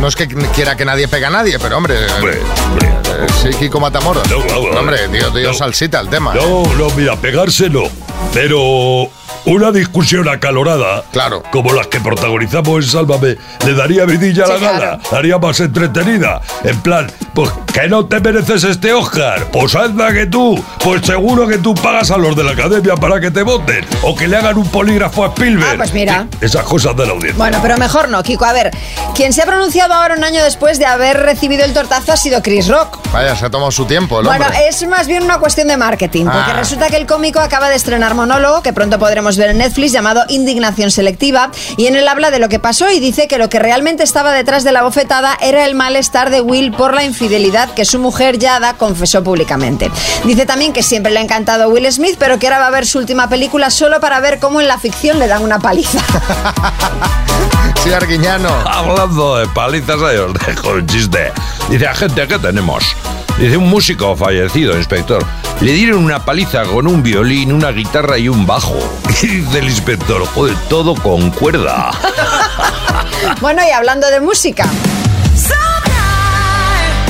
no 0.00 0.08
es 0.08 0.16
que 0.16 0.28
quiera 0.28 0.76
que 0.76 0.84
nadie 0.84 1.08
pega 1.08 1.28
a 1.28 1.30
nadie, 1.30 1.58
pero 1.58 1.76
hombre, 1.76 1.96
Hombre, 2.14 2.38
eh, 2.38 3.26
sí, 3.42 3.48
Kiko 3.58 3.80
Matamoros. 3.80 4.28
No, 4.28 4.38
no, 4.44 4.72
no, 4.72 4.80
hombre, 4.80 5.08
tío, 5.08 5.32
tío, 5.32 5.48
no. 5.48 5.54
salsita 5.54 6.00
el 6.00 6.08
tema. 6.08 6.34
No, 6.34 6.62
no, 6.76 6.90
mira, 6.90 7.16
pegarse 7.16 7.68
no. 7.70 7.84
Pero 8.34 9.08
una 9.46 9.70
discusión 9.72 10.28
acalorada, 10.28 11.02
claro. 11.12 11.42
como 11.50 11.72
las 11.72 11.86
que 11.88 12.00
protagonizamos 12.00 12.84
en 12.84 12.90
Sálvame, 12.90 13.36
le 13.66 13.74
daría 13.74 14.04
vidilla 14.04 14.44
a 14.44 14.48
la 14.48 14.58
Sí, 14.58 14.64
gala, 14.64 14.78
claro. 14.78 15.00
la 15.12 15.18
haría 15.18 15.38
más 15.38 15.60
entretenida. 15.60 16.40
En 16.64 16.80
plan, 16.80 17.10
pues 17.34 17.50
que 17.72 17.88
no 17.88 18.06
te 18.06 18.20
mereces 18.20 18.64
este 18.64 18.92
Oscar, 18.92 19.46
pues 19.52 19.74
anda 19.74 20.12
que 20.12 20.26
tú, 20.26 20.62
pues 20.82 21.04
seguro 21.04 21.46
que 21.46 21.58
tú 21.58 21.74
pagas 21.74 22.10
a 22.10 22.16
los 22.16 22.34
de 22.36 22.44
la 22.44 22.52
academia 22.52 22.94
para 22.96 23.20
que 23.20 23.30
te 23.30 23.42
voten, 23.42 23.84
o 24.02 24.14
que 24.14 24.28
le 24.28 24.36
hagan 24.36 24.56
un 24.56 24.68
polígrafo 24.68 25.24
a 25.24 25.28
Spielberg. 25.28 25.72
Ah, 25.72 25.76
pues 25.76 25.92
mira. 25.92 26.26
Esas 26.40 26.62
cosas 26.64 26.96
de 26.96 27.04
la 27.06 27.12
audiencia. 27.12 27.36
Bueno, 27.36 27.58
pero 27.62 27.76
mejor 27.76 28.08
no, 28.08 28.22
Kiko. 28.22 28.44
A 28.44 28.52
ver, 28.52 28.70
quien 29.14 29.32
se 29.32 29.42
ha 29.42 29.46
pronunciado 29.46 29.92
ahora 29.94 30.14
un 30.14 30.24
año 30.24 30.42
después 30.42 30.78
de 30.78 30.86
haber 30.86 31.18
recibido 31.20 31.64
el 31.64 31.72
tortazo 31.74 32.12
ha 32.12 32.16
sido 32.16 32.42
Chris 32.42 32.68
Rock. 32.68 32.98
Vaya, 33.12 33.36
se 33.36 33.44
ha 33.46 33.50
tomado 33.50 33.70
su 33.70 33.84
tiempo 33.84 34.20
el 34.20 34.26
Bueno, 34.26 34.46
es 34.68 34.86
más 34.88 35.06
bien 35.06 35.22
una 35.22 35.38
cuestión 35.38 35.68
de 35.68 35.76
marketing, 35.76 36.24
porque 36.24 36.50
Ah. 36.52 36.56
resulta 36.56 36.88
que 36.88 36.96
el 36.96 37.06
cómico 37.06 37.40
acaba 37.40 37.68
de 37.68 37.76
estrenar 37.76 38.14
monólogo 38.14 38.62
que 38.62 38.72
pronto 38.72 38.98
podremos 38.98 39.33
ver 39.36 39.50
en 39.50 39.58
Netflix 39.58 39.92
llamado 39.92 40.24
Indignación 40.28 40.90
Selectiva 40.90 41.50
y 41.76 41.86
en 41.86 41.96
él 41.96 42.08
habla 42.08 42.30
de 42.30 42.38
lo 42.38 42.48
que 42.48 42.58
pasó 42.58 42.90
y 42.90 43.00
dice 43.00 43.28
que 43.28 43.38
lo 43.38 43.48
que 43.48 43.58
realmente 43.58 44.02
estaba 44.02 44.32
detrás 44.32 44.64
de 44.64 44.72
la 44.72 44.82
bofetada 44.82 45.36
era 45.40 45.64
el 45.64 45.74
malestar 45.74 46.30
de 46.30 46.40
Will 46.40 46.72
por 46.72 46.94
la 46.94 47.04
infidelidad 47.04 47.72
que 47.74 47.84
su 47.84 47.98
mujer 47.98 48.38
Yada 48.38 48.74
confesó 48.74 49.22
públicamente. 49.22 49.90
Dice 50.24 50.46
también 50.46 50.72
que 50.72 50.82
siempre 50.82 51.12
le 51.12 51.18
ha 51.18 51.22
encantado 51.22 51.68
Will 51.68 51.90
Smith, 51.92 52.16
pero 52.18 52.38
que 52.38 52.46
ahora 52.46 52.60
va 52.60 52.66
a 52.68 52.70
ver 52.70 52.86
su 52.86 52.98
última 52.98 53.28
película 53.28 53.70
solo 53.70 54.00
para 54.00 54.20
ver 54.20 54.38
cómo 54.38 54.60
en 54.60 54.68
la 54.68 54.78
ficción 54.78 55.18
le 55.18 55.28
dan 55.28 55.42
una 55.42 55.58
paliza. 55.58 56.00
Sí, 57.82 57.92
Arguiñano. 57.92 58.48
Hablando 58.64 59.36
de 59.36 59.46
palizas, 59.48 60.00
ahí 60.00 60.16
os 60.16 60.32
dejo 60.32 60.70
un 60.70 60.86
chiste. 60.86 61.30
Dice, 61.68 61.86
agente, 61.86 62.26
¿qué 62.26 62.38
tenemos? 62.38 62.82
Dice, 63.38 63.56
un 63.56 63.68
músico 63.68 64.16
fallecido, 64.16 64.76
inspector. 64.76 65.24
Le 65.60 65.72
dieron 65.72 66.04
una 66.04 66.24
paliza 66.24 66.62
con 66.64 66.86
un 66.86 67.02
violín, 67.02 67.52
una 67.52 67.70
guitarra 67.70 68.16
y 68.16 68.28
un 68.28 68.46
bajo. 68.46 68.78
Dice 69.22 69.58
el 69.58 69.64
inspector, 69.64 70.24
joder, 70.26 70.56
todo 70.68 70.94
con 70.94 71.30
cuerda. 71.30 71.90
Bueno, 73.40 73.62
y 73.66 73.70
hablando 73.70 74.06
de 74.10 74.20
música. 74.20 74.66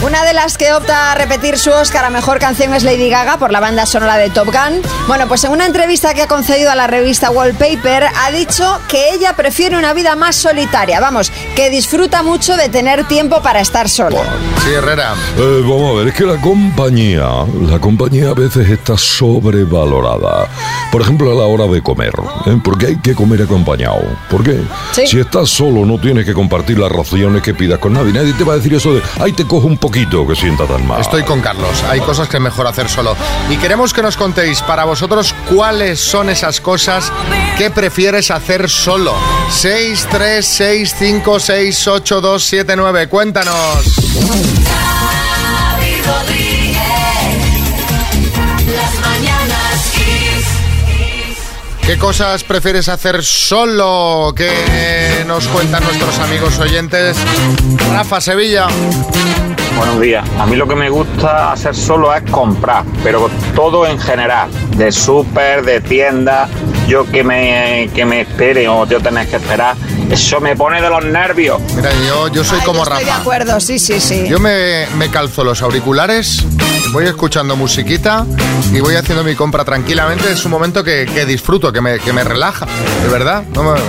Una 0.04 0.22
de 0.22 0.34
las 0.34 0.58
que 0.58 0.70
opta 0.74 1.12
a 1.12 1.14
repetir 1.14 1.56
su 1.56 1.70
Oscar 1.70 2.04
a 2.04 2.10
Mejor 2.10 2.38
Canción 2.38 2.74
es 2.74 2.84
Lady 2.84 3.08
Gaga 3.08 3.38
por 3.38 3.50
la 3.50 3.58
banda 3.58 3.86
sonora 3.86 4.18
de 4.18 4.28
Top 4.28 4.48
Gun. 4.48 4.82
Bueno, 5.08 5.26
pues 5.28 5.44
en 5.44 5.52
una 5.52 5.64
entrevista 5.64 6.12
que 6.12 6.20
ha 6.20 6.28
concedido 6.28 6.70
a 6.70 6.74
la 6.74 6.86
revista 6.86 7.30
Wallpaper 7.30 8.04
ha 8.14 8.30
dicho 8.30 8.80
que 8.86 9.14
ella 9.14 9.32
prefiere 9.34 9.78
una 9.78 9.94
vida 9.94 10.14
más 10.14 10.36
solitaria. 10.36 11.00
Vamos, 11.00 11.32
que 11.56 11.70
disfruta 11.70 12.22
mucho 12.22 12.54
de 12.58 12.68
tener 12.68 13.08
tiempo 13.08 13.40
para 13.40 13.62
estar 13.62 13.88
sola. 13.88 14.20
Sí, 14.62 14.74
Herrera. 14.74 15.14
Eh, 15.38 15.62
vamos 15.62 15.94
a 15.94 15.98
ver, 16.00 16.08
es 16.08 16.14
que 16.14 16.24
la 16.24 16.38
compañía, 16.38 17.26
la 17.62 17.78
compañía 17.78 18.28
a 18.28 18.34
veces 18.34 18.68
está 18.68 18.98
sobrevalorada. 18.98 20.50
Por 20.92 21.00
ejemplo, 21.00 21.32
a 21.32 21.34
la 21.34 21.46
hora 21.46 21.66
de 21.66 21.80
comer, 21.80 22.12
¿eh? 22.44 22.58
porque 22.62 22.88
hay 22.88 22.96
que 22.98 23.14
comer 23.14 23.40
acompañado. 23.40 24.04
¿Por 24.30 24.44
qué? 24.44 24.60
Sí. 24.92 25.06
Si 25.06 25.18
estás 25.18 25.48
solo, 25.48 25.86
no 25.86 25.98
tienes 25.98 26.26
que 26.26 26.34
compartir 26.34 26.78
las 26.78 26.92
raciones 26.92 27.40
que 27.40 27.54
pidas 27.54 27.78
con 27.78 27.94
nadie. 27.94 28.12
Nadie 28.12 28.34
te 28.34 28.44
va 28.44 28.52
a 28.52 28.56
decir 28.56 28.74
eso 28.74 28.92
de, 28.92 29.00
ay, 29.18 29.32
te 29.32 29.46
cojo 29.46 29.66
un 29.66 29.78
poquito 29.78 29.93
que 29.94 30.34
sienta 30.34 30.66
tan 30.66 30.84
mal. 30.88 31.00
Estoy 31.00 31.22
con 31.22 31.40
Carlos. 31.40 31.84
Hay 31.88 32.00
cosas 32.00 32.28
que 32.28 32.38
es 32.38 32.42
mejor 32.42 32.66
hacer 32.66 32.88
solo. 32.88 33.16
Y 33.48 33.56
queremos 33.58 33.94
que 33.94 34.02
nos 34.02 34.16
contéis 34.16 34.60
para 34.60 34.84
vosotros 34.84 35.32
cuáles 35.54 36.00
son 36.00 36.28
esas 36.30 36.60
cosas 36.60 37.12
que 37.56 37.70
prefieres 37.70 38.32
hacer 38.32 38.68
solo. 38.68 39.14
6, 39.50 40.08
3, 40.10 40.44
6, 40.44 40.96
5, 40.98 41.38
6, 41.38 41.86
8, 41.86 42.20
2, 42.20 42.44
7, 42.44 42.74
9. 42.76 43.06
Cuéntanos. 43.06 43.54
¿Qué 51.86 51.98
cosas 51.98 52.42
prefieres 52.42 52.88
hacer 52.88 53.22
solo? 53.22 54.32
¿Qué 54.36 55.24
nos 55.28 55.46
cuentan 55.46 55.84
nuestros 55.84 56.18
amigos 56.18 56.58
oyentes? 56.58 57.16
Rafa 57.92 58.20
Sevilla. 58.20 58.66
Buenos 59.76 60.00
días. 60.00 60.24
A 60.38 60.46
mí 60.46 60.54
lo 60.54 60.68
que 60.68 60.76
me 60.76 60.88
gusta 60.88 61.50
hacer 61.52 61.74
solo 61.74 62.14
es 62.14 62.22
comprar, 62.30 62.84
pero 63.02 63.28
todo 63.56 63.86
en 63.86 63.98
general, 63.98 64.48
de 64.76 64.92
súper, 64.92 65.64
de 65.64 65.80
tienda, 65.80 66.48
yo 66.86 67.10
que 67.10 67.24
me, 67.24 67.88
que 67.94 68.04
me 68.04 68.22
espere 68.22 68.68
o 68.68 68.86
yo 68.86 69.00
tenés 69.00 69.28
que 69.28 69.36
esperar, 69.36 69.76
eso 70.10 70.40
me 70.40 70.54
pone 70.56 70.80
de 70.82 70.88
los 70.90 71.04
nervios. 71.04 71.60
Mira, 71.76 71.90
yo, 72.06 72.28
yo 72.28 72.44
soy 72.44 72.58
Ay, 72.60 72.66
como 72.66 72.78
yo 72.84 72.92
Estoy 72.92 73.04
de 73.04 73.10
Rafa. 73.10 73.20
acuerdo, 73.22 73.60
sí, 73.60 73.78
sí, 73.78 74.00
sí. 74.00 74.26
Yo 74.28 74.38
me, 74.38 74.86
me 74.96 75.08
calzo 75.10 75.44
los 75.44 75.62
auriculares, 75.62 76.44
voy 76.92 77.06
escuchando 77.06 77.56
musiquita 77.56 78.26
y 78.72 78.80
voy 78.80 78.96
haciendo 78.96 79.24
mi 79.24 79.34
compra 79.34 79.64
tranquilamente. 79.64 80.30
Es 80.30 80.44
un 80.44 80.50
momento 80.50 80.84
que, 80.84 81.06
que 81.06 81.24
disfruto, 81.24 81.72
que 81.72 81.80
me, 81.80 81.98
que 81.98 82.12
me 82.12 82.22
relaja, 82.24 82.66
de 83.02 83.08
verdad. 83.08 83.42
No 83.54 83.62
me- 83.62 83.80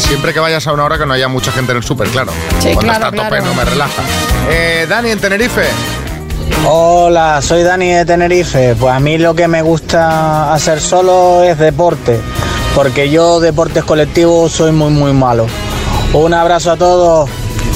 siempre 0.00 0.32
que 0.34 0.40
vayas 0.40 0.66
a 0.66 0.72
una 0.72 0.84
hora 0.84 0.98
que 0.98 1.06
no 1.06 1.14
haya 1.14 1.28
mucha 1.28 1.52
gente 1.52 1.72
en 1.72 1.78
el 1.78 1.84
súper, 1.84 2.08
claro. 2.08 2.32
Sí, 2.60 2.72
Cuando 2.74 2.80
claro, 2.80 2.94
está 2.94 3.06
a 3.08 3.10
tope, 3.10 3.28
claro. 3.28 3.44
no 3.46 3.54
me 3.54 3.64
relaja. 3.64 4.02
Eh, 4.50 4.86
Dani, 4.88 5.10
en 5.10 5.18
Tenerife. 5.20 5.62
Hola, 6.66 7.40
soy 7.42 7.62
Dani 7.62 7.92
de 7.92 8.04
Tenerife. 8.04 8.74
Pues 8.74 8.94
a 8.94 9.00
mí 9.00 9.18
lo 9.18 9.34
que 9.34 9.48
me 9.48 9.62
gusta 9.62 10.52
hacer 10.54 10.80
solo 10.80 11.42
es 11.42 11.58
deporte, 11.58 12.18
porque 12.74 13.10
yo 13.10 13.40
deportes 13.40 13.84
colectivos 13.84 14.52
soy 14.52 14.72
muy 14.72 14.90
muy 14.90 15.12
malo. 15.12 15.46
Un 16.12 16.32
abrazo 16.32 16.72
a 16.72 16.76
todos. 16.76 17.28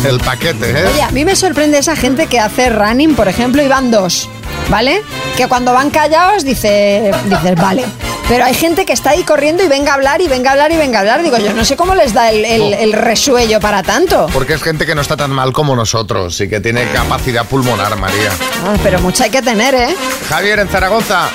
El 0.05 0.21
paquete, 0.21 0.71
¿eh? 0.71 0.87
Oye, 0.93 1.03
a 1.03 1.11
mí 1.11 1.25
me 1.25 1.35
sorprende 1.35 1.79
esa 1.79 1.97
gente 1.97 2.27
que 2.29 2.39
hace 2.39 2.71
running, 2.71 3.17
por 3.17 3.27
ejemplo, 3.27 3.63
y 3.63 3.69
van 3.69 3.91
dos, 3.91 4.29
¿vale? 4.71 5.03
Que 5.37 5.49
cuando 5.49 5.73
van 5.73 5.91
callados 5.91 6.45
dice, 6.45 7.11
dices, 7.29 7.57
vale. 7.57 7.85
Pero 8.29 8.45
hay 8.45 8.53
gente 8.53 8.85
que 8.85 8.93
está 8.93 9.11
ahí 9.11 9.23
corriendo 9.25 9.63
y 9.65 9.69
venga 9.69 9.93
a 9.93 9.95
hablar 9.95 10.21
y 10.21 10.29
venga 10.29 10.51
a 10.51 10.53
hablar 10.53 10.71
y 10.71 10.77
venga 10.77 10.99
a 10.99 11.01
hablar. 11.01 11.23
Digo, 11.23 11.39
yo 11.39 11.55
no 11.55 11.65
sé 11.65 11.77
cómo 11.77 11.95
les 11.95 12.13
da 12.13 12.31
el, 12.31 12.45
el- 12.45 12.75
el 12.75 12.93
resuello 12.93 13.59
para 13.59 13.83
tanto. 13.83 14.27
Porque 14.35 14.53
es 14.53 14.63
gente 14.63 14.85
que 14.85 14.95
no 14.95 15.01
está 15.01 15.17
tan 15.17 15.31
mal 15.31 15.53
como 15.55 15.75
nosotros 15.75 16.39
y 16.43 16.49
que 16.49 16.61
tiene 16.61 16.85
capacidad 16.93 17.47
pulmonar, 17.47 17.97
María. 17.97 18.31
Ah, 18.67 18.77
pero 18.83 19.01
mucha 19.01 19.25
hay 19.25 19.31
que 19.31 19.41
tener, 19.41 19.75
¿eh? 19.75 19.97
Javier, 20.29 20.59
en 20.59 20.69
Zaragoza. 20.69 21.29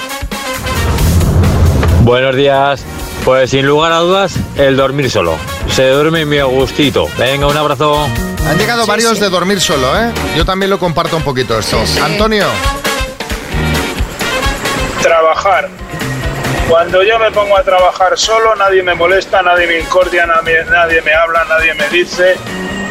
Buenos 2.02 2.36
días. 2.36 2.82
Pues 3.26 3.50
sin 3.50 3.66
lugar 3.66 3.92
a 3.92 3.98
dudas, 4.00 4.34
el 4.58 4.76
dormir 4.78 5.10
solo. 5.10 5.36
Se 5.74 5.88
duerme 5.90 6.40
a 6.42 6.44
gustito. 6.44 7.08
Venga, 7.18 7.48
un 7.48 7.58
abrazo. 7.58 8.06
Han 8.48 8.58
llegado 8.60 8.86
varios 8.86 9.20
de 9.20 9.30
dormir 9.30 9.60
solo, 9.62 9.98
¿eh? 10.00 10.12
Yo 10.38 10.46
también 10.46 10.70
lo 10.70 10.78
comparto 10.78 11.16
un 11.18 11.24
poquito 11.24 11.58
esto. 11.58 11.80
Antonio. 12.04 12.46
Trabajar. 15.02 15.70
Cuando 16.70 17.04
yo 17.04 17.20
me 17.20 17.32
pongo 17.32 17.58
a 17.58 17.64
trabajar 17.64 18.18
solo, 18.18 18.56
nadie 18.56 18.82
me 18.82 18.96
molesta, 18.96 19.42
nadie 19.42 19.68
me 19.68 19.80
incordia, 19.80 20.26
nadie, 20.26 20.64
nadie 20.66 21.02
me 21.02 21.14
habla, 21.14 21.46
nadie 21.46 21.74
me 21.74 21.88
dice. 21.90 22.36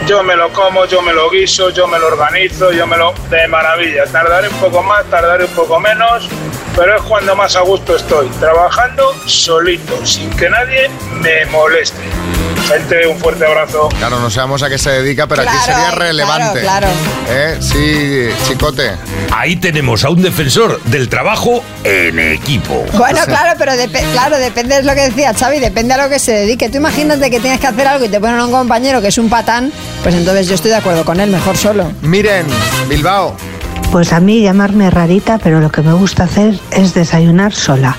Yo 0.07 0.23
me 0.23 0.37
lo 0.37 0.53
como, 0.53 0.85
yo 0.87 1.01
me 1.01 1.13
lo 1.13 1.31
guiso, 1.31 1.71
yo 1.71 1.87
me 1.87 1.99
lo 1.99 2.09
organizo, 2.09 2.73
yo 2.73 2.87
me 2.87 2.97
lo... 2.97 3.13
De 3.31 3.47
maravilla. 3.49 4.05
Tardaré 4.07 4.49
un 4.49 4.61
poco 4.61 4.83
más, 4.83 5.05
tardaré 5.07 5.45
un 5.45 5.55
poco 5.55 5.79
menos, 5.81 6.29
pero 6.77 6.97
es 6.97 7.03
cuando 7.03 7.35
más 7.35 7.57
a 7.57 7.61
gusto 7.61 7.97
estoy. 7.97 8.29
Trabajando 8.41 9.13
solito, 9.27 10.05
sin 10.05 10.31
que 10.37 10.51
nadie 10.51 10.91
me 11.21 11.47
moleste. 11.47 12.03
Gente, 12.69 13.07
un 13.07 13.19
fuerte 13.19 13.45
abrazo. 13.45 13.89
Claro, 13.99 14.19
no 14.21 14.31
sabemos 14.31 14.63
a 14.63 14.69
qué 14.71 14.79
se 14.79 14.91
dedica, 14.91 15.27
pero 15.27 15.43
aquí 15.43 15.51
Claro, 15.51 15.65
sería 15.65 15.81
claro, 15.89 15.99
relevante. 15.99 16.61
claro. 16.61 16.87
¿Eh? 17.29 17.57
Sí, 17.61 18.29
chicote. 18.49 18.93
Ahí 19.35 19.57
tenemos 19.57 20.05
a 20.05 20.11
un 20.11 20.23
defensor 20.23 20.81
del 20.85 21.09
trabajo 21.09 21.63
en 21.85 22.19
equipo. 22.19 22.85
Bueno, 22.95 23.21
claro, 23.27 23.55
pero 23.59 23.73
depe- 23.73 24.05
claro, 24.13 24.39
depende, 24.39 24.79
es 24.79 24.85
lo 24.85 24.95
que 24.95 25.03
decía 25.03 25.35
Xavi, 25.35 25.59
depende 25.59 25.95
a 25.95 26.03
lo 26.05 26.09
que 26.09 26.19
se 26.19 26.33
dedique. 26.33 26.69
Tú 26.71 26.79
imagínate 26.79 27.31
que 27.31 27.41
tienes 27.41 27.61
que 27.61 27.67
hacer 27.67 27.87
algo 27.87 28.05
y 28.05 28.09
te 28.09 28.21
ponen 28.21 28.37
a 28.39 28.45
un 28.47 28.53
compañero 28.53 29.03
que 29.03 29.09
es 29.09 29.19
un 29.19 29.29
patán, 29.29 29.73
pues 30.03 30.15
entonces 30.15 30.47
yo 30.49 30.55
estoy 30.55 30.71
de 30.71 30.77
acuerdo 30.77 31.05
con 31.05 31.21
él, 31.21 31.31
mejor 31.31 31.57
solo. 31.57 31.93
Miren, 32.03 32.47
Bilbao. 32.89 33.37
Pues 33.91 34.13
a 34.15 34.21
mí 34.21 34.41
llamarme 34.41 34.89
rarita, 34.91 35.39
pero 35.39 35.61
lo 35.61 35.71
que 35.71 35.83
me 35.83 35.93
gusta 35.93 36.25
hacer 36.25 36.55
es 36.71 36.95
desayunar 36.95 37.53
sola. 37.53 37.97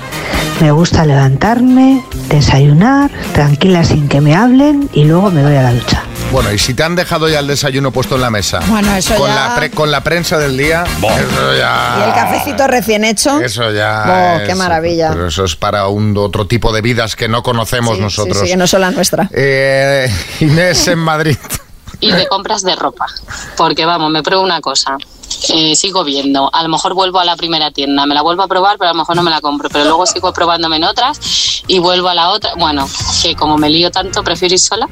Me 0.60 0.72
gusta 0.72 1.04
levantarme, 1.04 2.02
desayunar, 2.28 3.10
tranquila 3.32 3.84
sin 3.84 4.08
que 4.08 4.20
me 4.20 4.34
hablen 4.34 4.88
y 4.92 5.04
luego 5.04 5.30
me 5.30 5.42
voy 5.42 5.54
a 5.56 5.62
la 5.62 5.72
ducha. 5.72 6.02
Bueno, 6.32 6.52
y 6.52 6.58
si 6.58 6.74
te 6.74 6.82
han 6.82 6.96
dejado 6.96 7.28
ya 7.28 7.38
el 7.38 7.46
desayuno 7.46 7.92
puesto 7.92 8.16
en 8.16 8.20
la 8.22 8.30
mesa. 8.30 8.60
Bueno, 8.66 8.94
eso 8.96 9.14
con 9.14 9.28
ya- 9.28 9.48
La 9.50 9.54
pre- 9.54 9.70
con 9.70 9.90
la 9.90 10.02
prensa 10.02 10.36
del 10.38 10.56
día. 10.56 10.84
Eso 10.84 11.56
ya. 11.56 11.96
Y 12.00 12.08
el 12.08 12.14
cafecito 12.14 12.66
recién 12.66 13.04
hecho. 13.04 13.40
Eso 13.40 13.70
ya. 13.70 14.04
Oh, 14.36 14.40
es- 14.40 14.48
qué 14.48 14.54
maravilla. 14.54 15.10
Pero 15.10 15.28
eso 15.28 15.44
es 15.44 15.54
para 15.54 15.86
un 15.88 16.16
otro 16.16 16.46
tipo 16.46 16.72
de 16.72 16.80
vidas 16.80 17.14
que 17.14 17.28
no 17.28 17.42
conocemos 17.42 17.98
nosotros. 18.00 18.38
Sí, 18.38 18.44
sí, 18.46 18.50
que 18.50 18.56
no 18.56 18.66
son 18.66 18.80
la 18.80 18.90
nuestra. 18.90 19.28
Eh, 19.32 20.12
Inés 20.40 20.88
en 20.88 20.98
Madrid. 20.98 21.36
y 22.00 22.10
de 22.10 22.26
compras 22.26 22.62
de 22.62 22.74
ropa. 22.74 23.06
Porque 23.56 23.84
vamos, 23.86 24.10
me 24.10 24.22
pruebo 24.22 24.42
una 24.42 24.60
cosa. 24.60 24.96
Eh, 25.48 25.74
sigo 25.76 26.04
viendo. 26.04 26.50
A 26.52 26.62
lo 26.62 26.68
mejor 26.68 26.94
vuelvo 26.94 27.18
a 27.18 27.24
la 27.24 27.36
primera 27.36 27.70
tienda, 27.70 28.06
me 28.06 28.14
la 28.14 28.22
vuelvo 28.22 28.42
a 28.42 28.48
probar, 28.48 28.78
pero 28.78 28.90
a 28.90 28.92
lo 28.92 28.98
mejor 28.98 29.16
no 29.16 29.22
me 29.22 29.30
la 29.30 29.40
compro. 29.40 29.68
Pero 29.68 29.84
luego 29.84 30.06
sigo 30.06 30.32
probándome 30.32 30.76
en 30.76 30.84
otras 30.84 31.62
y 31.66 31.78
vuelvo 31.78 32.08
a 32.08 32.14
la 32.14 32.30
otra. 32.30 32.54
Bueno, 32.56 32.88
que 33.22 33.34
como 33.34 33.56
me 33.58 33.70
lío 33.70 33.90
tanto, 33.90 34.22
prefiero 34.22 34.54
ir 34.54 34.60
sola 34.60 34.88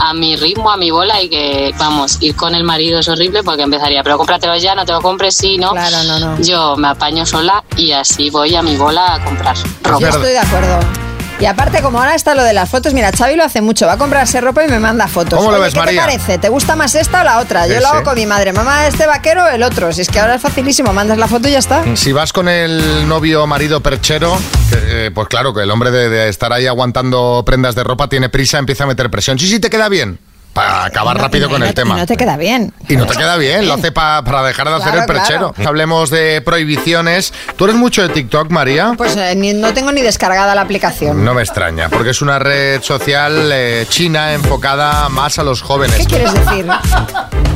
a 0.00 0.14
mi 0.14 0.34
ritmo, 0.36 0.70
a 0.70 0.76
mi 0.76 0.90
bola 0.90 1.20
y 1.22 1.28
que, 1.28 1.74
vamos, 1.78 2.18
ir 2.20 2.34
con 2.34 2.54
el 2.54 2.64
marido 2.64 3.00
es 3.00 3.08
horrible 3.08 3.42
porque 3.42 3.62
empezaría, 3.62 4.02
pero 4.02 4.16
cómpratelo 4.16 4.56
ya, 4.56 4.74
no 4.74 4.84
te 4.84 4.92
lo 4.92 5.00
compres, 5.00 5.36
sí, 5.36 5.58
no. 5.58 5.72
Claro, 5.72 6.02
no, 6.04 6.18
no. 6.18 6.40
Yo 6.42 6.76
me 6.76 6.88
apaño 6.88 7.26
sola 7.26 7.62
y 7.76 7.92
así 7.92 8.30
voy 8.30 8.54
a 8.54 8.62
mi 8.62 8.76
bola 8.76 9.14
a 9.14 9.24
comprar 9.24 9.56
ropa. 9.82 10.00
Yo 10.00 10.08
estoy 10.08 10.30
de 10.30 10.38
acuerdo. 10.38 11.09
Y 11.40 11.46
aparte, 11.46 11.80
como 11.80 11.98
ahora 11.98 12.14
está 12.14 12.34
lo 12.34 12.44
de 12.44 12.52
las 12.52 12.68
fotos, 12.68 12.92
mira, 12.92 13.10
Xavi 13.16 13.34
lo 13.34 13.44
hace 13.44 13.62
mucho, 13.62 13.86
va 13.86 13.94
a 13.94 13.96
comprarse 13.96 14.42
ropa 14.42 14.62
y 14.62 14.68
me 14.68 14.78
manda 14.78 15.08
fotos. 15.08 15.38
¿Cómo 15.38 15.50
lo 15.50 15.58
ves, 15.58 15.72
¿qué 15.72 15.80
María? 15.80 16.02
te 16.02 16.06
parece? 16.06 16.38
¿Te 16.38 16.50
gusta 16.50 16.76
más 16.76 16.94
esta 16.94 17.22
o 17.22 17.24
la 17.24 17.38
otra? 17.38 17.66
Yo 17.66 17.76
Sí, 17.76 17.80
lo 17.80 17.88
hago 17.88 18.02
con 18.04 18.14
mi 18.14 18.26
madre. 18.26 18.52
Mamá, 18.52 18.86
este 18.86 19.06
vaquero 19.06 19.44
o 19.44 19.48
el 19.48 19.62
otro. 19.62 19.90
Si 19.92 20.02
es 20.02 20.08
que 20.08 20.20
ahora 20.20 20.34
es 20.34 20.42
facilísimo, 20.42 20.92
mandas 20.92 21.16
la 21.16 21.28
foto 21.28 21.48
y 21.48 21.52
ya 21.52 21.58
está. 21.58 21.82
Si 21.96 22.12
vas 22.12 22.34
con 22.34 22.46
el 22.48 23.08
novio 23.08 23.46
marido 23.46 23.80
perchero, 23.80 24.36
que, 24.70 25.06
eh, 25.06 25.10
pues 25.12 25.28
claro 25.28 25.54
que 25.54 25.62
el 25.62 25.70
hombre 25.70 25.90
de, 25.90 26.10
de 26.10 26.28
estar 26.28 26.52
ahí 26.52 26.66
aguantando 26.66 27.42
prendas 27.46 27.74
de 27.74 27.84
ropa 27.84 28.08
tiene 28.08 28.28
prisa, 28.28 28.58
empieza 28.58 28.84
a 28.84 28.86
meter 28.86 29.10
presión. 29.10 29.38
Sí, 29.38 29.48
sí, 29.48 29.60
te 29.60 29.70
queda 29.70 29.88
bien. 29.88 30.18
Para 30.52 30.84
acabar 30.84 31.16
rápido 31.16 31.48
con 31.48 31.62
el 31.62 31.72
tema. 31.74 31.96
No 31.96 32.06
te 32.06 32.16
queda 32.16 32.36
bien. 32.36 32.72
Y 32.88 32.96
no 32.96 33.06
te 33.06 33.16
queda 33.16 33.36
bien, 33.36 33.68
lo 33.68 33.74
hace 33.74 33.92
pa- 33.92 34.22
para 34.24 34.42
dejar 34.42 34.68
de 34.68 34.74
hacer 34.74 34.94
el 34.96 35.04
perchero. 35.06 35.52
claro. 35.52 35.68
Hablemos 35.68 36.10
de 36.10 36.40
prohibiciones. 36.42 37.32
¿Tú 37.56 37.64
eres 37.64 37.76
mucho 37.76 38.02
de 38.02 38.08
TikTok, 38.08 38.50
María? 38.50 38.94
Pues 38.96 39.16
eh, 39.16 39.34
ni- 39.36 39.52
no 39.54 39.72
tengo 39.72 39.92
ni 39.92 40.02
descargada 40.02 40.54
la 40.56 40.62
aplicación. 40.62 41.24
No 41.24 41.34
me 41.34 41.42
extraña, 41.42 41.88
porque 41.88 42.10
es 42.10 42.20
una 42.20 42.40
red 42.40 42.82
social 42.82 43.48
eh, 43.52 43.86
china 43.88 44.32
enfocada 44.32 45.08
más 45.08 45.38
a 45.38 45.44
los 45.44 45.62
jóvenes. 45.62 45.96
¿Qué 45.96 46.04
quieres 46.06 46.34
decir? 46.34 46.66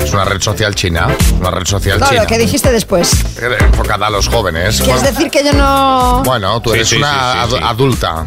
Es 0.03 0.13
una 0.13 0.25
red 0.25 0.41
social 0.41 0.75
china, 0.77 1.09
una 1.41 1.51
red 1.51 1.67
social 1.67 1.99
No, 1.99 2.09
china. 2.09 2.21
lo 2.23 2.27
que 2.29 2.39
dijiste 2.39 2.71
después. 2.71 3.13
Eh, 3.43 3.57
Enfocada 3.61 4.07
a 4.07 4.11
los 4.11 4.29
jóvenes. 4.29 4.77
¿Quieres 4.81 5.03
Bueno, 5.03 5.11
decir 5.17 5.31
que 5.31 5.45
yo 5.45 5.53
no...? 5.53 6.23
Bueno, 6.25 6.61
tú 6.61 6.71
Sí, 6.71 6.77
eres 6.77 6.89
sí, 6.89 6.97
una 6.97 7.11
sí, 7.11 7.39
sí, 7.51 7.55
adu- 7.55 7.59
sí. 7.59 7.65
adulta. 7.67 8.27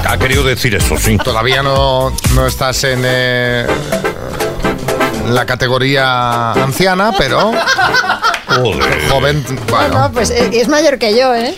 Ha, 0.00 0.18
querido 0.18 0.42
decir 0.42 0.74
eso, 0.74 0.96
sí. 0.96 1.18
Todavía 1.18 1.62
no, 1.62 2.12
no 2.34 2.46
estás 2.46 2.84
en 2.84 3.02
eh, 3.04 3.66
la 5.28 5.46
categoría 5.46 6.52
anciana, 6.52 7.12
pero 7.16 7.52
joven, 9.10 9.44
bueno. 9.68 10.00
No, 10.00 10.12
pues 10.12 10.30
eh, 10.30 10.50
es 10.52 10.68
mayor 10.68 10.98
que 10.98 11.16
yo, 11.16 11.34
¿eh? 11.34 11.54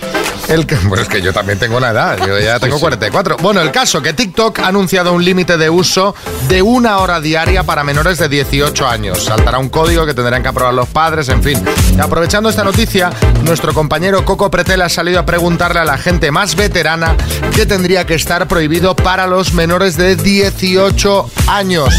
El 0.49 0.67
que, 0.67 0.75
bueno, 0.77 1.03
es 1.03 1.09
que 1.09 1.23
yo 1.23 1.33
también 1.33 1.59
tengo 1.59 1.79
una 1.79 1.91
edad, 1.91 2.19
yo 2.27 2.39
ya 2.39 2.59
tengo 2.61 2.79
44. 2.79 3.39
Bueno, 3.39 3.62
el 3.62 3.71
caso 3.71 4.03
que 4.03 4.12
TikTok 4.12 4.59
ha 4.59 4.69
anunciado 4.69 5.12
un 5.12 5.25
límite 5.25 5.57
de 5.57 5.71
uso 5.71 6.15
de 6.49 6.61
una 6.61 6.99
hora 6.99 7.21
diaria 7.21 7.62
para 7.62 7.83
menores 7.83 8.19
de 8.19 8.29
18 8.29 8.87
años. 8.87 9.25
Saltará 9.25 9.59
un 9.59 9.71
código 9.71 10.05
que 10.05 10.12
tendrán 10.12 10.43
que 10.43 10.49
aprobar 10.49 10.75
los 10.75 10.89
padres, 10.89 11.31
en 11.31 11.43
fin. 11.43 11.65
Y 11.97 12.01
aprovechando 12.01 12.51
esta 12.51 12.62
noticia, 12.62 13.11
nuestro 13.43 13.73
compañero 13.73 14.25
Coco 14.25 14.51
Pretel 14.51 14.83
ha 14.83 14.89
salido 14.89 15.21
a 15.21 15.27
preguntarle 15.27 15.81
a 15.81 15.85
la 15.85 15.97
gente 15.97 16.31
más 16.31 16.57
veterana 16.57 17.17
qué 17.55 17.65
tendría 17.65 18.05
que 18.05 18.15
estar 18.15 18.47
prohibido 18.47 18.95
para 18.95 19.27
los 19.27 19.55
menores 19.55 19.97
de 19.97 20.17
18 20.17 21.31
años. 21.49 21.95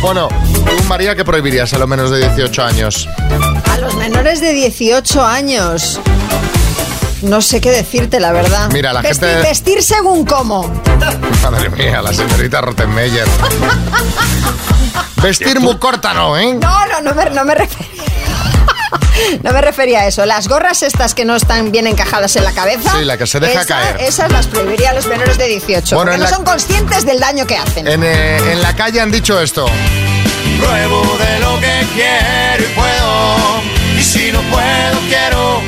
Bueno, 0.00 0.28
tú, 0.52 0.84
María, 0.88 1.01
¿qué 1.10 1.24
prohibirías 1.24 1.72
a 1.74 1.78
los 1.78 1.88
menores 1.88 2.10
de 2.12 2.18
18 2.20 2.62
años? 2.62 3.08
A 3.70 3.76
los 3.78 3.94
menores 3.96 4.40
de 4.40 4.52
18 4.52 5.24
años. 5.24 6.00
No 7.22 7.42
sé 7.42 7.60
qué 7.60 7.70
decirte, 7.70 8.18
la 8.20 8.32
verdad. 8.32 8.70
Mira, 8.72 8.92
la 8.92 9.02
vestir, 9.02 9.28
gente- 9.28 9.48
Vestir 9.48 9.82
según 9.82 10.24
cómo. 10.24 10.62
Madre 11.42 11.70
mía, 11.70 12.00
la 12.02 12.12
señorita 12.12 12.60
Rottenmeier. 12.60 13.26
Vestir 15.22 15.60
muy 15.60 15.76
corta, 15.76 16.14
¿no, 16.14 16.36
eh? 16.38 16.54
No, 16.54 16.86
no, 16.86 17.00
no 17.02 17.14
me, 17.14 17.30
no 17.30 17.44
me 17.44 17.54
refería. 17.54 17.88
No 19.42 19.52
me 19.52 19.60
refería 19.60 20.00
a 20.00 20.06
eso. 20.06 20.24
Las 20.26 20.48
gorras 20.48 20.82
estas 20.82 21.14
que 21.14 21.24
no 21.24 21.36
están 21.36 21.70
bien 21.70 21.86
encajadas 21.86 22.34
en 22.36 22.44
la 22.44 22.52
cabeza. 22.52 22.92
Sí, 22.98 23.04
la 23.04 23.16
que 23.16 23.26
se 23.26 23.40
deja 23.40 23.60
esa- 23.60 23.66
caer. 23.74 23.96
Esas 24.00 24.32
las 24.32 24.46
prohibiría 24.46 24.90
a 24.90 24.94
los 24.94 25.06
menores 25.06 25.38
de 25.38 25.46
18. 25.46 25.94
Bueno, 25.96 26.10
porque 26.10 26.18
no 26.18 26.24
la- 26.30 26.36
son 26.36 26.44
conscientes 26.44 27.04
del 27.06 27.20
daño 27.20 27.46
que 27.46 27.56
hacen. 27.56 27.86
En, 27.86 28.02
eh, 28.04 28.36
en 28.52 28.60
la 28.62 28.74
calle 28.74 29.00
han 29.00 29.10
dicho 29.12 29.38
esto. 29.40 29.66
Pruebo 30.62 31.02
de 31.18 31.40
lo 31.40 31.58
que 31.60 31.86
quiero 31.94 32.62
y 32.62 32.74
puedo. 32.74 33.98
Y 33.98 34.02
si 34.02 34.30
no 34.30 34.40
puedo, 34.42 35.00
quiero. 35.08 35.60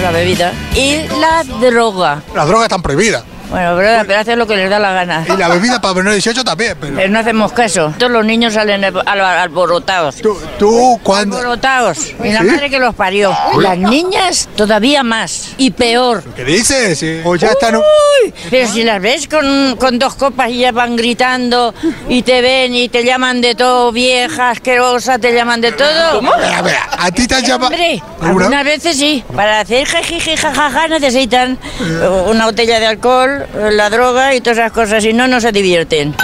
La 0.00 0.10
bebida. 0.12 0.52
Y 0.74 0.98
la 1.20 1.42
droga. 1.42 2.22
Las 2.34 2.46
drogas 2.46 2.66
están 2.66 2.82
prohibidas. 2.82 3.24
Bueno, 3.50 3.74
pero, 3.76 4.04
pero 4.06 4.20
hacen 4.20 4.38
lo 4.38 4.46
que 4.46 4.56
les 4.56 4.68
da 4.70 4.78
la 4.78 4.92
gana. 4.92 5.24
Y 5.32 5.36
la 5.36 5.48
bebida 5.48 5.80
para 5.80 5.94
menores 5.94 6.24
de 6.24 6.30
18 6.30 6.44
también. 6.44 6.76
Pero 6.80 6.94
Pero 6.96 7.08
no 7.10 7.18
hacemos 7.18 7.52
caso. 7.52 7.94
Todos 7.98 8.12
los 8.12 8.24
niños 8.24 8.54
salen 8.54 8.84
al- 8.84 9.02
al- 9.06 9.20
alborotados. 9.20 10.16
tú, 10.58 11.00
cuando. 11.02 11.36
Alborotados. 11.36 12.12
Y 12.22 12.32
la 12.32 12.40
¿Sí? 12.40 12.46
madre 12.46 12.70
que 12.70 12.78
los 12.78 12.94
parió. 12.94 13.36
Uy. 13.54 13.62
Las 13.62 13.78
niñas 13.78 14.48
todavía 14.56 15.02
más. 15.02 15.50
Y 15.58 15.70
peor. 15.70 16.22
¿Qué 16.34 16.44
dices? 16.44 16.98
Sí. 16.98 17.20
O 17.24 17.36
ya 17.36 17.48
están. 17.48 17.76
Uy, 17.76 18.34
pero 18.50 18.68
si 18.68 18.82
las 18.84 19.00
ves 19.00 19.28
con, 19.28 19.76
con 19.78 19.98
dos 19.98 20.14
copas 20.16 20.50
y 20.50 20.58
ya 20.58 20.72
van 20.72 20.96
gritando 20.96 21.74
y 22.08 22.22
te 22.22 22.40
ven 22.40 22.74
y 22.74 22.88
te 22.88 23.04
llaman 23.04 23.40
de 23.40 23.54
todo, 23.54 23.92
vieja, 23.92 24.50
asquerosa, 24.50 25.18
te 25.18 25.32
llaman 25.34 25.60
de 25.60 25.72
todo. 25.72 26.16
¿Cómo? 26.16 26.32
Mira, 26.36 26.62
mira, 26.62 26.88
a 26.98 27.10
ti 27.10 27.26
te 27.26 27.34
han 27.36 27.42
llamado. 27.44 27.66
Hombre, 27.72 28.02
¿Alguna? 28.20 28.28
algunas 28.46 28.64
veces 28.64 28.96
sí. 28.96 29.24
Para 29.34 29.60
hacer 29.60 29.86
jajaja 29.86 30.88
necesitan 30.88 31.58
eh, 31.80 32.08
una 32.28 32.46
botella 32.46 32.80
de 32.80 32.86
alcohol, 32.86 33.35
eh, 33.36 33.70
la 33.72 33.90
droga 33.90 34.34
y 34.34 34.40
todas 34.40 34.58
esas 34.58 34.72
cosas. 34.72 35.02
Si 35.02 35.12
no, 35.12 35.26
no 35.28 35.40
se 35.40 35.52
divierten. 35.52 36.14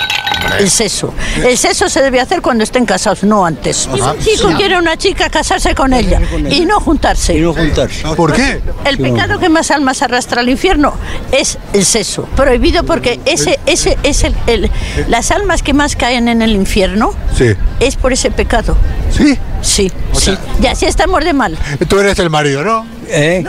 El 0.58 0.68
sexo. 0.70 1.14
El 1.44 1.56
sexo 1.56 1.88
se 1.88 2.02
debe 2.02 2.18
hacer 2.20 2.42
cuando 2.42 2.64
estén 2.64 2.84
casados, 2.84 3.22
no 3.22 3.46
antes. 3.46 3.88
Si 3.94 4.00
un 4.00 4.18
chico 4.18 4.50
quiere 4.56 4.74
a 4.74 4.78
una 4.80 4.96
chica 4.96 5.30
casarse 5.30 5.72
con 5.74 5.92
ella 5.92 6.20
y 6.50 6.64
no 6.66 6.80
juntarse. 6.80 7.34
Y 7.36 7.40
no 7.40 7.54
juntarse. 7.54 8.02
¿Por 8.16 8.32
qué? 8.32 8.60
El 8.84 8.98
pecado 8.98 9.38
que 9.38 9.48
más 9.48 9.70
almas 9.70 10.02
arrastra 10.02 10.40
al 10.40 10.48
infierno 10.48 10.94
es 11.30 11.58
el 11.72 11.84
sexo. 11.84 12.24
Prohibido 12.36 12.82
porque 12.84 13.20
ese, 13.24 13.60
ese 13.66 13.96
es 14.02 14.24
el, 14.24 14.34
el- 14.48 14.70
las 15.08 15.30
almas 15.30 15.62
que 15.62 15.74
más 15.74 15.94
caen 15.94 16.26
en 16.28 16.42
el 16.42 16.50
infierno 16.52 17.14
Sí. 17.36 17.54
es 17.78 17.94
por 17.96 18.12
ese 18.12 18.30
pecado. 18.32 18.76
¿Sí? 19.16 19.38
Sí, 19.62 19.92
sí. 20.12 20.36
Y 20.60 20.66
así 20.66 20.86
estamos 20.86 21.24
de 21.24 21.32
mal. 21.34 21.56
Tú 21.88 22.00
eres 22.00 22.18
el 22.18 22.30
marido, 22.30 22.64
¿no? 22.64 22.84
¿Eh? 23.08 23.44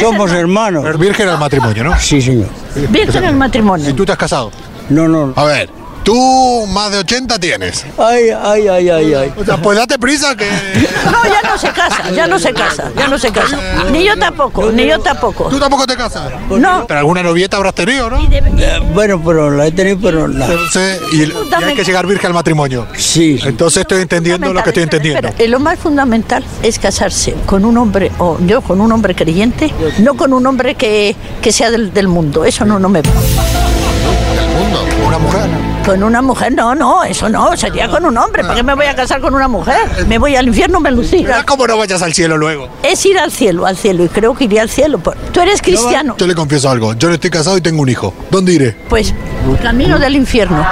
Somos 0.00 0.32
hermanos. 0.32 0.98
Virgen 0.98 1.28
al 1.28 1.38
matrimonio, 1.38 1.84
¿no? 1.84 1.98
Sí, 1.98 2.20
señor. 2.20 2.48
Virgen 2.90 3.24
al 3.24 3.36
matrimonio. 3.36 3.90
¿Y 3.90 3.92
tú 3.92 4.04
te 4.04 4.12
has 4.12 4.18
casado? 4.18 4.50
No, 4.88 5.08
no. 5.08 5.32
A 5.36 5.44
ver, 5.44 5.70
tú 6.04 6.66
más 6.68 6.92
de 6.92 6.98
80 6.98 7.38
tienes. 7.38 7.84
Ay, 7.98 8.30
ay, 8.30 8.68
ay, 8.68 8.90
ay, 8.90 9.14
ay. 9.14 9.32
O 9.36 9.44
sea, 9.44 9.56
pues 9.56 9.76
date 9.78 9.98
prisa 9.98 10.36
que. 10.36 10.46
No, 10.46 11.24
ya 11.24 11.48
no 11.48 11.58
se 11.58 11.68
casa, 11.70 12.10
ya 12.10 12.26
no 12.26 12.38
se 12.38 12.52
casa, 12.52 12.92
ya 12.96 13.08
no 13.08 13.18
se 13.18 13.32
casa. 13.32 13.58
Ni 13.90 14.04
yo 14.04 14.16
tampoco, 14.16 14.70
ni 14.70 14.86
yo 14.86 15.00
tampoco. 15.00 15.48
¿Tú 15.48 15.58
tampoco 15.58 15.86
te 15.86 15.96
casas? 15.96 16.30
No. 16.50 16.84
Pero 16.86 17.00
alguna 17.00 17.22
novieta 17.22 17.56
habrás 17.56 17.74
tenido, 17.74 18.10
¿no? 18.10 18.18
Bueno, 18.92 19.20
pero 19.24 19.50
la 19.50 19.66
he 19.66 19.72
tenido, 19.72 19.98
pero 20.00 20.28
la... 20.28 20.46
Entonces, 20.46 21.00
y, 21.12 21.22
y 21.22 21.32
hay 21.64 21.74
que 21.74 21.84
llegar 21.84 22.06
virgen 22.06 22.28
al 22.28 22.34
matrimonio. 22.34 22.86
Sí. 22.96 23.40
Entonces 23.44 23.82
estoy 23.82 24.02
entendiendo 24.02 24.52
lo 24.52 24.62
que 24.62 24.70
estoy 24.70 24.82
entendiendo. 24.84 25.30
Eh, 25.38 25.48
lo 25.48 25.58
más 25.58 25.78
fundamental 25.78 26.44
es 26.62 26.78
casarse 26.78 27.34
con 27.46 27.64
un 27.64 27.76
hombre, 27.78 28.12
o 28.18 28.38
yo 28.46 28.60
con 28.60 28.80
un 28.80 28.92
hombre 28.92 29.14
creyente, 29.14 29.72
no 29.98 30.14
con 30.14 30.32
un 30.32 30.46
hombre 30.46 30.74
que, 30.74 31.16
que 31.40 31.52
sea 31.52 31.70
del, 31.70 31.92
del 31.92 32.08
mundo. 32.08 32.44
Eso 32.44 32.64
no, 32.64 32.78
no 32.78 32.88
me 32.88 33.00
va. 33.02 33.10
Una 35.06 35.18
mujer. 35.18 35.48
Con 35.84 36.02
una 36.02 36.22
mujer, 36.22 36.52
no, 36.52 36.74
no, 36.74 37.04
eso 37.04 37.28
no, 37.28 37.54
sería 37.56 37.88
con 37.88 38.06
un 38.06 38.16
hombre. 38.16 38.42
¿Para 38.42 38.54
qué 38.54 38.62
me 38.62 38.74
voy 38.74 38.86
a 38.86 38.96
casar 38.96 39.20
con 39.20 39.34
una 39.34 39.48
mujer? 39.48 40.06
Me 40.06 40.16
voy 40.16 40.34
al 40.34 40.46
infierno, 40.46 40.80
me 40.80 40.90
lucirá. 40.90 41.44
Cómo 41.44 41.66
no 41.66 41.76
vayas 41.76 42.00
al 42.00 42.14
cielo 42.14 42.38
luego. 42.38 42.70
Es 42.82 43.04
ir 43.04 43.18
al 43.18 43.30
cielo, 43.30 43.66
al 43.66 43.76
cielo, 43.76 44.04
y 44.04 44.08
creo 44.08 44.34
que 44.34 44.44
iré 44.44 44.60
al 44.60 44.70
cielo. 44.70 44.98
Tú 45.32 45.40
eres 45.40 45.60
cristiano, 45.60 46.16
Yo 46.18 46.26
le 46.26 46.34
confieso 46.34 46.70
algo. 46.70 46.94
Yo 46.94 47.08
no 47.08 47.14
estoy 47.14 47.30
casado 47.30 47.58
y 47.58 47.60
tengo 47.60 47.82
un 47.82 47.88
hijo. 47.90 48.14
¿Dónde 48.30 48.52
iré? 48.52 48.76
pues 48.88 49.12
camino 49.62 49.98
del 49.98 50.16
infierno. 50.16 50.64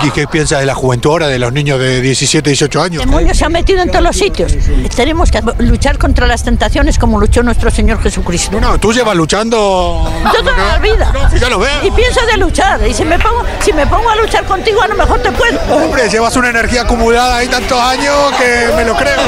¿Qué, 0.00 0.06
y 0.06 0.10
qué 0.10 0.26
piensas 0.26 0.60
de 0.60 0.66
la 0.66 0.74
juventud 0.74 1.10
ahora, 1.10 1.28
de 1.28 1.38
los 1.38 1.52
niños 1.52 1.78
de 1.78 2.00
17, 2.00 2.50
18 2.50 2.82
años? 2.82 3.02
El 3.02 3.08
demonio 3.08 3.34
se 3.34 3.44
ha 3.44 3.48
metido 3.48 3.82
en 3.82 3.90
todos 3.90 4.04
los 4.04 4.16
sitios. 4.16 4.52
Tenemos 4.94 5.30
que 5.30 5.40
luchar 5.58 5.98
contra 5.98 6.26
las 6.26 6.42
tentaciones 6.44 6.98
como 6.98 7.18
luchó 7.20 7.42
nuestro 7.42 7.70
Señor 7.70 8.02
Jesucristo. 8.02 8.60
No, 8.60 8.78
tú 8.78 8.92
llevas 8.92 9.16
luchando. 9.16 10.10
Toda 10.32 10.56
la 10.56 10.78
vida. 10.78 11.12
ya 11.38 11.48
lo 11.48 11.58
veo. 11.58 11.84
Y 11.84 11.90
pienso 11.90 12.20
de 12.26 12.36
luchar. 12.36 12.86
Y 12.86 12.94
si 12.94 13.04
me 13.04 13.18
pongo, 13.18 13.42
si 13.60 13.72
me 13.72 13.86
pongo 13.86 14.10
a 14.10 14.16
luchar 14.16 14.44
contigo, 14.44 14.82
a 14.82 14.88
lo 14.88 14.94
mejor 14.94 15.20
te 15.20 15.32
puedo. 15.32 15.58
Hombre, 15.70 16.08
llevas 16.08 16.36
una 16.36 16.50
energía 16.50 16.82
acumulada 16.82 17.36
ahí 17.36 17.48
tantos 17.48 17.78
años 17.80 18.14
que 18.38 18.68
me 18.76 18.84
lo 18.84 18.96
creo. 18.96 19.20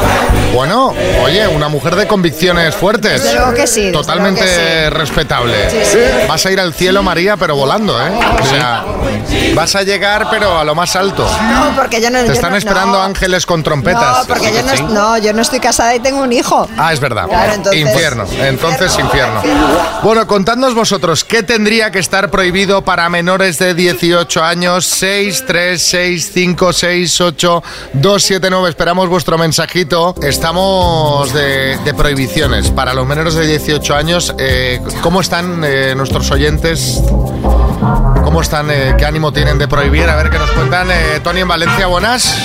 Bueno, 0.54 0.94
oye, 1.24 1.48
una 1.48 1.68
mujer 1.68 1.96
de 1.96 2.06
convicciones 2.06 2.76
fuertes. 2.76 3.34
Luego 3.34 3.52
que 3.54 3.66
sí, 3.66 3.90
Totalmente 3.90 4.88
respetable. 4.90 5.68
Sí, 5.68 5.78
sí. 5.84 5.98
Vas 6.28 6.46
a 6.46 6.52
ir 6.52 6.60
al 6.60 6.72
cielo, 6.72 7.02
María, 7.02 7.36
pero 7.36 7.56
volando, 7.56 8.00
¿eh? 8.00 8.10
O 8.40 8.46
sea, 8.46 8.84
vas 9.56 9.74
a 9.74 9.82
llegar, 9.82 10.28
pero 10.30 10.56
a 10.56 10.62
lo 10.64 10.76
más 10.76 10.94
alto. 10.94 11.28
No, 11.50 11.74
porque 11.74 12.00
yo 12.00 12.08
no... 12.08 12.20
Te 12.20 12.28
yo 12.28 12.32
están 12.34 12.52
no- 12.52 12.56
esperando 12.56 12.98
no. 12.98 13.02
ángeles 13.02 13.46
con 13.46 13.64
trompetas. 13.64 14.18
No, 14.20 14.26
porque 14.28 14.52
yo 14.52 14.62
no, 14.90 15.18
yo 15.18 15.32
no 15.32 15.42
estoy 15.42 15.58
casada 15.58 15.94
y 15.96 16.00
tengo 16.00 16.20
un 16.22 16.32
hijo. 16.32 16.68
Ah, 16.78 16.92
es 16.92 17.00
verdad. 17.00 17.26
Claro, 17.26 17.52
entonces- 17.54 17.80
infierno. 17.80 18.24
Entonces, 18.40 18.96
infierno. 18.98 19.42
Bueno, 20.04 20.24
contadnos 20.28 20.74
vosotros, 20.74 21.24
¿qué 21.24 21.42
tendría 21.42 21.90
que 21.90 21.98
estar 21.98 22.30
prohibido 22.30 22.84
para 22.84 23.08
menores 23.08 23.58
de 23.58 23.74
18 23.74 24.42
años? 24.44 24.84
6, 24.86 25.44
3, 25.48 25.82
6, 25.82 26.30
5, 26.32 26.72
6, 26.72 27.20
8, 27.20 27.62
2, 27.94 28.22
7, 28.22 28.48
9. 28.50 28.68
Esperamos 28.68 29.08
vuestro 29.08 29.36
mensajito. 29.36 30.14
Estamos 30.44 31.32
de, 31.32 31.94
prohibiciones. 31.96 32.70
Para 32.70 32.92
los 32.92 33.06
menores 33.06 33.32
de 33.34 33.46
18 33.46 33.94
años, 33.94 34.34
eh, 34.36 34.78
¿cómo 35.00 35.22
están 35.22 35.64
eh, 35.64 35.94
nuestros 35.96 36.30
oyentes? 36.30 37.02
¿Cómo 38.22 38.42
están? 38.42 38.70
eh, 38.70 38.94
¿Qué 38.98 39.06
ánimo 39.06 39.32
tienen 39.32 39.56
de 39.56 39.66
prohibir? 39.68 40.02
A 40.02 40.16
ver 40.16 40.28
qué 40.28 40.38
nos 40.38 40.50
cuentan. 40.50 40.88
Tony 41.22 41.40
en 41.40 41.48
Valencia, 41.48 41.86
buenas. 41.86 42.36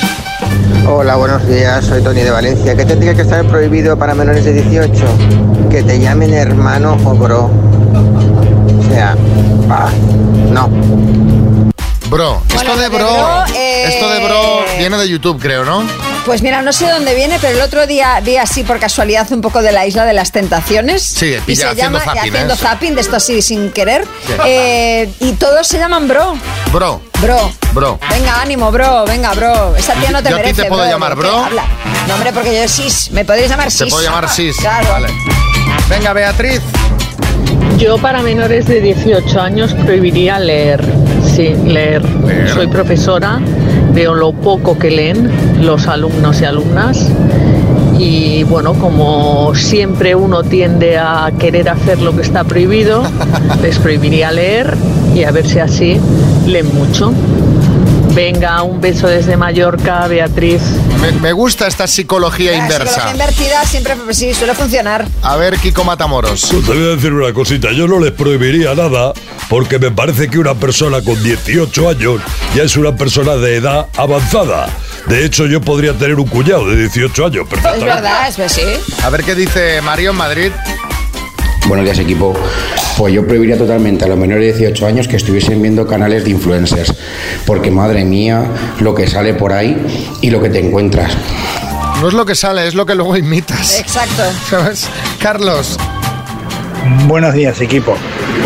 Hola, 0.88 1.18
buenos 1.18 1.46
días, 1.46 1.84
soy 1.84 2.02
Tony 2.02 2.22
de 2.22 2.32
Valencia. 2.32 2.74
¿Qué 2.74 2.86
tendría 2.86 3.14
que 3.14 3.24
estar 3.24 3.44
prohibido 3.44 3.98
para 3.98 4.16
menores 4.16 4.46
de 4.46 4.54
18? 4.54 5.06
Que 5.70 5.84
te 5.84 6.00
llamen 6.00 6.34
hermano 6.34 6.96
o 7.04 7.14
bro. 7.16 7.52
O 8.80 8.94
sea, 8.94 9.18
no. 10.54 10.70
Bro, 12.10 12.42
esto 12.50 12.56
Bueno, 12.56 12.76
de 12.78 12.90
bro, 12.90 13.08
bro, 13.08 13.46
eh, 13.56 13.84
esto 13.88 14.10
de 14.10 14.26
bro 14.26 14.66
viene 14.80 14.98
de 14.98 15.08
YouTube, 15.08 15.40
creo, 15.40 15.64
¿no? 15.64 15.84
Pues 16.26 16.42
mira, 16.42 16.62
no 16.64 16.74
sé 16.74 16.86
de 16.88 16.92
dónde 16.94 17.14
viene, 17.14 17.38
pero 17.40 17.56
el 17.56 17.62
otro 17.62 17.86
día 17.86 18.20
vi 18.22 18.38
así 18.38 18.64
por 18.64 18.80
casualidad 18.80 19.32
un 19.32 19.42
poco 19.42 19.62
de 19.62 19.72
la 19.72 19.86
isla 19.86 20.06
de 20.06 20.14
las 20.14 20.32
tentaciones. 20.32 21.04
Sí, 21.04 21.36
y 21.46 21.56
se 21.56 21.66
haciendo 21.68 22.00
llama 22.00 22.14
zapping, 22.14 22.30
haciendo 22.32 22.54
¿eh? 22.56 22.58
zapping, 22.58 22.96
de 22.96 23.02
esto 23.02 23.16
así 23.16 23.42
sin 23.44 23.72
querer. 23.72 24.06
Sí. 24.26 24.34
Eh, 24.46 25.10
y 25.20 25.34
todos 25.34 25.68
se 25.68 25.78
llaman 25.78 26.08
bro. 26.08 26.36
Bro, 26.72 27.02
Bro. 27.22 27.52
bro. 27.74 28.00
Venga, 28.10 28.42
ánimo, 28.42 28.72
bro, 28.72 29.06
venga, 29.06 29.32
bro. 29.34 29.76
Esa 29.76 29.94
tía 29.94 30.10
no 30.10 30.24
te 30.24 30.32
Yo 30.32 30.38
merece. 30.38 30.64
te 30.64 30.70
puedo 30.70 30.86
llamar, 30.86 31.16
¿de 31.16 31.22
qué 31.22 31.28
bro? 31.28 31.44
habla? 31.46 31.64
No, 32.08 32.16
hombre, 32.16 32.34
porque 32.34 32.60
yo 32.60 32.68
sis. 32.68 33.12
Me 33.12 33.24
podéis 33.24 33.50
llamar 33.50 33.70
sis. 33.70 33.80
Te 33.80 33.86
puedo 33.88 34.04
llamar 34.04 34.28
Sis. 34.30 34.58
Claro. 34.58 34.90
Vale. 34.92 35.08
Venga, 35.90 36.14
Beatriz. 36.14 36.62
Yo 37.78 37.98
para 37.98 38.22
menores 38.22 38.68
de 38.68 38.82
18 38.82 39.40
años 39.40 39.74
prohibiría 39.74 40.40
leer. 40.40 40.84
Sí, 41.24 41.56
leer. 41.66 42.02
Soy 42.54 42.68
profesora, 42.68 43.40
veo 43.94 44.14
lo 44.14 44.34
poco 44.34 44.78
que 44.78 44.92
leen 44.92 45.30
los 45.62 45.88
alumnos 45.88 46.42
y 46.42 46.46
alumnas. 46.46 47.10
Y 47.98 48.44
bueno, 48.44 48.74
como 48.74 49.54
siempre 49.56 50.16
uno 50.16 50.44
tiende 50.44 50.98
a 50.98 51.32
querer 51.38 51.70
hacer 51.70 52.00
lo 52.02 52.16
que 52.16 52.22
está 52.22 52.44
prohibido, 52.44 53.04
les 53.62 53.78
prohibiría 53.80 54.32
leer 54.32 54.74
y 55.16 55.24
a 55.24 55.32
ver 55.32 55.48
si 55.48 55.60
así 55.60 56.00
leen 56.46 56.74
mucho. 56.74 57.14
Venga, 58.20 58.64
un 58.64 58.82
beso 58.82 59.08
desde 59.08 59.38
Mallorca, 59.38 60.06
Beatriz. 60.10 60.62
Me, 61.00 61.14
me 61.14 61.32
gusta 61.32 61.68
esta 61.68 61.88
psicología 61.88 62.52
La 62.52 62.58
inversa. 62.58 62.90
psicología 62.90 63.12
invertida 63.14 63.64
siempre 63.64 63.96
pues, 63.96 64.18
sí, 64.18 64.34
suele 64.34 64.54
funcionar. 64.54 65.08
A 65.22 65.38
ver, 65.38 65.58
Kiko 65.58 65.86
Matamoros. 65.86 66.48
Pues 66.52 66.66
te 66.66 66.74
voy 66.74 66.84
a 66.84 66.96
decir 66.98 67.14
una 67.14 67.32
cosita, 67.32 67.72
yo 67.72 67.88
no 67.88 67.98
les 67.98 68.12
prohibiría 68.12 68.76
nada 68.76 69.14
porque 69.48 69.80
me 69.80 69.92
parece 69.92 70.28
que 70.28 70.38
una 70.38 70.54
persona 70.54 71.02
con 71.02 71.24
18 71.24 71.88
años 71.88 72.20
ya 72.54 72.64
es 72.64 72.76
una 72.76 72.94
persona 72.94 73.38
de 73.38 73.56
edad 73.56 73.88
avanzada. 73.96 74.68
De 75.08 75.24
hecho, 75.24 75.46
yo 75.46 75.62
podría 75.62 75.94
tener 75.94 76.16
un 76.16 76.28
cuñado 76.28 76.68
de 76.68 76.76
18 76.76 77.26
años, 77.26 77.48
Es 77.50 77.82
verdad, 77.82 78.28
es 78.28 78.36
que 78.36 78.50
sí. 78.50 78.64
A 79.02 79.10
ver 79.10 79.24
qué 79.24 79.34
dice 79.34 79.82
Mario 79.82 80.12
en 80.12 80.18
Madrid. 80.18 80.52
Buenos 81.70 81.86
días 81.86 82.00
equipo. 82.00 82.34
Pues 82.98 83.14
yo 83.14 83.28
prohibiría 83.28 83.56
totalmente 83.56 84.04
a 84.04 84.08
los 84.08 84.18
menores 84.18 84.58
de 84.58 84.66
18 84.66 84.88
años 84.88 85.08
que 85.08 85.18
estuviesen 85.18 85.62
viendo 85.62 85.86
canales 85.86 86.24
de 86.24 86.32
influencers, 86.32 86.96
porque 87.46 87.70
madre 87.70 88.04
mía 88.06 88.44
lo 88.80 88.96
que 88.96 89.06
sale 89.06 89.36
por 89.36 89.54
ahí 89.54 90.18
y 90.20 90.32
lo 90.32 90.42
que 90.42 90.50
te 90.50 90.66
encuentras. 90.66 91.16
No 92.02 92.08
es 92.08 92.16
lo 92.16 92.26
que 92.26 92.34
sale, 92.34 92.68
es 92.68 92.74
lo 92.74 92.88
que 92.88 92.96
luego 92.96 93.16
imitas. 93.16 93.80
Exacto. 93.80 94.24
¿Sabes? 94.50 94.90
Carlos. 95.20 95.78
Buenos 97.08 97.36
días, 97.36 97.62
equipo. 97.62 97.96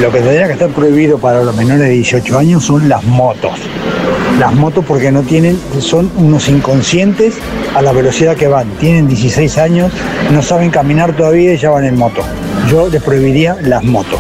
Lo 0.02 0.12
que 0.12 0.20
tendría 0.20 0.48
que 0.48 0.54
estar 0.54 0.70
prohibido 0.72 1.18
para 1.18 1.44
los 1.44 1.56
menores 1.56 1.84
de 1.84 1.92
18 1.92 2.38
años 2.38 2.66
son 2.66 2.90
las 2.90 3.06
motos. 3.06 3.58
Las 4.40 4.54
motos 4.54 4.84
porque 4.88 5.12
no 5.12 5.22
tienen, 5.22 5.62
son 5.80 6.12
unos 6.16 6.50
inconscientes 6.50 7.36
a 7.76 7.82
la 7.82 7.92
velocidad 7.92 8.36
que 8.36 8.48
van. 8.48 8.68
Tienen 8.80 9.08
16 9.08 9.58
años, 9.60 9.92
no 10.32 10.42
saben 10.42 10.72
caminar 10.72 11.16
todavía 11.16 11.54
y 11.54 11.58
ya 11.58 11.70
van 11.70 11.86
en 11.86 11.98
moto. 11.98 12.22
Yo 12.68 12.88
les 12.90 13.02
prohibiría 13.02 13.56
las 13.62 13.84
motos. 13.84 14.20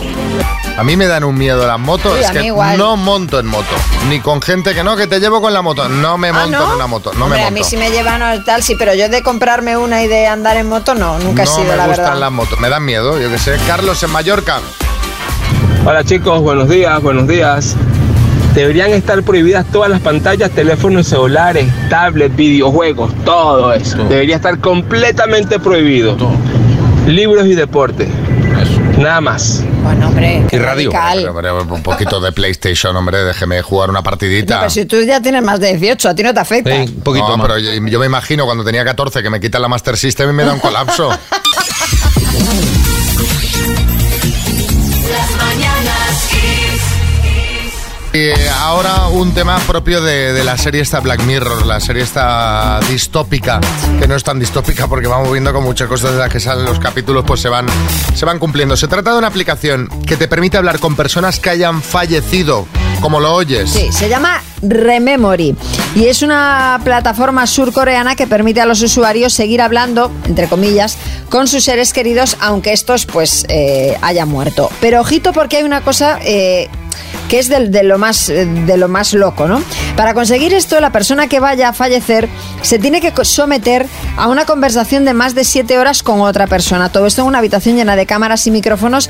A 0.78 0.84
mí 0.84 0.96
me 0.98 1.06
dan 1.08 1.24
un 1.24 1.36
miedo 1.38 1.66
las 1.68 1.80
motos. 1.80 2.14
Sí, 2.18 2.24
es 2.24 2.30
a 2.30 2.34
que 2.34 2.44
igual. 2.46 2.78
no 2.78 2.96
monto 2.96 3.40
en 3.40 3.46
moto. 3.48 3.76
Ni 4.10 4.20
con 4.20 4.42
gente 4.42 4.74
que 4.74 4.84
no, 4.84 4.96
que 4.96 5.08
te 5.08 5.20
llevo 5.20 5.42
con 5.42 5.52
la 5.54 5.62
moto. 5.62 5.88
No 5.90 6.18
me 6.18 6.30
Ah, 6.30 6.34
monto 6.34 6.60
¿no? 6.60 6.66
en 6.70 6.76
una 6.76 6.88
moto. 6.88 7.12
No 7.14 7.26
Hombre, 7.26 7.40
me 7.40 7.46
a 7.46 7.50
monto. 7.52 7.60
mí 7.60 7.64
si 7.70 7.78
me 7.78 7.90
llevan 7.92 8.22
o 8.22 8.44
tal, 8.44 8.64
sí, 8.64 8.76
pero 8.78 8.94
yo 8.96 9.08
de 9.10 9.22
comprarme 9.24 9.78
una 9.78 10.04
y 10.04 10.08
de 10.08 10.26
andar 10.28 10.58
en 10.58 10.68
moto, 10.70 10.94
no, 10.96 11.18
nunca 11.20 11.44
he 11.44 11.46
no 11.46 11.52
sido, 11.52 11.68
me 11.72 11.76
la 11.76 11.88
gustan 11.88 12.06
verdad. 12.06 12.20
las 12.20 12.32
motos. 12.32 12.60
Me 12.60 12.70
dan 12.70 12.84
miedo, 12.86 13.20
yo 13.20 13.30
qué 13.30 13.38
sé. 13.38 13.58
Carlos 13.68 14.02
en 14.04 14.12
Mallorca. 14.12 14.60
Hola 15.86 16.04
chicos, 16.04 16.42
buenos 16.42 16.70
días, 16.70 17.02
buenos 17.02 17.28
días. 17.28 17.76
Deberían 18.54 18.92
estar 18.92 19.22
prohibidas 19.24 19.66
todas 19.72 19.90
las 19.90 20.00
pantallas, 20.02 20.52
teléfonos 20.52 21.08
celulares, 21.08 21.66
tablets, 21.90 22.36
videojuegos, 22.36 23.12
todo 23.26 23.74
eso. 23.74 23.98
Debería 24.06 24.36
estar 24.36 24.60
completamente 24.60 25.60
prohibido. 25.60 26.16
Libros 27.08 27.48
y 27.48 27.56
deporte. 27.56 28.08
Nada 28.98 29.20
más. 29.22 29.64
Bueno, 29.82 30.08
hombre, 30.08 30.46
Y 30.52 30.58
radio. 30.58 30.92
un 31.70 31.82
poquito 31.84 32.22
de 32.22 32.32
PlayStation, 32.32 32.96
hombre. 32.96 33.24
Déjeme 33.24 33.62
jugar 33.64 33.90
una 33.90 34.00
No, 34.00 34.04
partidita. 34.04 34.60
pero 34.60 34.70
si 34.70 34.86
tú 34.86 35.02
ya 35.02 35.20
tienes 35.20 35.42
más 35.44 35.60
de 35.60 35.76
18, 35.76 36.10
a 36.10 36.16
ti 36.16 36.22
no 36.24 36.34
te 36.34 36.40
afecta. 36.40 36.70
no, 36.78 37.42
pero 37.42 37.58
yo, 37.58 37.72
yo 37.88 38.00
me 38.00 38.06
imagino 38.06 38.46
cuando 38.46 38.64
tenía 38.64 38.86
14 38.86 39.24
que 39.24 39.30
me 39.32 39.40
quitan 39.40 39.62
la 39.64 39.68
Master 39.68 39.98
System 39.98 40.30
y 40.30 40.34
me 40.34 40.44
da 40.44 40.54
un 40.54 40.60
colapso. 40.60 41.10
Y 48.14 48.30
ahora 48.60 49.08
un 49.08 49.34
tema 49.34 49.58
propio 49.66 50.00
de, 50.00 50.44
la 50.44 50.56
serie 50.56 50.82
esta 50.82 51.00
Black 51.00 51.24
Mirror, 51.24 51.66
la 51.66 51.80
serie 51.80 52.04
esta 52.04 52.80
distópica, 52.88 53.60
que 54.00 54.08
no 54.08 54.16
es 54.16 54.24
tan 54.24 54.38
distópica 54.38 54.88
porque 54.88 55.08
vamos 55.08 55.32
viendo 55.32 55.52
con 55.52 55.64
muchas 55.64 55.88
cosas 55.88 56.12
de 56.12 56.20
las 56.20 56.32
que 56.32 56.40
salen 56.40 56.64
los 56.64 56.78
capítulos, 56.78 57.26
pues 57.26 57.42
se 57.42 57.50
van, 57.50 57.66
se 58.14 58.24
van 58.24 58.38
cumpliendo. 58.38 58.78
Se 58.78 58.88
trata 58.88 59.14
de 59.14 59.18
una 59.18 59.28
aplicación 59.30 59.90
que 60.06 60.16
te 60.16 60.28
permite 60.28 60.58
hablar 60.58 60.78
con 60.78 60.96
personas 60.96 61.40
que 61.40 61.50
hayan 61.50 61.82
fallecido, 61.82 62.68
como 63.02 63.20
lo 63.20 63.34
oyes. 63.34 63.72
Sí, 63.72 63.92
se 63.92 64.08
llama 64.08 64.44
Rememory 64.62 65.56
y 65.96 66.06
es 66.06 66.22
una 66.22 66.80
plataforma 66.84 67.48
surcoreana 67.48 68.16
que 68.16 68.28
permite 68.28 68.62
a 68.62 68.68
los 68.68 68.84
usuarios 68.84 69.34
seguir 69.34 69.60
hablando, 69.60 70.12
entre 70.26 70.48
comillas, 70.48 71.00
con 71.30 71.48
sus 71.48 71.64
seres 71.64 71.94
queridos, 71.94 72.38
aunque 72.40 72.74
estos 72.74 73.08
pues 73.08 73.44
eh, 73.50 73.98
hayan 74.04 74.30
muerto. 74.30 74.70
Pero 74.82 75.02
ojito 75.02 75.34
porque 75.34 75.58
hay 75.58 75.64
una 75.64 75.82
cosa 75.82 76.20
eh, 76.22 76.70
que 77.30 77.40
es 77.40 77.50
de, 77.50 77.84
lo 77.84 77.98
más, 77.98 78.30
eh, 78.30 78.46
de 78.46 78.78
lo 78.78 78.88
más 78.88 79.14
loco, 79.14 79.48
¿no? 79.48 79.62
Para 79.96 80.14
conseguir 80.14 80.54
esto, 80.54 80.80
la 80.80 80.92
persona 80.92 81.28
que 81.28 81.40
vaya 81.40 81.70
a 81.70 81.74
fallecer 81.74 82.30
se 82.62 82.80
tiene 82.80 83.02
que 83.02 83.14
someter 83.24 83.88
a 84.18 84.28
una 84.28 84.46
conversación 84.46 85.06
de 85.06 85.14
más 85.14 85.36
de 85.36 85.44
siete 85.44 85.78
horas 85.78 86.04
con 86.04 86.22
otra 86.22 86.48
persona. 86.48 86.90
Todo 86.90 87.08
esto 87.08 87.22
en 87.22 87.28
una 87.28 87.40
habitación 87.40 87.76
llena 87.76 87.96
de 87.96 88.06
cámaras 88.06 88.46
y 88.48 88.52
micrófonos 88.52 89.10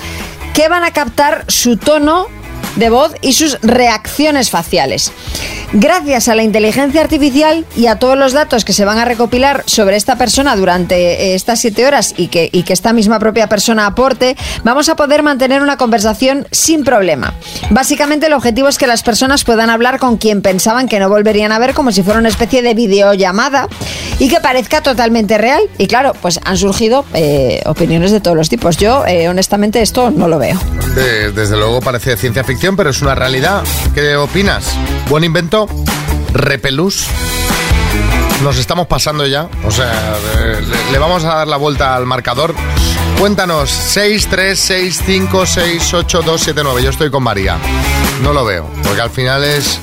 que 0.54 0.70
van 0.70 0.84
a 0.84 0.92
captar 0.92 1.46
su 1.48 1.78
tono 1.78 2.28
de 2.76 2.90
voz 2.90 3.14
y 3.22 3.34
sus 3.34 3.60
reacciones 3.62 4.50
faciales. 4.50 5.12
Gracias 5.76 6.28
a 6.28 6.36
la 6.36 6.44
inteligencia 6.44 7.02
artificial 7.02 7.66
y 7.76 7.88
a 7.88 7.96
todos 7.96 8.16
los 8.16 8.32
datos 8.32 8.64
que 8.64 8.74
se 8.74 8.86
van 8.86 9.00
a 9.00 9.06
recopilar 9.06 9.64
sobre 9.66 9.96
esta 9.96 10.20
persona 10.20 10.56
durante 10.56 10.96
eh, 10.96 11.34
estas 11.34 11.62
siete 11.62 11.88
horas 11.88 12.14
y 12.16 12.28
que, 12.28 12.52
esta 12.54 12.94
misma 12.94 13.18
propia 13.18 13.50
persona 13.50 13.88
aporte, 13.88 14.38
vamos 14.64 14.88
a 14.90 14.96
poder 14.96 15.24
mantener 15.24 15.64
una 15.64 15.76
conversación 15.78 16.48
sin 16.52 16.84
problema. 16.84 17.34
Básicamente 17.72 18.28
el 18.28 18.34
objetivo 18.34 18.68
es 18.68 18.78
que 18.78 18.86
las 18.86 19.02
personas 19.02 19.44
puedan 19.44 19.72
hablar 19.72 19.98
con 19.98 20.18
quien 20.18 20.44
pensaban 20.44 20.88
que 20.88 21.00
no 21.00 21.10
volverían 21.10 21.52
a 21.52 21.58
ver 21.58 21.74
como 21.74 21.92
si 21.92 22.04
fuera 22.04 22.20
una 22.20 22.30
especie 22.30 22.62
de 22.62 22.76
videollamada 22.76 23.68
y 24.20 24.30
que 24.30 24.40
parezca 24.42 24.82
totalmente 24.82 25.40
real. 25.40 25.64
Y 25.80 25.88
claro, 25.88 26.14
pues 26.22 26.40
han 26.46 26.58
surgido 26.58 27.04
eh, 27.16 27.62
opiniones 27.66 28.12
de 28.12 28.22
todos 28.22 28.38
los 28.38 28.48
tipos. 28.48 28.78
Yo, 28.78 29.06
eh, 29.08 29.28
honestamente, 29.28 29.82
esto 29.82 30.12
no 30.12 30.28
lo 30.28 30.38
veo. 30.38 30.60
Desde 30.96 31.58
luego 31.58 31.80
parece 31.82 32.16
ciencia 32.16 32.44
ficción, 32.44 32.76
pero 32.76 32.92
es 32.92 33.02
una 33.02 33.16
realidad. 33.16 33.64
¿Qué 33.96 34.16
opinas? 34.16 34.66
¿Buen 35.10 35.24
invento? 35.24 35.63
¿Repelús? 36.34 37.06
Nos 38.44 38.58
estamos 38.58 38.88
pasando 38.88 39.26
ya. 39.26 39.48
O 39.66 39.72
sea, 39.72 39.92
eh, 40.40 40.62
le, 40.62 40.92
le 40.92 40.98
vamos 40.98 41.24
a 41.24 41.36
dar 41.36 41.48
la 41.48 41.58
vuelta 41.58 41.96
al 41.96 42.06
marcador. 42.06 42.54
Cuéntanos, 43.20 43.70
6, 43.70 44.28
3, 44.30 44.60
6, 44.60 45.02
5, 45.06 45.46
6, 45.46 45.94
8, 45.94 46.22
2, 46.26 46.42
7, 46.42 46.62
9. 46.64 46.84
Yo 46.84 46.90
estoy 46.90 47.10
con 47.10 47.24
María. 47.24 47.58
No 48.22 48.34
lo 48.34 48.44
veo, 48.44 48.70
porque 48.84 49.02
al 49.02 49.10
final 49.12 49.44
es 49.44 49.80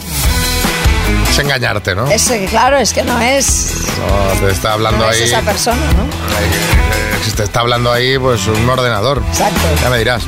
Es 1.31 1.39
engañarte, 1.39 1.95
¿no? 1.95 2.07
Es, 2.09 2.29
eh, 2.31 2.47
claro, 2.51 2.77
es 2.77 2.93
que 2.93 3.03
no 3.03 3.19
es, 3.21 3.73
No, 3.99 4.47
te 4.47 4.53
está 4.53 4.73
hablando 4.75 5.05
no 5.05 5.11
ahí. 5.11 5.23
es 5.23 5.31
esa 5.31 5.41
persona, 5.43 5.77
¿no? 5.97 6.03
eh, 6.05 7.33
Te 7.37 7.45
está 7.45 7.61
hablando 7.61 7.93
ahí, 7.93 8.19
pues, 8.19 8.47
un 8.47 8.69
ordenador. 8.69 9.23
Exacto. 9.31 9.61
Ya 9.83 9.89
me 9.91 9.99
dirás. 9.99 10.23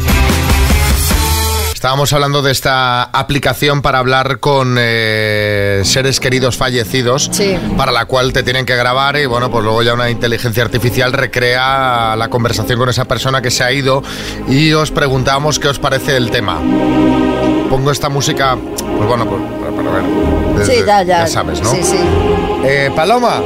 Estábamos 1.83 2.13
hablando 2.13 2.43
de 2.43 2.53
esta 2.53 3.03
aplicación 3.03 3.83
para 3.83 3.99
hablar 3.99 4.39
con 4.39 4.77
eh, 4.79 5.81
seres 5.83 6.21
queridos 6.21 6.57
fallecidos, 6.57 7.29
Sí. 7.33 7.57
para 7.77 7.91
la 7.91 8.05
cual 8.05 8.33
te 8.33 8.45
tienen 8.45 8.65
que 8.65 8.77
grabar 8.77 9.17
y 9.17 9.27
bueno, 9.27 9.51
pues 9.51 9.65
luego 9.65 9.83
ya 9.83 9.93
una 9.95 10.09
inteligencia 10.09 10.63
artificial 10.63 11.13
recrea 11.13 12.15
la 12.17 12.29
conversación 12.31 12.79
con 12.79 12.89
esa 12.89 13.05
persona 13.07 13.43
que 13.43 13.51
se 13.51 13.65
ha 13.65 13.73
ido 13.73 14.01
y 14.49 14.73
os 14.75 14.93
preguntamos 14.93 15.59
qué 15.59 15.67
os 15.67 15.81
parece 15.81 16.17
el 16.17 16.31
tema. 16.31 16.61
Pongo 17.69 17.91
esta 17.91 18.09
música, 18.09 18.57
pues 18.97 19.09
bueno, 19.09 19.27
pues, 19.27 19.43
para, 19.61 19.73
para 19.73 19.91
ver. 19.91 20.65
Sí, 20.65 20.71
Desde- 20.75 20.87
ya, 20.87 21.03
ya. 21.03 21.27
sabes, 21.27 21.61
¿no? 21.63 21.69
Sí, 21.73 21.83
sí. 21.83 21.99
Eh, 22.65 22.93
Paloma. 22.95 23.41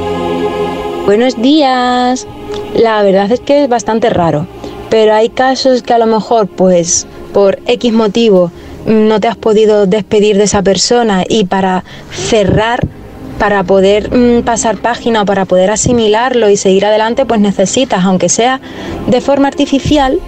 Buenos 1.07 1.41
días. 1.41 2.27
La 2.75 3.01
verdad 3.01 3.31
es 3.31 3.39
que 3.39 3.63
es 3.63 3.67
bastante 3.67 4.11
raro, 4.11 4.45
pero 4.91 5.15
hay 5.15 5.29
casos 5.29 5.81
que 5.81 5.95
a 5.95 5.97
lo 5.97 6.05
mejor, 6.05 6.45
pues, 6.47 7.07
por 7.37 7.59
X 7.67 7.93
motivo, 7.93 8.51
no 8.87 9.19
te 9.19 9.27
has 9.27 9.35
podido 9.35 9.85
despedir 9.85 10.39
de 10.39 10.45
esa 10.45 10.63
persona 10.63 11.23
y 11.29 11.45
para 11.45 11.83
cerrar, 12.09 12.79
para 13.37 13.63
poder 13.63 14.09
mm, 14.11 14.41
pasar 14.41 14.77
página 14.77 15.21
o 15.21 15.25
para 15.25 15.45
poder 15.45 15.69
asimilarlo 15.69 16.49
y 16.49 16.57
seguir 16.57 16.83
adelante, 16.83 17.27
pues 17.27 17.39
necesitas, 17.39 18.03
aunque 18.05 18.27
sea 18.27 18.59
de 19.05 19.21
forma 19.21 19.49
artificial, 19.49 20.19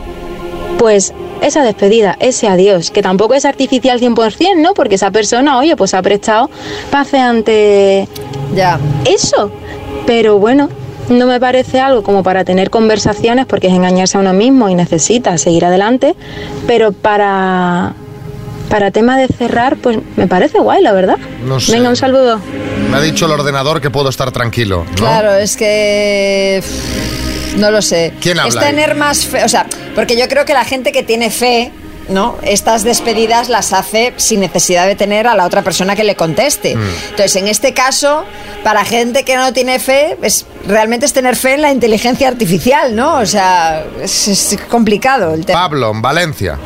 pues 0.77 1.15
esa 1.41 1.63
despedida, 1.63 2.15
ese 2.19 2.47
adiós, 2.47 2.91
que 2.91 3.01
tampoco 3.01 3.33
es 3.33 3.45
artificial 3.45 3.99
100%, 3.99 4.57
¿no? 4.57 4.75
Porque 4.75 4.93
esa 4.93 5.09
persona, 5.09 5.57
oye, 5.57 5.75
pues 5.75 5.95
ha 5.95 6.03
prestado 6.03 6.51
paseante 6.91 8.07
ya. 8.53 8.79
eso. 9.05 9.51
Pero 10.05 10.37
bueno, 10.37 10.69
no 11.09 11.25
me 11.27 11.39
parece 11.39 11.79
algo 11.79 12.03
como 12.03 12.23
para 12.23 12.43
tener 12.45 12.69
conversaciones 12.69 13.45
porque 13.45 13.67
es 13.67 13.73
engañarse 13.73 14.17
a 14.17 14.21
uno 14.21 14.33
mismo 14.33 14.69
y 14.69 14.75
necesita 14.75 15.37
seguir 15.37 15.65
adelante, 15.65 16.15
pero 16.67 16.91
para 16.91 17.93
para 18.69 18.91
tema 18.91 19.17
de 19.17 19.27
cerrar, 19.27 19.77
pues 19.77 19.97
me 20.15 20.27
parece 20.27 20.59
guay, 20.59 20.83
la 20.83 20.91
verdad. 20.93 21.17
No 21.43 21.59
sé. 21.59 21.71
Venga, 21.71 21.89
un 21.89 21.95
saludo. 21.95 22.39
Me 22.91 22.97
ha 22.97 23.01
dicho 23.01 23.25
el 23.25 23.31
ordenador 23.31 23.81
que 23.81 23.89
puedo 23.89 24.09
estar 24.09 24.31
tranquilo. 24.31 24.85
¿no? 24.91 24.95
Claro, 24.95 25.33
es 25.33 25.57
que. 25.57 26.61
No 27.57 27.71
lo 27.71 27.81
sé. 27.81 28.13
¿Quién 28.21 28.37
habla 28.37 28.49
Es 28.49 28.55
ahí? 28.57 28.65
tener 28.75 28.93
más 28.95 29.25
fe. 29.25 29.43
O 29.43 29.49
sea, 29.49 29.65
porque 29.95 30.15
yo 30.17 30.27
creo 30.27 30.45
que 30.45 30.53
la 30.53 30.65
gente 30.65 30.91
que 30.91 31.01
tiene 31.01 31.31
fe. 31.31 31.71
¿No? 32.09 32.37
Estas 32.41 32.83
despedidas 32.83 33.49
las 33.49 33.71
hace 33.71 34.13
sin 34.17 34.39
necesidad 34.39 34.87
de 34.87 34.95
tener 34.95 35.27
a 35.27 35.35
la 35.35 35.45
otra 35.45 35.61
persona 35.61 35.95
que 35.95 36.03
le 36.03 36.15
conteste. 36.15 36.75
Mm. 36.75 36.81
Entonces, 37.11 37.35
en 37.35 37.47
este 37.47 37.73
caso, 37.73 38.23
para 38.63 38.83
gente 38.83 39.23
que 39.23 39.35
no 39.35 39.53
tiene 39.53 39.77
fe, 39.77 40.17
es, 40.21 40.47
realmente 40.67 41.05
es 41.05 41.13
tener 41.13 41.35
fe 41.35 41.53
en 41.53 41.61
la 41.61 41.71
inteligencia 41.71 42.27
artificial, 42.27 42.95
¿no? 42.95 43.17
O 43.17 43.25
sea, 43.25 43.85
es, 44.01 44.27
es 44.27 44.59
complicado 44.69 45.33
el 45.33 45.45
tema. 45.45 45.59
Pablo, 45.59 45.91
en 45.91 46.01
Valencia. 46.01 46.57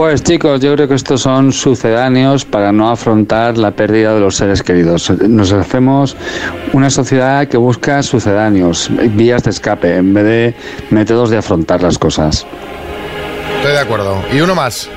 Pues 0.00 0.22
chicos, 0.22 0.60
yo 0.60 0.72
creo 0.74 0.88
que 0.88 0.94
estos 0.94 1.20
son 1.20 1.52
sucedáneos 1.52 2.46
para 2.46 2.72
no 2.72 2.88
afrontar 2.88 3.58
la 3.58 3.72
pérdida 3.72 4.14
de 4.14 4.20
los 4.20 4.34
seres 4.34 4.62
queridos. 4.62 5.10
Nos 5.28 5.52
hacemos 5.52 6.16
una 6.72 6.88
sociedad 6.88 7.46
que 7.46 7.58
busca 7.58 8.02
sucedáneos, 8.02 8.90
vías 9.10 9.42
de 9.42 9.50
escape, 9.50 9.96
en 9.96 10.14
vez 10.14 10.24
de 10.24 10.54
métodos 10.88 11.28
de 11.28 11.36
afrontar 11.36 11.82
las 11.82 11.98
cosas. 11.98 12.46
Estoy 13.56 13.72
de 13.72 13.78
acuerdo. 13.78 14.22
Y 14.32 14.40
uno 14.40 14.54
más. 14.54 14.88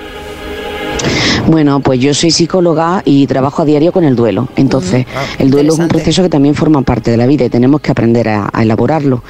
Bueno, 1.48 1.80
pues 1.82 2.00
yo 2.00 2.14
soy 2.14 2.32
psicóloga 2.32 3.02
y 3.06 3.28
trabajo 3.28 3.62
a 3.62 3.66
diario 3.66 3.92
con 3.92 4.04
el 4.04 4.16
duelo. 4.16 4.48
Entonces, 4.56 5.06
el 5.40 5.50
duelo 5.52 5.74
es 5.74 5.80
un 5.80 5.88
proceso 5.90 6.24
que 6.24 6.30
también 6.30 6.56
forma 6.56 6.82
parte 6.84 7.12
de 7.12 7.18
la 7.18 7.26
vida 7.28 7.46
y 7.46 7.50
tenemos 7.50 7.82
que 7.82 7.92
aprender 7.92 8.30
a, 8.30 8.50
a 8.52 8.64
elaborarlo. 8.64 9.24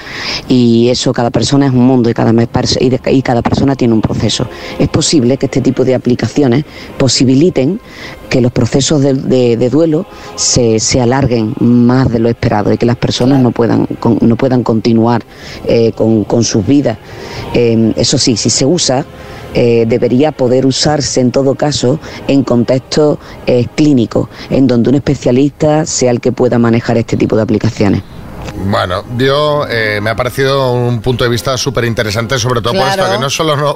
Y 0.47 0.89
eso, 0.89 1.11
cada 1.13 1.32
persona 1.32 1.65
es 1.67 1.71
un 1.74 1.86
mundo 1.86 2.09
y 2.09 2.13
cada, 2.13 2.32
y 2.80 2.89
de- 2.89 3.01
y 3.11 3.21
cada 3.21 3.41
persona 3.41 3.76
tiene 3.76 3.93
un 3.93 4.01
proceso. 4.01 4.47
Es 4.80 4.89
posible 4.89 5.38
que 5.38 5.47
este 5.47 5.61
tipo 5.61 5.84
de 5.84 5.95
aplicaciones 5.95 6.65
posibiliten 6.97 7.80
que 8.30 8.41
los 8.41 8.51
procesos 8.51 9.01
de, 9.01 9.13
de- 9.13 9.57
de 9.57 9.69
duelo 9.69 10.05
se, 10.36 10.80
se 10.80 11.01
alarguen 11.01 11.53
más 11.59 12.09
de 12.11 12.19
lo 12.19 12.30
esperado 12.30 12.71
y 12.74 12.78
que 12.78 12.86
las 12.86 12.95
personas 12.97 13.39
no 13.41 13.51
puedan, 13.51 13.86
con- 13.99 14.17
no 14.21 14.36
puedan 14.36 14.63
continuar 14.63 15.24
eh, 15.67 15.91
con, 15.95 16.24
con 16.26 16.43
sus 16.43 16.65
vidas. 16.65 16.97
Eh, 17.53 17.93
eso 17.95 18.17
sí, 18.17 18.36
si 18.38 18.49
se 18.49 18.65
usa, 18.65 19.05
eh, 19.54 19.86
debería 19.88 20.32
poder 20.32 20.66
usarse 20.66 21.22
en 21.22 21.32
todo 21.32 21.56
caso 21.56 21.99
en 22.28 22.43
contexto 22.43 23.20
eh, 23.45 23.68
clínico, 23.76 24.30
en 24.49 24.68
donde 24.68 24.89
un 24.89 24.95
especialista 24.95 25.86
sea 25.86 26.12
el 26.12 26.20
que 26.22 26.32
pueda 26.32 26.58
manejar 26.60 26.97
este 26.97 27.18
tipo 27.18 27.36
de 27.36 27.41
aplicaciones. 27.43 28.01
Bueno, 28.56 29.04
yo 29.18 29.66
eh, 29.70 29.99
me 30.01 30.10
ha 30.10 30.16
parecido 30.16 30.74
un 30.74 31.01
punto 31.01 31.24
de 31.24 31.30
vista 31.30 31.58
súper 31.58 31.86
interesante, 31.86 32.38
sobre 32.38 32.62
todo 32.62 32.74
por 32.74 32.84
Claro. 32.84 33.04
esto, 33.04 33.16
que 33.16 33.20
no 33.22 33.30
solo 33.30 33.56
no, 33.56 33.76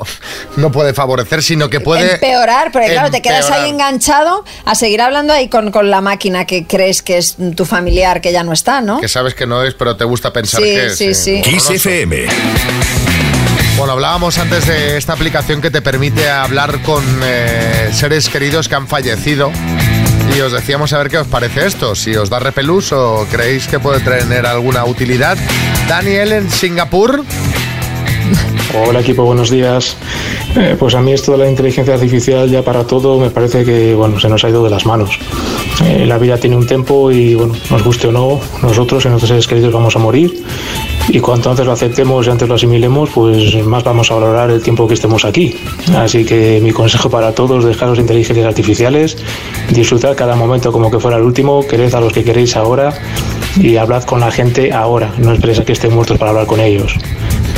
no 0.57 0.71
puede 0.71 0.93
favorecer, 0.93 1.41
sino 1.41 1.69
que 1.69 1.79
puede... 1.79 2.15
Empeorar, 2.15 2.71
porque 2.71 2.91
claro, 2.91 3.09
te 3.09 3.21
quedas 3.21 3.49
ahí 3.49 3.69
enganchado 3.69 4.43
a 4.65 4.75
seguir 4.75 5.01
hablando 5.01 5.31
ahí 5.33 5.47
con, 5.47 5.71
con 5.71 5.89
la 5.89 6.01
máquina 6.01 6.45
que 6.45 6.67
crees 6.67 7.01
que 7.01 7.17
es 7.17 7.37
tu 7.55 7.65
familiar 7.65 8.19
que 8.21 8.31
ya 8.33 8.43
no 8.43 8.51
está, 8.51 8.81
¿no? 8.81 8.99
Que 8.99 9.07
sabes 9.07 9.33
que 9.35 9.47
no 9.47 9.63
es, 9.63 9.73
pero 9.73 9.95
te 9.95 10.03
gusta 10.03 10.31
pensar 10.33 10.61
Sí, 10.61 10.67
que 10.67 10.85
es. 10.87 10.97
sí, 10.97 11.13
sí. 11.13 11.41
horroroso. 11.41 13.06
Bueno, 13.77 13.93
hablábamos 13.93 14.39
antes 14.39 14.65
de 14.65 14.97
esta 14.97 15.13
aplicación 15.13 15.61
que 15.61 15.69
te 15.69 15.83
permite 15.83 16.27
hablar 16.27 16.81
con 16.81 17.03
eh, 17.23 17.89
seres 17.91 18.27
queridos 18.27 18.67
que 18.67 18.73
han 18.73 18.87
fallecido. 18.87 19.51
Y 20.35 20.41
os 20.41 20.51
decíamos 20.51 20.93
a 20.93 20.97
ver 20.97 21.09
qué 21.09 21.19
os 21.19 21.27
parece 21.27 21.67
esto, 21.67 21.93
si 21.93 22.15
os 22.15 22.27
da 22.27 22.39
repelús 22.39 22.91
o 22.91 23.27
creéis 23.29 23.67
que 23.67 23.79
puede 23.79 23.99
tener 23.99 24.47
alguna 24.47 24.83
utilidad. 24.83 25.37
Daniel 25.87 26.31
en 26.31 26.49
Singapur. 26.49 27.23
Hola 28.73 28.99
equipo, 29.01 29.23
buenos 29.23 29.51
días. 29.51 29.95
Eh, 30.55 30.75
pues 30.77 30.95
a 30.95 31.01
mí 31.01 31.13
esto 31.13 31.33
de 31.33 31.37
la 31.37 31.49
inteligencia 31.49 31.93
artificial 31.93 32.49
ya 32.49 32.63
para 32.63 32.85
todo 32.85 33.19
me 33.19 33.29
parece 33.29 33.63
que 33.63 33.93
bueno 33.93 34.19
se 34.19 34.27
nos 34.27 34.43
ha 34.43 34.49
ido 34.49 34.63
de 34.63 34.71
las 34.71 34.87
manos. 34.87 35.19
Eh, 35.85 36.05
la 36.07 36.17
vida 36.17 36.37
tiene 36.37 36.55
un 36.55 36.65
tiempo 36.65 37.11
y 37.11 37.35
bueno, 37.35 37.53
nos 37.69 37.83
guste 37.83 38.07
o 38.07 38.11
no, 38.11 38.41
nosotros 38.63 39.05
y 39.05 39.09
nuestros 39.09 39.29
seres 39.29 39.47
queridos 39.47 39.71
vamos 39.71 39.95
a 39.95 39.99
morir. 39.99 40.43
Y 41.09 41.19
cuanto 41.21 41.49
antes 41.49 41.65
lo 41.65 41.71
aceptemos 41.71 42.27
y 42.27 42.29
antes 42.29 42.47
lo 42.49 42.55
asimilemos, 42.55 43.09
pues 43.11 43.55
más 43.65 43.83
vamos 43.83 44.11
a 44.11 44.15
valorar 44.15 44.51
el 44.51 44.61
tiempo 44.61 44.87
que 44.87 44.93
estemos 44.93 45.23
aquí. 45.23 45.57
Así 45.95 46.25
que 46.25 46.59
mi 46.61 46.71
consejo 46.71 47.09
para 47.09 47.31
todos, 47.33 47.63
dejaros 47.63 47.97
de 47.97 48.01
inteligencias 48.01 48.45
artificiales, 48.45 49.17
disfrutad 49.69 50.15
cada 50.17 50.35
momento 50.35 50.71
como 50.71 50.91
que 50.91 50.99
fuera 50.99 51.17
el 51.17 51.23
último, 51.23 51.65
quered 51.65 51.93
a 51.93 52.01
los 52.01 52.11
que 52.11 52.23
queréis 52.23 52.57
ahora 52.57 52.93
y 53.55 53.77
hablad 53.77 54.03
con 54.03 54.19
la 54.19 54.31
gente 54.31 54.73
ahora, 54.73 55.13
no 55.17 55.31
esperéis 55.31 55.59
a 55.59 55.65
que 55.65 55.71
estén 55.73 55.93
muertos 55.93 56.17
para 56.17 56.31
hablar 56.31 56.45
con 56.45 56.59
ellos. 56.59 56.93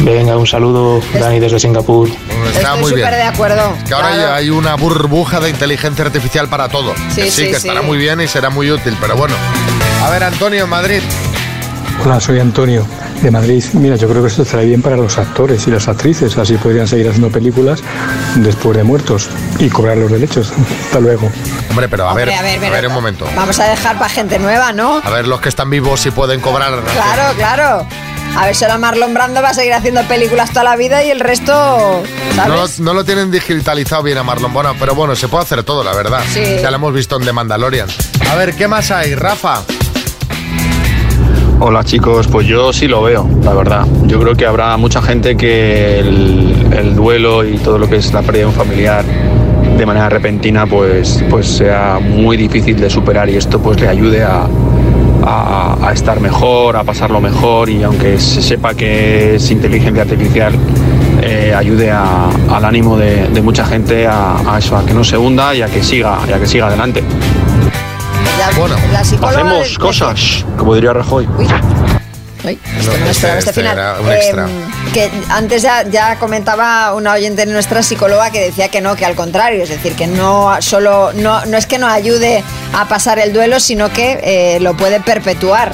Venga, 0.02 0.38
un 0.38 0.47
saludo, 0.47 1.02
Dani 1.20 1.39
desde 1.39 1.60
Singapur. 1.60 2.08
Está 2.54 2.76
Estoy 2.76 2.82
muy 2.82 2.93
bien. 2.93 3.10
de 3.10 3.24
acuerdo. 3.24 3.74
Que 3.86 3.93
ahora 3.95 4.10
claro. 4.10 4.22
ya 4.22 4.36
hay 4.36 4.50
una 4.50 4.76
burbuja 4.76 5.39
de 5.41 5.50
inteligencia 5.50 6.06
artificial 6.06 6.47
para 6.47 6.70
todo. 6.70 6.93
Sí, 7.10 7.24
que 7.24 7.32
sí, 7.32 7.32
sí, 7.32 7.43
que 7.47 7.60
sí. 7.60 7.68
estará 7.68 7.82
muy 7.82 7.97
bien 7.97 8.22
y 8.22 8.28
será 8.28 8.50
muy 8.50 8.72
útil, 8.72 8.95
pero 9.02 9.18
bueno. 9.18 9.36
A 10.06 10.10
ver, 10.10 10.24
Antonio, 10.24 10.64
en 10.64 10.70
Madrid. 10.70 11.02
Hola, 12.02 12.22
soy 12.22 12.39
Antonio 12.39 12.86
de 13.22 13.32
Madrid. 13.32 13.64
Mira, 13.74 13.96
yo 13.96 14.08
creo 14.10 14.22
que 14.22 14.28
esto 14.30 14.44
estará 14.44 14.64
bien 14.64 14.82
para 14.82 14.96
los 14.96 15.18
actores 15.18 15.68
y 15.68 15.72
las 15.72 15.88
actrices, 15.88 16.38
así 16.38 16.56
podrían 16.56 16.88
seguir 16.88 17.08
haciendo 17.10 17.30
películas 17.30 17.82
después 18.36 18.78
de 18.78 18.84
muertos 18.84 19.30
y 19.60 19.70
cobrar 19.70 19.98
los 19.98 20.12
derechos. 20.12 20.52
Hasta 20.86 21.00
luego. 21.00 21.30
Hombre, 21.70 21.90
pero 21.90 22.06
a 22.08 22.10
Hombre, 22.10 22.26
ver, 22.26 22.36
a 22.36 22.42
ver, 22.42 22.66
a 22.66 22.70
ver 22.70 22.88
un 22.88 22.94
momento. 22.94 23.26
Vamos 23.36 23.60
a 23.60 23.66
dejar 23.66 23.98
para 23.98 24.10
gente 24.10 24.40
nueva, 24.40 24.72
¿no? 24.72 25.02
A 25.04 25.10
ver 25.10 25.28
los 25.28 25.42
que 25.42 25.50
están 25.50 25.70
vivos 25.70 26.00
si 26.02 26.12
pueden 26.12 26.40
cobrar. 26.40 26.82
Claro, 26.94 27.34
claro. 27.36 27.88
A 28.38 28.46
ver 28.46 28.56
si 28.56 28.64
ahora 28.64 28.78
Marlon 28.78 29.14
Brando 29.14 29.42
va 29.42 29.50
a 29.50 29.54
seguir 29.56 29.74
haciendo 29.74 30.04
películas 30.04 30.52
toda 30.52 30.64
la 30.64 30.76
vida 30.76 31.04
y 31.04 31.10
el 31.10 31.20
resto, 31.20 32.04
No, 32.36 32.44
¿sabes? 32.58 32.80
no 32.80 32.94
lo 32.94 33.04
tienen 33.04 33.32
digitalizado 33.32 34.04
bien 34.04 34.20
a 34.20 34.24
Marlon 34.24 34.54
Bueno, 34.54 34.76
pero 34.80 34.94
bueno, 34.94 35.16
se 35.16 35.28
puede 35.28 35.44
hacer 35.46 35.64
todo, 35.64 35.84
la 35.84 35.94
verdad. 35.96 36.22
Sí. 36.32 36.44
Ya 36.62 36.70
lo 36.70 36.76
hemos 36.76 36.94
visto 36.94 37.16
en 37.18 37.24
The 37.26 37.34
Mandalorian. 37.34 37.88
A 38.32 38.36
ver, 38.36 38.54
¿qué 38.54 38.68
más 38.68 38.92
hay, 38.92 39.16
Rafa? 39.16 39.64
Hola 41.62 41.84
chicos, 41.84 42.28
pues 42.28 42.47
yo 42.47 42.72
sí 42.72 42.88
lo 42.88 43.01
veo, 43.03 43.28
la 43.43 43.53
verdad. 43.53 43.86
Yo 44.05 44.20
creo 44.20 44.36
que 44.36 44.45
habrá 44.45 44.76
mucha 44.78 45.01
gente 45.01 45.36
que 45.36 45.99
el, 45.99 46.55
el 46.72 46.95
duelo 46.95 47.43
y 47.45 47.57
todo 47.57 47.78
lo 47.78 47.88
que 47.89 47.97
es 47.97 48.14
la 48.14 48.22
pérdida 48.22 48.41
de 48.43 48.45
un 48.47 48.53
familiar 48.53 49.03
de 49.78 49.86
manera 49.86 50.10
repentina 50.10 50.66
pues, 50.66 51.24
pues 51.30 51.47
sea 51.47 51.99
muy 52.01 52.38
difícil 52.38 52.80
de 52.80 52.89
superar 52.89 53.30
y 53.30 53.36
esto 53.36 53.60
pues 53.60 53.80
le 53.80 53.88
ayude 53.88 54.24
a, 54.24 54.45
a- 55.24 55.91
estar 55.93 56.20
mejor, 56.22 56.78
a 56.78 56.84
pasarlo 56.84 57.20
mejor 57.20 57.70
y 57.70 57.84
aunque 57.84 58.20
se 58.20 58.41
sepa 58.41 58.74
que 58.74 59.36
es 59.36 59.51
inteligencia 59.51 60.03
artificial, 60.03 60.53
eh, 61.22 61.53
ayude 61.55 61.91
al 61.91 62.64
ánimo 62.66 62.95
de, 62.97 63.28
mucha 63.41 63.66
gente 63.66 64.05
a, 64.07 64.38
a 64.53 64.60
eso, 64.60 64.78
a 64.78 64.86
que 64.86 64.93
no 64.93 65.03
se 65.03 65.18
hunda 65.18 65.53
y 65.55 65.62
a 65.62 65.68
que 65.68 65.84
siga, 65.84 66.20
y 66.28 66.32
a 66.32 66.39
que 66.39 66.45
siga 66.47 66.68
adelante. 66.68 67.03
Bueno, 68.60 68.76
Hacemos 69.22 69.78
cosas, 69.78 70.45
como 70.57 70.76
diría 70.76 70.91
Rajoy. 70.91 71.28
Esto 72.78 72.91
no 72.91 73.05
me 73.05 73.12
esperaba 73.12 73.39
este, 73.39 73.49
este 73.51 73.53
final. 73.53 73.78
era 73.78 73.99
un 74.01 74.12
extra. 74.12 74.43
Em, 74.43 74.91
que 74.93 75.10
antes 75.30 75.62
ya, 75.62 75.84
ya 75.84 76.18
comentaba 76.20 76.93
una 76.93 77.14
oyente 77.14 77.45
de 77.45 77.53
nuestra 77.53 77.84
psicóloga 77.84 78.32
que 78.32 78.41
decía 78.41 78.68
que 78.68 78.82
no, 78.82 78.95
que 78.97 79.05
al 79.05 79.16
contrario, 79.16 79.64
es 79.64 79.70
decir, 79.70 79.93
que 79.93 80.07
no 80.07 80.62
solo 80.62 81.14
no, 81.14 81.45
no 81.45 81.57
es 81.57 81.68
que 81.68 81.78
no 81.78 81.88
ayude 81.88 82.43
a 82.74 82.86
pasar 82.88 83.20
el 83.20 83.32
duelo, 83.32 83.62
sino 83.62 83.89
que 83.91 84.20
eh, 84.24 84.60
lo 84.60 84.76
puede 84.76 84.99
perpetuar. 84.99 85.74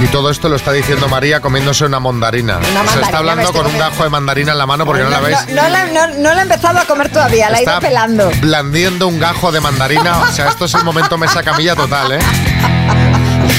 Y 0.00 0.06
todo 0.06 0.30
esto 0.30 0.48
lo 0.48 0.54
está 0.56 0.70
diciendo 0.72 1.08
María 1.08 1.40
comiéndose 1.40 1.84
una 1.84 1.98
mandarina. 1.98 2.60
Se 2.62 2.70
mandarina, 2.72 3.02
está 3.06 3.18
hablando 3.18 3.42
estoy 3.42 3.62
con 3.62 3.72
un 3.72 3.78
gajo 3.78 4.04
de 4.04 4.10
mandarina 4.10 4.52
en 4.52 4.58
la 4.58 4.66
mano 4.66 4.86
porque 4.86 5.02
no, 5.02 5.10
la 5.10 5.20
veis. 5.20 5.38
No, 5.48 5.68
la, 5.68 5.86
no- 5.86 6.34
la 6.34 6.38
he 6.38 6.42
empezado 6.42 6.78
a 6.78 6.84
comer 6.84 7.08
todavía, 7.10 7.50
la 7.50 7.58
he 7.58 7.62
ido 7.62 7.72
Está 7.72 7.80
pelando. 7.88 8.30
blandiendo 8.40 9.08
un 9.08 9.18
gajo 9.18 9.50
de 9.50 9.60
mandarina. 9.60 10.20
O 10.20 10.32
sea, 10.32 10.48
esto 10.50 10.66
es 10.66 10.74
el 10.74 10.84
momento 10.84 11.18
mesa 11.18 11.42
camilla 11.42 11.74
total, 11.74 12.12
¿eh? 12.12 12.18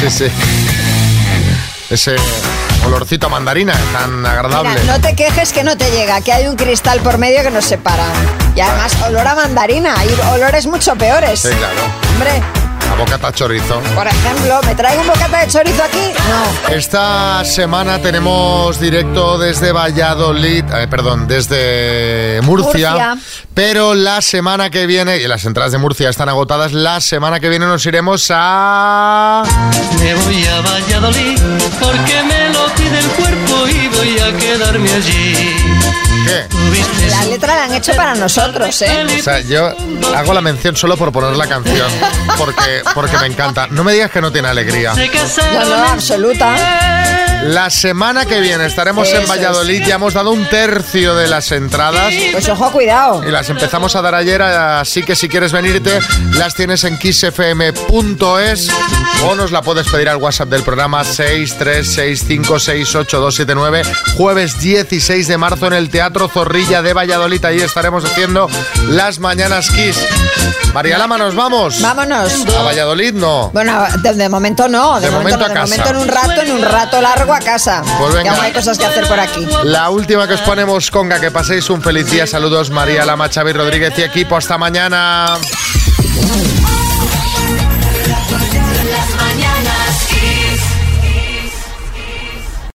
Sí, 0.01 0.09
sí. 0.09 0.31
Ese 1.89 2.15
olorcito 2.85 3.25
a 3.27 3.29
mandarina 3.29 3.73
tan 3.91 4.25
agradable. 4.25 4.69
Mira, 4.79 4.83
no 4.95 5.01
te 5.01 5.15
quejes 5.15 5.51
que 5.51 5.63
no 5.65 5.75
te 5.75 5.91
llega, 5.91 6.21
que 6.21 6.31
hay 6.31 6.47
un 6.47 6.55
cristal 6.55 6.99
por 7.01 7.17
medio 7.17 7.41
que 7.43 7.51
nos 7.51 7.65
separa. 7.65 8.05
Y 8.55 8.61
además, 8.61 8.95
olor 9.05 9.27
a 9.27 9.35
mandarina, 9.35 9.93
hay 9.99 10.09
olores 10.31 10.67
mucho 10.67 10.95
peores. 10.95 11.41
Sí, 11.41 11.49
claro. 11.49 11.81
Hombre, 12.13 12.41
bocata 12.99 13.31
chorizo. 13.31 13.79
por 13.95 14.07
ejemplo, 14.07 14.59
¿me 14.65 14.75
traigo 14.75 15.01
un 15.01 15.07
bocata 15.07 15.39
de 15.39 15.47
chorizo 15.47 15.83
aquí? 15.83 16.11
No. 16.29 16.75
Esta 16.75 17.43
semana 17.45 17.99
tenemos 17.99 18.79
directo 18.79 19.37
desde 19.37 19.71
Valladolid, 19.71 20.65
eh, 20.73 20.87
perdón, 20.89 21.27
desde 21.27 22.41
Murcia, 22.43 22.91
Murcia. 22.91 23.17
Pero 23.53 23.93
la 23.95 24.21
semana 24.21 24.69
que 24.69 24.85
viene, 24.85 25.17
y 25.17 25.27
las 25.27 25.45
entradas 25.45 25.71
de 25.71 25.77
Murcia 25.77 26.09
están 26.09 26.29
agotadas, 26.29 26.73
la 26.73 26.99
semana 26.99 27.39
que 27.39 27.49
viene 27.49 27.65
nos 27.65 27.85
iremos 27.85 28.27
a... 28.33 29.43
Me 29.99 30.13
voy 30.15 30.45
a 30.45 30.61
Valladolid 30.61 31.39
porque 31.79 32.23
me 32.23 32.49
lo 32.49 32.65
pide 32.75 32.99
el 32.99 33.07
cuerpo 33.11 33.67
y 33.67 33.87
voy 33.87 34.19
a 34.19 34.37
quedarme 34.37 34.91
allí. 34.91 36.08
¿Qué? 36.25 36.45
La 37.09 37.23
letra 37.25 37.55
la 37.55 37.63
han 37.65 37.73
hecho 37.73 37.93
para 37.95 38.15
nosotros, 38.15 38.81
¿eh? 38.81 39.05
O 39.19 39.23
sea, 39.23 39.39
yo 39.41 39.73
hago 40.15 40.33
la 40.33 40.41
mención 40.41 40.75
solo 40.75 40.97
por 40.97 41.11
poner 41.11 41.35
la 41.35 41.47
canción, 41.47 41.89
porque, 42.37 42.81
porque 42.93 43.17
me 43.17 43.27
encanta. 43.27 43.67
No 43.67 43.83
me 43.83 43.93
digas 43.93 44.11
que 44.11 44.21
no 44.21 44.31
tiene 44.31 44.47
alegría. 44.47 44.93
No, 44.93 45.65
no, 45.65 45.83
absoluta. 45.89 46.55
La 47.43 47.69
semana 47.69 48.25
que 48.25 48.39
viene 48.41 48.65
estaremos 48.65 49.07
Eso 49.07 49.17
en 49.17 49.23
es. 49.23 49.29
Valladolid, 49.29 49.83
ya 49.85 49.95
hemos 49.95 50.13
dado 50.13 50.31
un 50.31 50.45
tercio 50.47 51.15
de 51.15 51.27
las 51.27 51.51
entradas. 51.51 52.13
Pues 52.31 52.47
ojo, 52.49 52.71
cuidado. 52.71 53.23
Y 53.27 53.31
las 53.31 53.49
empezamos 53.49 53.95
a 53.95 54.01
dar 54.01 54.15
ayer, 54.15 54.41
así 54.41 55.03
que 55.03 55.15
si 55.15 55.29
quieres 55.29 55.51
venirte, 55.51 55.99
las 56.33 56.55
tienes 56.55 56.83
en 56.83 56.97
kissfm.es 56.97 58.69
o 59.23 59.35
nos 59.35 59.51
la 59.51 59.61
puedes 59.61 59.87
pedir 59.87 60.09
al 60.09 60.17
WhatsApp 60.17 60.49
del 60.49 60.63
programa 60.63 61.03
636568279, 61.03 63.85
jueves 64.17 64.59
16 64.59 65.27
de 65.27 65.37
marzo 65.37 65.67
en 65.67 65.73
el 65.73 65.89
Teatro 65.89 66.27
Zorrilla 66.27 66.81
de 66.81 66.93
Valladolid. 66.93 67.43
Ahí 67.45 67.61
estaremos 67.61 68.03
haciendo 68.05 68.49
las 68.89 69.19
mañanas 69.19 69.69
Kiss. 69.71 69.97
María 70.73 70.97
Lama, 70.97 71.17
¿nos 71.17 71.35
vamos? 71.35 71.81
Vámonos. 71.81 72.45
A 72.57 72.61
Valladolid 72.63 73.13
no. 73.13 73.49
Bueno, 73.51 73.85
de, 74.03 74.13
de 74.13 74.29
momento 74.29 74.67
no, 74.67 74.99
de, 74.99 75.07
De 75.07 75.11
momento 75.11 75.39
no, 75.39 75.45
a 75.45 75.47
de 75.49 75.53
casa. 75.55 75.65
momento 75.77 75.89
en 75.89 75.97
un 75.97 76.07
rato, 76.07 76.41
en 76.41 76.51
un 76.51 76.61
rato 76.61 77.01
largo 77.01 77.33
a 77.33 77.39
casa. 77.39 77.81
Pues 77.99 78.13
venga. 78.13 78.23
Que 78.23 78.29
aún 78.29 78.45
hay 78.45 78.51
cosas 78.53 78.77
que 78.77 78.85
hacer 78.85 79.07
por 79.07 79.19
aquí. 79.19 79.47
La 79.63 79.89
última 79.89 80.27
que 80.27 80.35
os 80.35 80.41
ponemos, 80.41 80.91
Conga, 80.91 81.19
que 81.19 81.31
paséis 81.31 81.69
un 81.69 81.81
feliz 81.81 82.09
día. 82.09 82.27
Saludos, 82.27 82.69
María 82.69 83.05
Lama, 83.05 83.29
Xavi 83.29 83.51
Rodríguez 83.53 83.93
y 83.97 84.03
equipo. 84.03 84.37
Hasta 84.37 84.57
mañana. 84.57 85.37